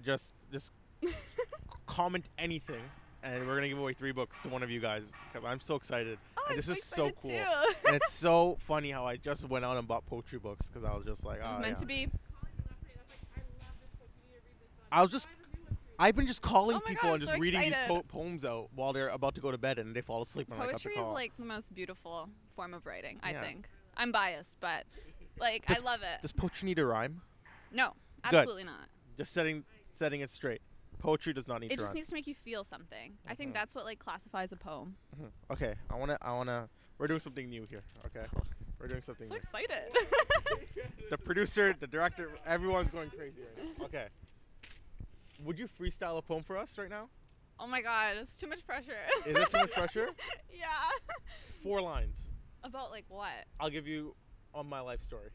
Just, 0.04 0.32
just 0.50 0.72
comment 1.86 2.28
anything, 2.38 2.82
and 3.22 3.46
we're 3.46 3.54
gonna 3.54 3.68
give 3.68 3.78
away 3.78 3.92
three 3.92 4.12
books 4.12 4.40
to 4.40 4.48
one 4.48 4.62
of 4.62 4.70
you 4.70 4.80
guys. 4.80 5.12
Cause 5.32 5.42
I'm 5.46 5.60
so 5.60 5.74
excited, 5.76 6.18
Oh, 6.38 6.42
and 6.46 6.52
I'm 6.52 6.56
this 6.56 6.66
so 6.66 6.72
is 6.72 6.82
so 6.84 7.10
cool. 7.10 7.30
and 7.86 7.96
it's 7.96 8.12
so 8.12 8.56
funny 8.60 8.90
how 8.90 9.06
I 9.06 9.16
just 9.16 9.46
went 9.48 9.64
out 9.64 9.76
and 9.76 9.86
bought 9.86 10.06
poetry 10.06 10.38
books 10.38 10.68
because 10.70 10.84
I 10.88 10.94
was 10.94 11.04
just 11.04 11.24
like, 11.24 11.38
it 11.40 11.44
was 11.44 11.56
oh, 11.56 11.60
meant 11.60 11.76
yeah. 11.76 11.80
to 11.80 11.86
be. 11.86 12.08
I 14.90 15.00
was 15.02 15.10
just, 15.10 15.28
I've 15.98 16.16
been 16.16 16.26
just 16.26 16.42
calling 16.42 16.76
Oh 16.76 16.80
people 16.80 17.02
God, 17.10 17.12
and 17.14 17.20
just 17.22 17.32
so 17.34 17.38
reading 17.38 17.60
these 17.60 17.74
po- 17.86 18.02
poems 18.02 18.44
out 18.44 18.68
while 18.74 18.92
they're 18.92 19.08
about 19.08 19.34
to 19.36 19.40
go 19.40 19.50
to 19.50 19.58
bed, 19.58 19.78
and 19.78 19.94
they 19.94 20.00
fall 20.00 20.22
asleep 20.22 20.48
when 20.48 20.58
I 20.58 20.62
got 20.62 20.66
the 20.82 20.88
Poetry 20.88 20.94
is 21.02 21.08
like 21.08 21.32
the 21.38 21.44
most 21.44 21.74
beautiful 21.74 22.28
form 22.56 22.74
of 22.74 22.86
writing. 22.86 23.20
I 23.22 23.32
Yeah. 23.32 23.42
think. 23.42 23.68
I'm 23.96 24.10
biased, 24.10 24.58
but 24.60 24.84
like 25.38 25.66
Does- 25.66 25.82
I 25.82 25.84
love 25.84 26.02
it. 26.02 26.20
Does 26.22 26.32
poetry 26.32 26.66
need 26.66 26.78
a 26.78 26.86
rhyme? 26.86 27.20
no, 27.70 27.94
Good. 28.24 28.34
absolutely 28.36 28.64
not. 28.64 28.88
Just 29.16 29.32
setting, 29.32 29.64
setting 29.94 30.20
it 30.22 30.30
straight. 30.30 30.62
Poetry 30.98 31.32
does 31.32 31.46
not 31.48 31.60
need 31.60 31.68
to 31.68 31.74
It 31.74 31.78
just 31.78 31.88
rhyme. 31.90 31.94
needs 31.96 32.08
to 32.08 32.14
make 32.14 32.26
you 32.26 32.34
feel 32.34 32.64
something. 32.64 33.18
I 33.26 33.34
Mhm. 33.34 33.36
think 33.36 33.54
that's 33.54 33.74
what 33.74 33.84
like 33.84 33.98
classifies 33.98 34.52
a 34.52 34.56
poem. 34.56 34.96
Mhm. 35.20 35.30
Okay, 35.50 35.74
I 35.90 35.94
wanna, 35.96 36.16
I 36.22 36.32
wanna. 36.32 36.68
We're 36.98 37.06
doing 37.08 37.20
something 37.20 37.48
new 37.50 37.64
here. 37.66 37.82
Okay, 38.06 38.24
we're 38.78 38.86
doing 38.88 39.02
something 39.02 39.26
So 39.28 39.34
new. 39.34 39.40
excited. 39.40 39.92
the 41.10 41.18
producer, 41.18 41.74
the 41.78 41.86
director, 41.86 42.30
everyone's 42.46 42.90
going 42.90 43.10
crazy 43.10 43.42
right 43.42 43.78
now. 43.78 43.84
Okay. 43.86 44.08
Would 45.44 45.58
you 45.58 45.66
freestyle 45.66 46.18
a 46.18 46.22
poem 46.22 46.42
for 46.42 46.56
us 46.56 46.78
right 46.78 46.90
now? 46.90 47.08
Oh 47.58 47.66
my 47.66 47.80
god, 47.80 48.16
it's 48.20 48.36
too 48.36 48.46
much 48.46 48.64
pressure. 48.66 48.96
Is 49.26 49.36
it 49.36 49.50
too 49.50 49.58
much 49.58 49.72
pressure? 49.72 50.08
yeah. 50.52 50.66
Four 51.62 51.80
lines. 51.82 52.30
About 52.64 52.90
like 52.90 53.04
what? 53.08 53.46
I'll 53.60 53.70
give 53.70 53.86
you 53.86 54.14
on 54.54 54.68
my 54.68 54.80
life 54.80 55.00
story. 55.02 55.30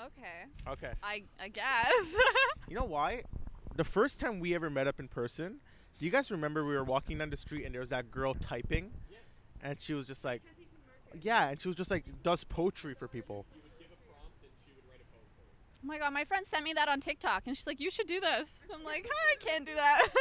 Okay. 0.00 0.70
Okay. 0.72 0.92
I 1.02 1.22
I 1.40 1.48
guess. 1.48 2.14
You 2.66 2.76
know 2.76 2.84
why? 2.84 3.24
The 3.76 3.84
first 3.84 4.18
time 4.18 4.40
we 4.40 4.54
ever 4.54 4.70
met 4.70 4.86
up 4.86 4.98
in 4.98 5.06
person, 5.06 5.60
do 5.98 6.06
you 6.06 6.10
guys 6.10 6.30
remember 6.30 6.64
we 6.64 6.74
were 6.74 6.82
walking 6.82 7.18
down 7.18 7.28
the 7.28 7.36
street 7.36 7.66
and 7.66 7.74
there 7.74 7.80
was 7.82 7.90
that 7.90 8.10
girl 8.10 8.32
typing? 8.32 8.90
And 9.62 9.78
she 9.78 9.92
was 9.92 10.06
just 10.06 10.24
like, 10.24 10.42
yeah, 11.20 11.48
and 11.50 11.60
she 11.60 11.68
was 11.68 11.76
just 11.76 11.90
like, 11.90 12.04
does 12.22 12.42
poetry 12.42 12.94
for 12.94 13.06
people. 13.06 13.44
Oh 15.84 15.86
my 15.86 15.98
god, 15.98 16.12
my 16.12 16.24
friend 16.24 16.46
sent 16.46 16.64
me 16.64 16.72
that 16.72 16.88
on 16.88 17.00
TikTok 17.00 17.42
and 17.46 17.56
she's 17.56 17.66
like, 17.66 17.80
"You 17.80 17.90
should 17.90 18.06
do 18.06 18.20
this." 18.20 18.60
I'm 18.72 18.84
like, 18.84 19.06
"Huh, 19.08 19.32
"I 19.32 19.44
can't 19.44 19.66
do 19.66 19.74
that." 19.74 20.08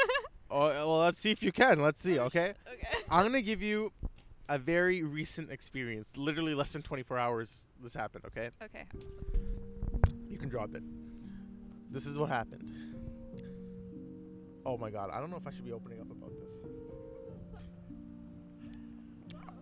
Oh, 0.52 0.66
uh, 0.68 0.72
well, 0.86 1.00
let's 1.00 1.20
see 1.20 1.32
if 1.32 1.42
you 1.42 1.52
can. 1.52 1.80
Let's 1.80 2.04
see, 2.04 2.20
okay? 2.20 2.54
okay. 2.72 2.88
I'm 3.10 3.32
to 3.34 3.42
give 3.42 3.64
you 3.64 3.92
a 4.48 4.60
very 4.60 5.02
recent 5.02 5.50
experience. 5.50 6.16
Literally 6.16 6.54
less 6.54 6.74
than 6.74 6.84
24 6.84 7.18
hours 7.18 7.66
this 7.82 7.96
happened, 7.96 8.26
okay? 8.28 8.52
Okay. 8.62 8.86
You 10.30 10.38
can 10.38 10.50
drop 10.50 10.76
it. 10.76 10.84
This 11.90 12.06
is 12.06 12.20
what 12.20 12.30
happened. 12.30 12.72
Oh 14.64 14.78
my 14.78 14.92
god, 14.92 15.10
I 15.12 15.20
don't 15.20 15.32
know 15.32 15.38
if 15.38 15.48
I 15.48 15.50
should 15.50 15.66
be 15.66 15.72
opening 15.72 16.02
up 16.02 16.12
about 16.12 16.34
this. 16.40 16.54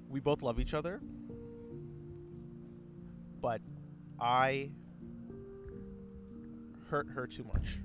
We 0.10 0.20
both 0.20 0.42
love 0.42 0.60
each 0.60 0.74
other, 0.74 1.00
but 3.40 3.62
I 4.20 4.72
hurt 6.92 7.08
her 7.08 7.26
too 7.26 7.46
much. 7.46 7.80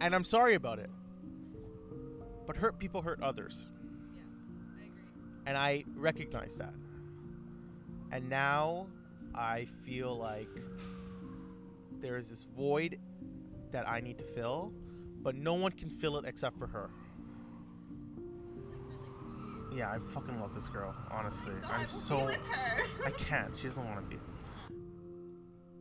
And 0.00 0.12
I'm 0.12 0.24
sorry 0.24 0.56
about 0.56 0.80
it. 0.80 0.90
But 2.46 2.56
hurt 2.56 2.80
people 2.80 3.00
hurt 3.00 3.22
others. 3.22 3.68
And 5.46 5.56
I 5.56 5.84
recognize 5.94 6.56
that. 6.56 6.74
And 8.10 8.28
now 8.28 8.88
I 9.36 9.68
feel 9.84 10.18
like 10.18 10.48
there 12.00 12.16
is 12.16 12.28
this 12.28 12.48
void 12.56 12.98
that 13.70 13.88
I 13.88 14.00
need 14.00 14.18
to 14.18 14.24
fill, 14.24 14.72
but 15.22 15.36
no 15.36 15.54
one 15.54 15.70
can 15.70 15.90
fill 15.90 16.18
it 16.18 16.24
except 16.26 16.58
for 16.58 16.66
her. 16.66 16.90
Yeah, 19.72 19.92
I 19.92 19.98
fucking 19.98 20.40
love 20.40 20.54
this 20.54 20.68
girl, 20.68 20.92
honestly. 21.10 21.52
I'm 21.70 21.88
so 21.88 22.30
I 23.06 23.10
can't. 23.12 23.56
She 23.56 23.68
doesn't 23.68 23.84
want 23.84 24.10
to 24.10 24.16
be. 24.16 24.20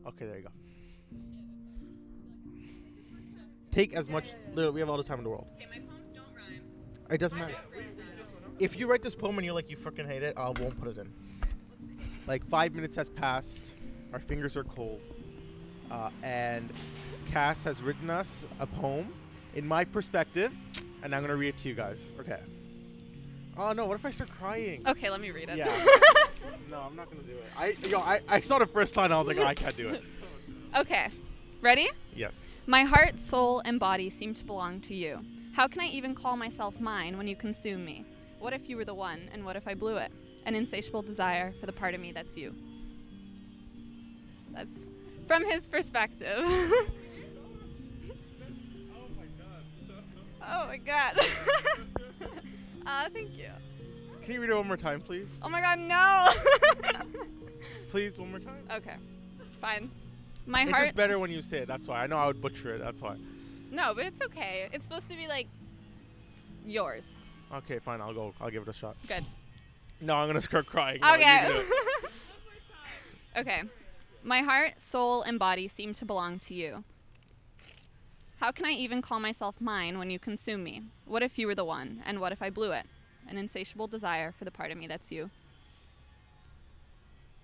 Okay, 0.08 0.26
there 0.26 0.38
you 0.38 0.44
go. 0.44 0.50
Take 3.72 3.94
as 3.94 4.10
much. 4.10 4.30
Literally, 4.54 4.76
we 4.76 4.80
have 4.80 4.90
all 4.90 4.98
the 4.98 5.04
time 5.04 5.18
in 5.18 5.24
the 5.24 5.30
world. 5.30 5.48
Okay, 5.56 5.68
my 5.70 5.80
poems 5.86 6.10
don't 6.10 6.26
rhyme. 6.36 6.62
It 7.12 7.18
doesn't 7.18 7.38
matter. 7.38 7.56
If 8.60 8.80
you 8.80 8.88
write 8.88 9.04
this 9.04 9.14
poem 9.14 9.38
and 9.38 9.46
you're 9.46 9.54
like 9.54 9.70
you 9.70 9.78
freaking 9.78 10.08
hate 10.08 10.24
it, 10.24 10.36
I 10.38 10.46
won't 10.46 10.80
put 10.80 10.88
it 10.88 10.98
in. 10.98 11.12
Like 12.26 12.46
five 12.48 12.74
minutes 12.74 12.96
has 12.96 13.10
passed, 13.10 13.76
our 14.14 14.20
fingers 14.20 14.58
are 14.58 14.64
cold, 14.64 15.00
uh, 15.92 16.10
and 16.24 16.70
Cass 17.32 17.64
has 17.66 17.82
written 17.82 18.10
us 18.10 18.48
a 18.60 18.66
poem 18.66 19.14
in 19.56 19.68
my 19.68 19.86
perspective, 19.86 20.52
and 21.04 21.14
I'm 21.14 21.22
gonna 21.22 21.36
read 21.36 21.50
it 21.50 21.58
to 21.58 21.70
you 21.70 21.76
guys. 21.76 22.14
Okay. 22.20 22.40
Oh 23.58 23.74
no! 23.74 23.86
What 23.86 23.96
if 23.96 24.06
I 24.06 24.12
start 24.12 24.30
crying? 24.32 24.88
Okay, 24.88 25.10
let 25.10 25.22
me 25.22 25.32
read 25.32 25.50
it. 25.50 25.58
Yeah. 25.58 25.72
no, 26.70 26.82
I'm 26.82 26.96
not 26.96 27.10
gonna 27.10 27.24
do 27.24 27.34
it. 27.34 27.46
I 27.58 27.76
yo, 27.88 28.00
I, 28.00 28.22
I 28.28 28.40
saw 28.40 28.60
the 28.60 28.66
first 28.66 28.96
line. 28.98 29.12
I 29.12 29.18
was 29.18 29.28
like, 29.28 29.38
oh, 29.38 29.46
I 29.46 29.54
can't 29.54 29.76
do 29.76 29.88
it. 29.88 30.04
okay. 30.78 31.10
Ready? 31.62 31.90
Yes. 32.16 32.44
My 32.68 32.84
heart, 32.84 33.20
soul, 33.22 33.62
and 33.66 33.80
body 33.80 34.10
seem 34.10 34.34
to 34.36 34.44
belong 34.44 34.82
to 34.82 34.94
you. 34.94 35.20
How 35.54 35.68
can 35.68 35.82
I 35.82 35.88
even 35.88 36.14
call 36.14 36.38
myself 36.38 36.80
mine 36.80 37.18
when 37.18 37.28
you 37.28 37.36
consume 37.36 37.84
me? 37.84 38.06
What 38.40 38.54
if 38.54 38.70
you 38.70 38.78
were 38.78 38.86
the 38.86 38.94
one, 38.94 39.30
and 39.34 39.44
what 39.44 39.56
if 39.56 39.68
I 39.68 39.74
blew 39.74 39.98
it? 39.98 40.12
An 40.46 40.54
insatiable 40.54 41.02
desire 41.02 41.54
for 41.60 41.66
the 41.66 41.74
part 41.74 41.96
of 41.96 42.02
me 42.02 42.12
that's 42.12 42.38
you. 42.38 42.54
That's 44.54 44.86
from 45.28 45.44
his 45.46 45.68
perspective. 45.68 46.46
Oh 49.00 49.08
my 49.18 49.26
god. 49.38 49.56
oh 50.48 50.68
my 50.68 50.78
god. 50.78 51.20
uh, 52.86 53.10
thank 53.14 53.38
you. 53.38 53.50
Can 54.28 54.34
you 54.34 54.42
read 54.42 54.50
it 54.50 54.56
one 54.58 54.68
more 54.68 54.76
time, 54.76 55.00
please? 55.00 55.40
Oh 55.42 55.48
my 55.48 55.62
god, 55.62 55.80
no! 55.80 56.34
Please, 57.90 58.20
one 58.20 58.30
more 58.30 58.42
time. 58.42 58.58
okay, 58.70 58.96
fine. 59.62 59.90
My 60.46 60.64
It's 60.64 60.70
heart. 60.72 60.84
just 60.84 60.96
better 60.98 61.18
when 61.18 61.32
you 61.32 61.42
say 61.42 61.60
it. 61.60 61.68
That's 61.70 61.88
why. 61.88 62.04
I 62.04 62.08
know 62.08 62.18
I 62.18 62.28
would 62.28 62.42
butcher 62.42 62.76
it. 62.76 62.80
That's 62.80 63.02
why. 63.02 63.16
No, 63.72 63.94
but 63.96 64.06
it's 64.06 64.22
okay. 64.22 64.68
It's 64.74 64.84
supposed 64.84 65.10
to 65.10 65.16
be 65.16 65.30
like 65.30 65.48
yours. 66.66 67.08
Okay, 67.56 67.80
fine. 67.80 68.02
I'll 68.02 68.14
go. 68.14 68.34
I'll 68.42 68.50
give 68.50 68.64
it 68.64 68.68
a 68.68 68.74
shot. 68.74 68.98
Good. 69.08 69.24
No, 70.02 70.16
I'm 70.18 70.28
gonna 70.28 70.42
start 70.42 70.66
crying. 70.66 71.00
No, 71.02 71.14
Okay. 71.14 71.48
do 71.48 71.64
okay. 73.38 73.62
My 74.26 74.42
heart, 74.42 74.82
soul, 74.82 75.22
and 75.22 75.40
body 75.40 75.70
seem 75.70 75.94
to 75.94 76.04
belong 76.06 76.38
to 76.40 76.54
you. 76.54 76.84
How 78.42 78.52
can 78.52 78.66
I 78.66 78.72
even 78.72 79.02
call 79.02 79.22
myself 79.22 79.56
mine 79.62 79.98
when 79.98 80.10
you 80.10 80.20
consume 80.20 80.66
me? 80.66 80.82
What 81.06 81.24
if 81.24 81.40
you 81.40 81.48
were 81.48 81.56
the 81.56 81.64
one, 81.64 82.04
and 82.06 82.20
what 82.20 82.34
if 82.34 82.42
I 82.42 82.50
blew 82.50 82.74
it? 82.74 82.86
An 83.30 83.38
insatiable 83.38 83.88
desire 83.88 84.32
for 84.32 84.46
the 84.46 84.52
part 84.52 84.72
of 84.72 84.78
me 84.78 84.88
that's 84.88 85.12
you. 85.12 85.30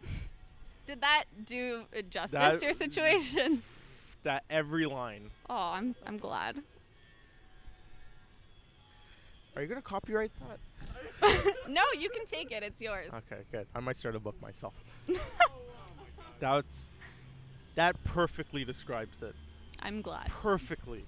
Did 0.85 1.01
that 1.01 1.25
do 1.45 1.83
justice 2.09 2.31
That- 2.31 2.59
to 2.59 2.65
your 2.65 2.73
situation? 2.73 3.61
that 4.23 4.43
every 4.49 4.85
line. 4.85 5.29
Oh, 5.49 5.55
I'm 5.73 5.95
I'm 6.05 6.17
glad. 6.17 6.57
Are 9.55 9.61
you 9.61 9.67
gonna 9.67 9.81
copyright 9.81 10.31
that? 10.39 10.59
no, 11.69 11.83
you 11.97 12.09
can 12.09 12.25
take 12.25 12.51
it. 12.51 12.63
It's 12.63 12.81
yours. 12.81 13.13
Okay, 13.13 13.41
good. 13.51 13.67
I 13.75 13.79
might 13.79 13.97
start 13.97 14.15
a 14.15 14.19
book 14.19 14.41
myself. 14.41 14.73
That's 16.39 16.89
that 17.75 18.01
perfectly 18.03 18.65
describes 18.65 19.21
it. 19.21 19.35
I'm 19.81 20.01
glad. 20.01 20.27
Perfectly. 20.27 21.05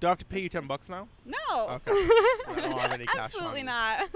Do 0.00 0.06
I 0.06 0.10
have 0.10 0.18
to 0.18 0.24
pay 0.24 0.40
you 0.40 0.48
ten 0.48 0.66
bucks 0.66 0.88
now? 0.88 1.06
No. 1.26 1.68
Okay. 1.68 1.90
I 1.92 2.54
don't 2.56 2.78
have 2.78 2.92
any 2.92 3.04
cash 3.06 3.18
Absolutely 3.18 3.62
not. 3.62 4.08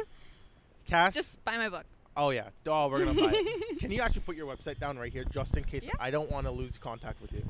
Cass. 0.86 1.14
Just 1.14 1.44
buy 1.44 1.56
my 1.56 1.68
book. 1.68 1.84
oh 2.16 2.30
yeah. 2.30 2.48
Oh, 2.66 2.88
we're 2.88 3.04
gonna 3.04 3.20
buy 3.20 3.32
it. 3.34 3.78
Can 3.80 3.90
you 3.90 4.00
actually 4.00 4.22
put 4.22 4.36
your 4.36 4.46
website 4.46 4.78
down 4.80 4.98
right 4.98 5.12
here, 5.12 5.24
just 5.24 5.56
in 5.56 5.64
case 5.64 5.84
Yeah. 5.86 5.92
I 6.00 6.10
don't 6.10 6.30
want 6.30 6.46
to 6.46 6.50
lose 6.50 6.78
contact 6.78 7.20
with 7.20 7.32
you? 7.32 7.44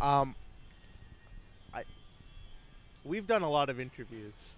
Um. 0.00 0.34
I. 1.72 1.84
We've 3.04 3.26
done 3.26 3.42
a 3.42 3.50
lot 3.50 3.68
of 3.70 3.78
interviews. 3.80 4.54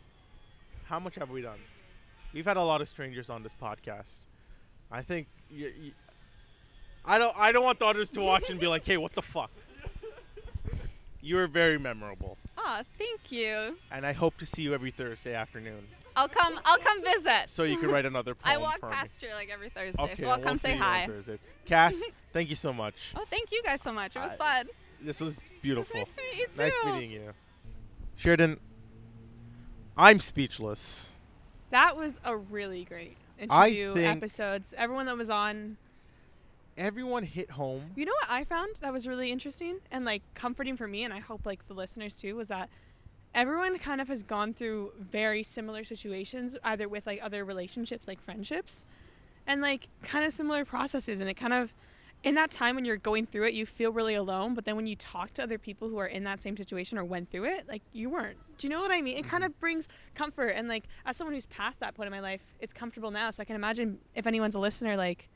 How 0.84 0.98
much 0.98 1.14
have 1.16 1.30
we 1.30 1.42
done? 1.42 1.58
We've 2.32 2.44
had 2.46 2.56
a 2.56 2.62
lot 2.62 2.80
of 2.80 2.88
strangers 2.88 3.28
on 3.30 3.42
this 3.42 3.54
podcast. 3.60 4.20
I 4.90 5.02
think 5.02 5.26
y 5.50 5.70
y 5.82 5.92
I 7.04 7.18
don't. 7.18 7.36
I 7.36 7.52
don't 7.52 7.64
want 7.64 7.78
the 7.78 7.86
others 7.86 8.10
to 8.10 8.20
watch 8.20 8.48
and 8.48 8.58
be 8.58 8.66
like, 8.66 8.86
"Hey, 8.86 8.96
what 8.96 9.12
the 9.12 9.22
fuck." 9.22 9.50
You 11.24 11.38
are 11.38 11.46
very 11.46 11.78
memorable, 11.78 12.36
Oh, 12.58 12.80
thank 12.98 13.30
you. 13.30 13.76
and 13.92 14.04
I 14.04 14.12
hope 14.12 14.36
to 14.38 14.46
see 14.46 14.62
you 14.62 14.74
every 14.74 14.90
Thursday 14.90 15.34
afternoon, 15.34 15.86
I'll 16.16 16.28
come. 16.28 16.58
I'll 16.64 16.78
come 16.78 17.02
visit. 17.02 17.44
so 17.46 17.62
you 17.62 17.76
can 17.78 17.90
write 17.90 18.04
another 18.06 18.34
poem 18.34 18.54
I 18.54 18.58
walk 18.58 18.80
for 18.80 18.88
me. 18.88 18.92
past 18.96 19.20
here 19.20 19.30
like 19.34 19.48
every 19.48 19.68
Thursday, 19.68 20.02
Okay, 20.02 20.16
so 20.22 20.28
I'll 20.28 20.36
we'll 20.38 20.44
come 20.46 20.56
see 20.56 20.60
say 20.68 20.76
you 20.76 20.82
on 20.82 20.82
hi. 20.82 21.06
Thursdays. 21.06 21.38
Cass, 21.64 22.02
thank 22.32 22.50
you 22.50 22.56
so 22.56 22.72
much. 22.72 23.12
Oh, 23.16 23.24
thank 23.30 23.52
you 23.52 23.62
guys 23.62 23.80
so 23.82 23.92
much. 23.92 24.16
It 24.16 24.18
was 24.20 24.32
I- 24.32 24.36
fun. 24.64 24.66
This 25.00 25.20
was 25.20 25.38
It 25.38 25.42
was 25.44 25.60
beautiful. 25.62 25.96
nice 25.96 26.14
to 26.14 26.22
meet 26.22 26.38
you 26.40 26.46
too. 26.46 26.62
Nice 26.62 26.80
meeting 26.84 27.10
you. 27.12 27.32
Sheridan, 28.16 28.60
I'm 29.96 30.20
speechless. 30.20 31.08
That 31.70 31.96
was 31.96 32.20
a 32.24 32.36
really 32.36 32.84
great 32.84 33.16
I 33.48 33.68
interview 33.68 33.94
think- 33.94 34.16
episodes. 34.16 34.74
Everyone 34.76 35.06
that 35.06 35.16
was 35.16 35.30
on. 35.30 35.76
Everyone 36.76 37.22
hit 37.22 37.50
home. 37.50 37.90
You 37.96 38.06
know 38.06 38.12
what 38.22 38.30
I 38.30 38.44
found 38.44 38.76
that 38.80 38.92
was 38.92 39.06
really 39.06 39.30
interesting 39.30 39.78
and 39.90 40.04
like 40.04 40.22
comforting 40.34 40.76
for 40.76 40.88
me, 40.88 41.04
and 41.04 41.12
I 41.12 41.20
hope 41.20 41.44
like 41.44 41.66
the 41.68 41.74
listeners 41.74 42.16
too, 42.16 42.36
was 42.36 42.48
that 42.48 42.70
everyone 43.34 43.78
kind 43.78 44.00
of 44.00 44.08
has 44.08 44.22
gone 44.22 44.54
through 44.54 44.92
very 44.98 45.42
similar 45.42 45.84
situations, 45.84 46.56
either 46.64 46.88
with 46.88 47.06
like 47.06 47.20
other 47.22 47.44
relationships, 47.44 48.08
like 48.08 48.20
friendships, 48.20 48.84
and 49.46 49.60
like 49.60 49.88
kind 50.02 50.24
of 50.24 50.32
similar 50.32 50.64
processes. 50.64 51.20
And 51.20 51.28
it 51.28 51.34
kind 51.34 51.52
of, 51.52 51.72
in 52.22 52.36
that 52.36 52.50
time 52.50 52.74
when 52.74 52.84
you're 52.84 52.96
going 52.96 53.26
through 53.26 53.46
it, 53.46 53.54
you 53.54 53.66
feel 53.66 53.90
really 53.90 54.14
alone. 54.14 54.54
But 54.54 54.64
then 54.64 54.76
when 54.76 54.86
you 54.86 54.96
talk 54.96 55.32
to 55.34 55.42
other 55.42 55.58
people 55.58 55.88
who 55.88 55.98
are 55.98 56.06
in 56.06 56.24
that 56.24 56.40
same 56.40 56.56
situation 56.56 56.98
or 56.98 57.04
went 57.04 57.30
through 57.30 57.44
it, 57.44 57.66
like 57.68 57.82
you 57.92 58.10
weren't. 58.10 58.38
Do 58.58 58.66
you 58.66 58.70
know 58.70 58.80
what 58.80 58.92
I 58.92 59.00
mean? 59.00 59.16
It 59.16 59.22
kind 59.26 59.42
mm-hmm. 59.42 59.52
of 59.52 59.60
brings 59.60 59.88
comfort. 60.14 60.50
And 60.50 60.68
like 60.68 60.84
as 61.04 61.16
someone 61.16 61.34
who's 61.34 61.46
past 61.46 61.80
that 61.80 61.94
point 61.94 62.06
in 62.06 62.12
my 62.12 62.20
life, 62.20 62.44
it's 62.60 62.72
comfortable 62.72 63.10
now. 63.10 63.30
So 63.30 63.40
I 63.40 63.44
can 63.44 63.56
imagine 63.56 63.98
if 64.14 64.26
anyone's 64.26 64.54
a 64.54 64.60
listener, 64.60 64.96
like 64.96 65.28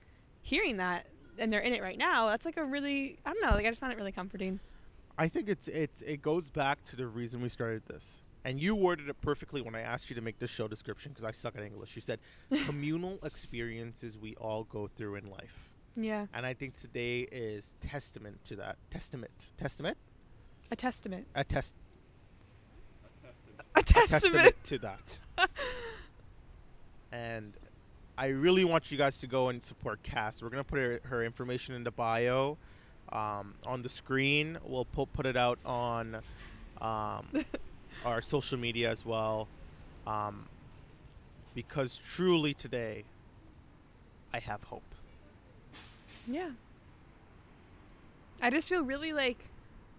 hearing 0.43 0.77
that 0.77 1.07
and 1.39 1.53
they're 1.53 1.61
in 1.61 1.73
it 1.73 1.83
right 1.83 1.99
now, 1.99 2.29
that's 2.29 2.47
like 2.47 2.57
a 2.57 2.65
really, 2.65 3.19
I 3.25 3.33
don't 3.33 3.43
know, 3.43 3.51
like 3.57 3.67
I 3.67 3.69
just 3.69 3.81
found 3.81 3.93
it 3.93 3.97
really 3.97 4.13
comforting. 4.13 4.61
I 5.19 5.29
think 5.29 5.49
it's 5.49 5.69
it's 5.69 6.03
it 6.03 6.21
goes 6.23 6.51
back 6.51 6.85
to 6.87 6.97
the 6.97 7.07
reason 7.07 7.41
we 7.41 7.49
started 7.49 7.83
this. 7.87 8.23
And 8.45 8.63
you 8.63 8.77
worded 8.77 9.09
it 9.09 9.21
perfectly 9.23 9.61
when 9.61 9.75
I 9.75 9.81
asked 9.81 10.09
you 10.09 10.15
to 10.15 10.23
make 10.23 10.39
this 10.39 10.51
show 10.51 10.69
description 10.69 11.11
because 11.11 11.25
I 11.25 11.33
suck 11.33 11.57
at 11.57 11.65
English. 11.65 11.97
You 11.97 12.03
said 12.03 12.21
communal 12.67 13.19
experiences 13.25 14.17
we 14.19 14.37
all 14.37 14.65
go 14.65 14.89
through 14.97 15.17
in 15.17 15.29
life. 15.31 15.71
Yeah. 15.97 16.27
And 16.33 16.47
I 16.47 16.55
think 16.55 16.77
today 16.77 17.21
is 17.33 17.75
testament 17.81 18.39
to 18.45 18.57
that. 18.57 18.77
Testament. 18.91 19.51
Testament? 19.57 19.97
A 20.71 20.77
testament. 20.77 21.27
A 21.35 21.43
test 21.43 21.75
A 23.75 23.81
a 23.81 23.83
testament. 23.83 24.11
testament 24.11 24.55
to 24.65 24.79
that. 24.79 25.19
and 27.13 27.53
I 28.19 28.27
really 28.27 28.65
want 28.65 28.91
you 28.91 28.97
guys 28.97 29.19
to 29.19 29.27
go 29.27 29.49
and 29.49 29.63
support 29.63 30.03
Cass. 30.03 30.43
We're 30.43 30.49
gonna 30.49 30.65
put 30.65 30.79
her, 30.79 31.01
her 31.05 31.25
information 31.25 31.75
in 31.75 31.85
the 31.85 31.91
bio, 31.91 32.57
um, 33.13 33.55
on 33.67 33.83
the 33.83 33.89
screen. 33.89 34.59
We'll 34.65 34.87
put 34.87 35.13
put 35.13 35.27
it 35.27 35.37
out 35.37 35.59
on 35.65 36.17
um, 36.81 37.27
our 38.05 38.23
social 38.23 38.59
media 38.59 38.91
as 38.91 39.05
well, 39.05 39.49
um, 40.07 40.47
because 41.55 42.01
truly 42.09 42.55
today, 42.55 43.05
I 44.33 44.39
have 44.39 44.65
hope. 44.65 44.83
Yeah. 46.27 46.51
I 48.43 48.51
just 48.51 48.69
feel 48.69 48.83
really 48.83 49.13
like 49.13 49.39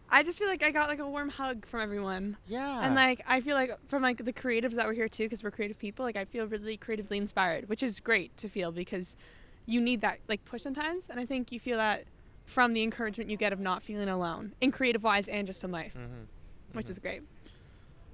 I 0.10 0.24
just 0.24 0.40
feel 0.40 0.48
like 0.48 0.64
I 0.64 0.72
got 0.72 0.90
like 0.90 1.00
a 1.00 1.08
warm 1.08 1.30
hug 1.30 1.66
from 1.66 1.82
everyone. 1.82 2.38
Yeah. 2.48 2.86
And 2.86 2.96
like 2.96 3.22
I 3.28 3.42
feel 3.42 3.56
like 3.56 3.72
from 3.88 4.02
like 4.02 4.24
the 4.24 4.34
creatives 4.34 4.76
that 4.76 4.86
were 4.86 4.94
here 4.94 5.10
too 5.10 5.28
cuz 5.30 5.44
we're 5.44 5.52
creative 5.52 5.78
people, 5.78 6.06
like 6.06 6.16
I 6.16 6.26
feel 6.26 6.46
really 6.48 6.78
creatively 6.78 7.18
inspired, 7.18 7.68
which 7.70 7.84
is 7.84 8.00
great 8.00 8.36
to 8.38 8.48
feel 8.48 8.72
because 8.72 9.16
you 9.66 9.82
need 9.82 10.02
that 10.02 10.20
like 10.28 10.44
push 10.46 10.62
sometimes 10.62 11.10
and 11.10 11.20
I 11.20 11.26
think 11.26 11.52
you 11.52 11.60
feel 11.60 11.78
that 11.78 12.06
from 12.46 12.74
the 12.74 12.82
encouragement 12.82 13.30
you 13.30 13.36
get 13.36 13.52
of 13.52 13.60
not 13.60 13.84
feeling 13.84 14.08
alone 14.08 14.54
in 14.62 14.72
creative 14.72 15.04
wise 15.04 15.28
and 15.28 15.46
just 15.46 15.64
in 15.64 15.72
life, 15.72 15.94
hmm 15.94 16.24
which 16.74 16.90
is 16.90 17.00
great. 17.00 17.22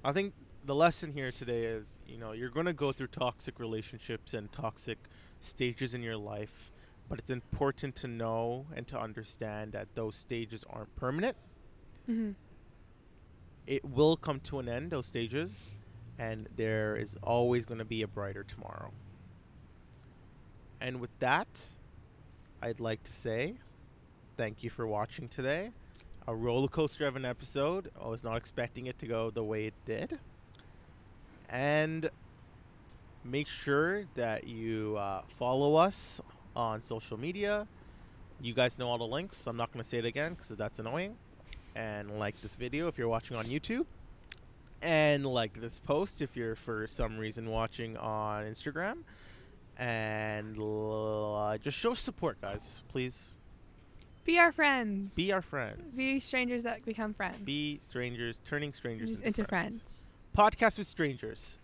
I 0.06 0.12
think 0.14 0.34
the 0.66 0.76
lesson 0.76 1.12
here 1.12 1.32
today 1.32 1.66
is, 1.66 2.00
you 2.08 2.18
know, 2.18 2.32
you're 2.32 2.50
going 2.50 2.66
to 2.66 2.74
go 2.74 2.92
through 2.92 3.08
toxic 3.08 3.60
relationships 3.60 4.34
and 4.34 4.52
toxic 4.52 4.98
stages 5.40 5.94
in 5.94 6.02
your 6.02 6.16
life, 6.16 6.72
but 7.10 7.20
it's 7.20 7.30
important 7.30 7.96
to 7.96 8.08
know 8.08 8.66
and 8.76 8.88
to 8.88 9.00
understand 9.00 9.74
that 9.74 9.88
those 9.96 10.16
stages 10.16 10.64
aren't 10.70 10.96
permanent. 10.96 11.36
Mhm. 12.08 12.36
It 13.68 13.84
will 13.84 14.16
come 14.18 14.40
to 14.42 14.60
an 14.60 14.70
end, 14.70 14.92
those 14.92 15.08
stages, 15.08 15.68
and 16.18 16.48
there 16.56 16.96
is 16.96 17.18
always 17.22 17.66
going 17.66 17.80
to 17.80 17.86
be 17.86 18.02
a 18.02 18.08
brighter 18.08 18.44
tomorrow. 18.44 18.94
And 20.80 21.00
with 21.00 21.18
that, 21.20 21.70
I'd 22.62 22.80
like 22.80 23.04
to 23.04 23.14
say 23.14 23.60
thank 24.38 24.64
you 24.64 24.70
for 24.70 24.88
watching 24.88 25.30
today. 25.30 25.72
A 26.28 26.36
roller 26.36 26.68
coaster 26.70 27.08
of 27.08 27.16
an 27.16 27.26
episode. 27.26 27.90
I 28.02 28.08
was 28.08 28.24
not 28.24 28.38
expecting 28.38 28.88
it 28.88 29.00
to 29.00 29.08
go 29.08 29.32
the 29.32 29.44
way 29.44 29.68
it 29.68 29.76
did. 29.86 30.20
And 31.50 32.10
make 33.24 33.48
sure 33.48 34.06
that 34.16 34.46
you 34.46 34.96
uh, 34.98 35.22
follow 35.28 35.76
us 35.76 36.20
on 36.56 36.82
social 36.82 37.18
media. 37.18 37.68
You 38.40 38.54
guys 38.54 38.78
know 38.78 38.90
all 38.90 38.98
the 38.98 39.06
links. 39.08 39.48
I'm 39.48 39.58
not 39.58 39.72
going 39.72 39.84
to 39.84 39.88
say 39.90 40.00
it 40.00 40.06
again 40.06 40.34
because 40.34 40.50
that's 40.50 40.80
annoying. 40.80 41.18
And 41.76 42.20
like 42.20 42.40
this 42.42 42.56
video 42.56 42.88
if 42.88 42.98
you're 42.98 43.08
watching 43.08 43.36
on 43.38 43.46
YouTube. 43.46 43.86
And 44.82 45.26
like 45.26 45.60
this 45.60 45.80
post 45.80 46.22
if 46.22 46.36
you're 46.36 46.56
for 46.56 46.88
some 46.88 47.18
reason 47.18 47.50
watching 47.50 47.98
on 47.98 48.44
Instagram. 48.44 48.98
And 49.78 50.58
l- 50.58 51.36
uh, 51.36 51.58
just 51.58 51.78
show 51.78 51.94
support, 51.94 52.40
guys. 52.42 52.84
Please 52.90 53.36
Be 54.24 54.38
our 54.38 54.52
friends. 54.52 55.16
be 55.16 55.32
our 55.32 55.42
friends. 55.42 55.98
Be 55.98 56.20
strangers 56.20 56.64
that 56.64 56.86
become 56.86 57.14
friends. 57.14 57.38
Be 57.44 57.80
strangers, 57.90 58.40
turning 58.46 58.72
strangers 58.74 59.10
into, 59.12 59.26
into 59.28 59.44
friends. 59.46 60.04
Podcast 60.38 60.78
with 60.78 60.88
strangers. 60.88 61.58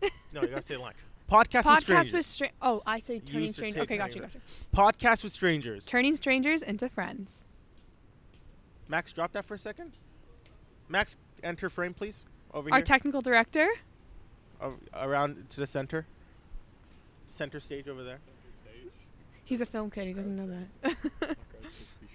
no, 0.32 0.40
you 0.42 0.48
gotta 0.48 0.62
say 0.62 0.74
the 0.74 0.80
line. 0.80 0.94
Podcast, 1.30 1.70
with 1.70 1.80
strangers. 1.80 2.12
With 2.12 2.26
stra- 2.26 2.50
Oh, 2.60 2.82
I 2.86 2.98
say 2.98 3.20
turning 3.20 3.52
strangers. 3.52 3.82
Okay, 3.82 3.96
got 3.96 4.14
you, 4.16 4.22
turning 4.22 4.30
got 4.32 4.34
you. 4.34 5.00
Podcast 5.08 5.22
with 5.22 5.32
strangers. 5.32 5.86
Turning 5.86 6.16
strangers 6.16 6.62
into 6.62 6.88
friends. 6.88 7.44
Max, 8.90 9.12
drop 9.12 9.30
that 9.32 9.44
for 9.44 9.54
a 9.54 9.58
second. 9.58 9.92
Max, 10.88 11.16
enter 11.44 11.70
frame, 11.70 11.94
please. 11.94 12.26
Over 12.52 12.68
here. 12.68 12.72
Our 12.74 12.78
here, 12.80 12.84
technical 12.84 13.20
director. 13.20 13.68
A- 14.60 14.72
around 14.94 15.48
to 15.50 15.60
the 15.60 15.66
center. 15.66 16.06
Center 17.28 17.60
stage 17.60 17.86
over 17.86 18.02
there. 18.02 18.18
He's 19.44 19.60
a 19.60 19.66
film 19.66 19.90
kid. 19.90 20.08
He 20.08 20.12
doesn't 20.12 20.36
know 20.36 20.66
that. 20.82 21.36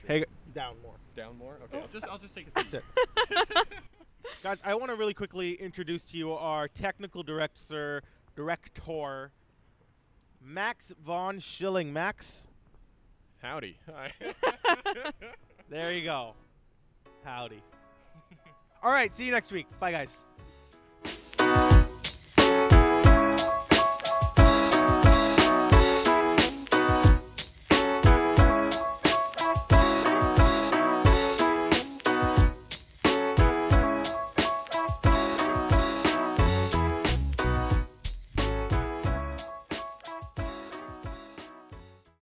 Hey, 0.07 0.23
down 0.53 0.75
more. 0.83 0.93
Down 1.15 1.35
more? 1.35 1.57
Okay. 1.63 1.81
I'll 1.81 1.87
just 1.87 2.07
I'll 2.07 2.19
just 2.19 2.35
take 2.35 2.47
a 2.47 2.51
seat. 2.59 2.67
Sit. 2.67 2.83
Guys, 4.43 4.59
I 4.63 4.75
want 4.75 4.91
to 4.91 4.95
really 4.95 5.15
quickly 5.15 5.53
introduce 5.53 6.05
to 6.05 6.17
you 6.17 6.33
our 6.33 6.67
technical 6.67 7.23
director, 7.23 8.03
director, 8.35 9.31
Max 10.43 10.93
von 11.03 11.39
Schilling. 11.39 11.91
Max, 11.91 12.45
Howdy. 13.41 13.79
Hi. 13.91 14.11
there 15.71 15.91
you 15.91 16.03
go. 16.03 16.35
Howdy. 17.25 17.61
All 18.83 18.91
right, 18.91 19.15
see 19.17 19.25
you 19.25 19.31
next 19.31 19.51
week. 19.51 19.67
Bye, 19.79 19.91
guys. 19.91 20.29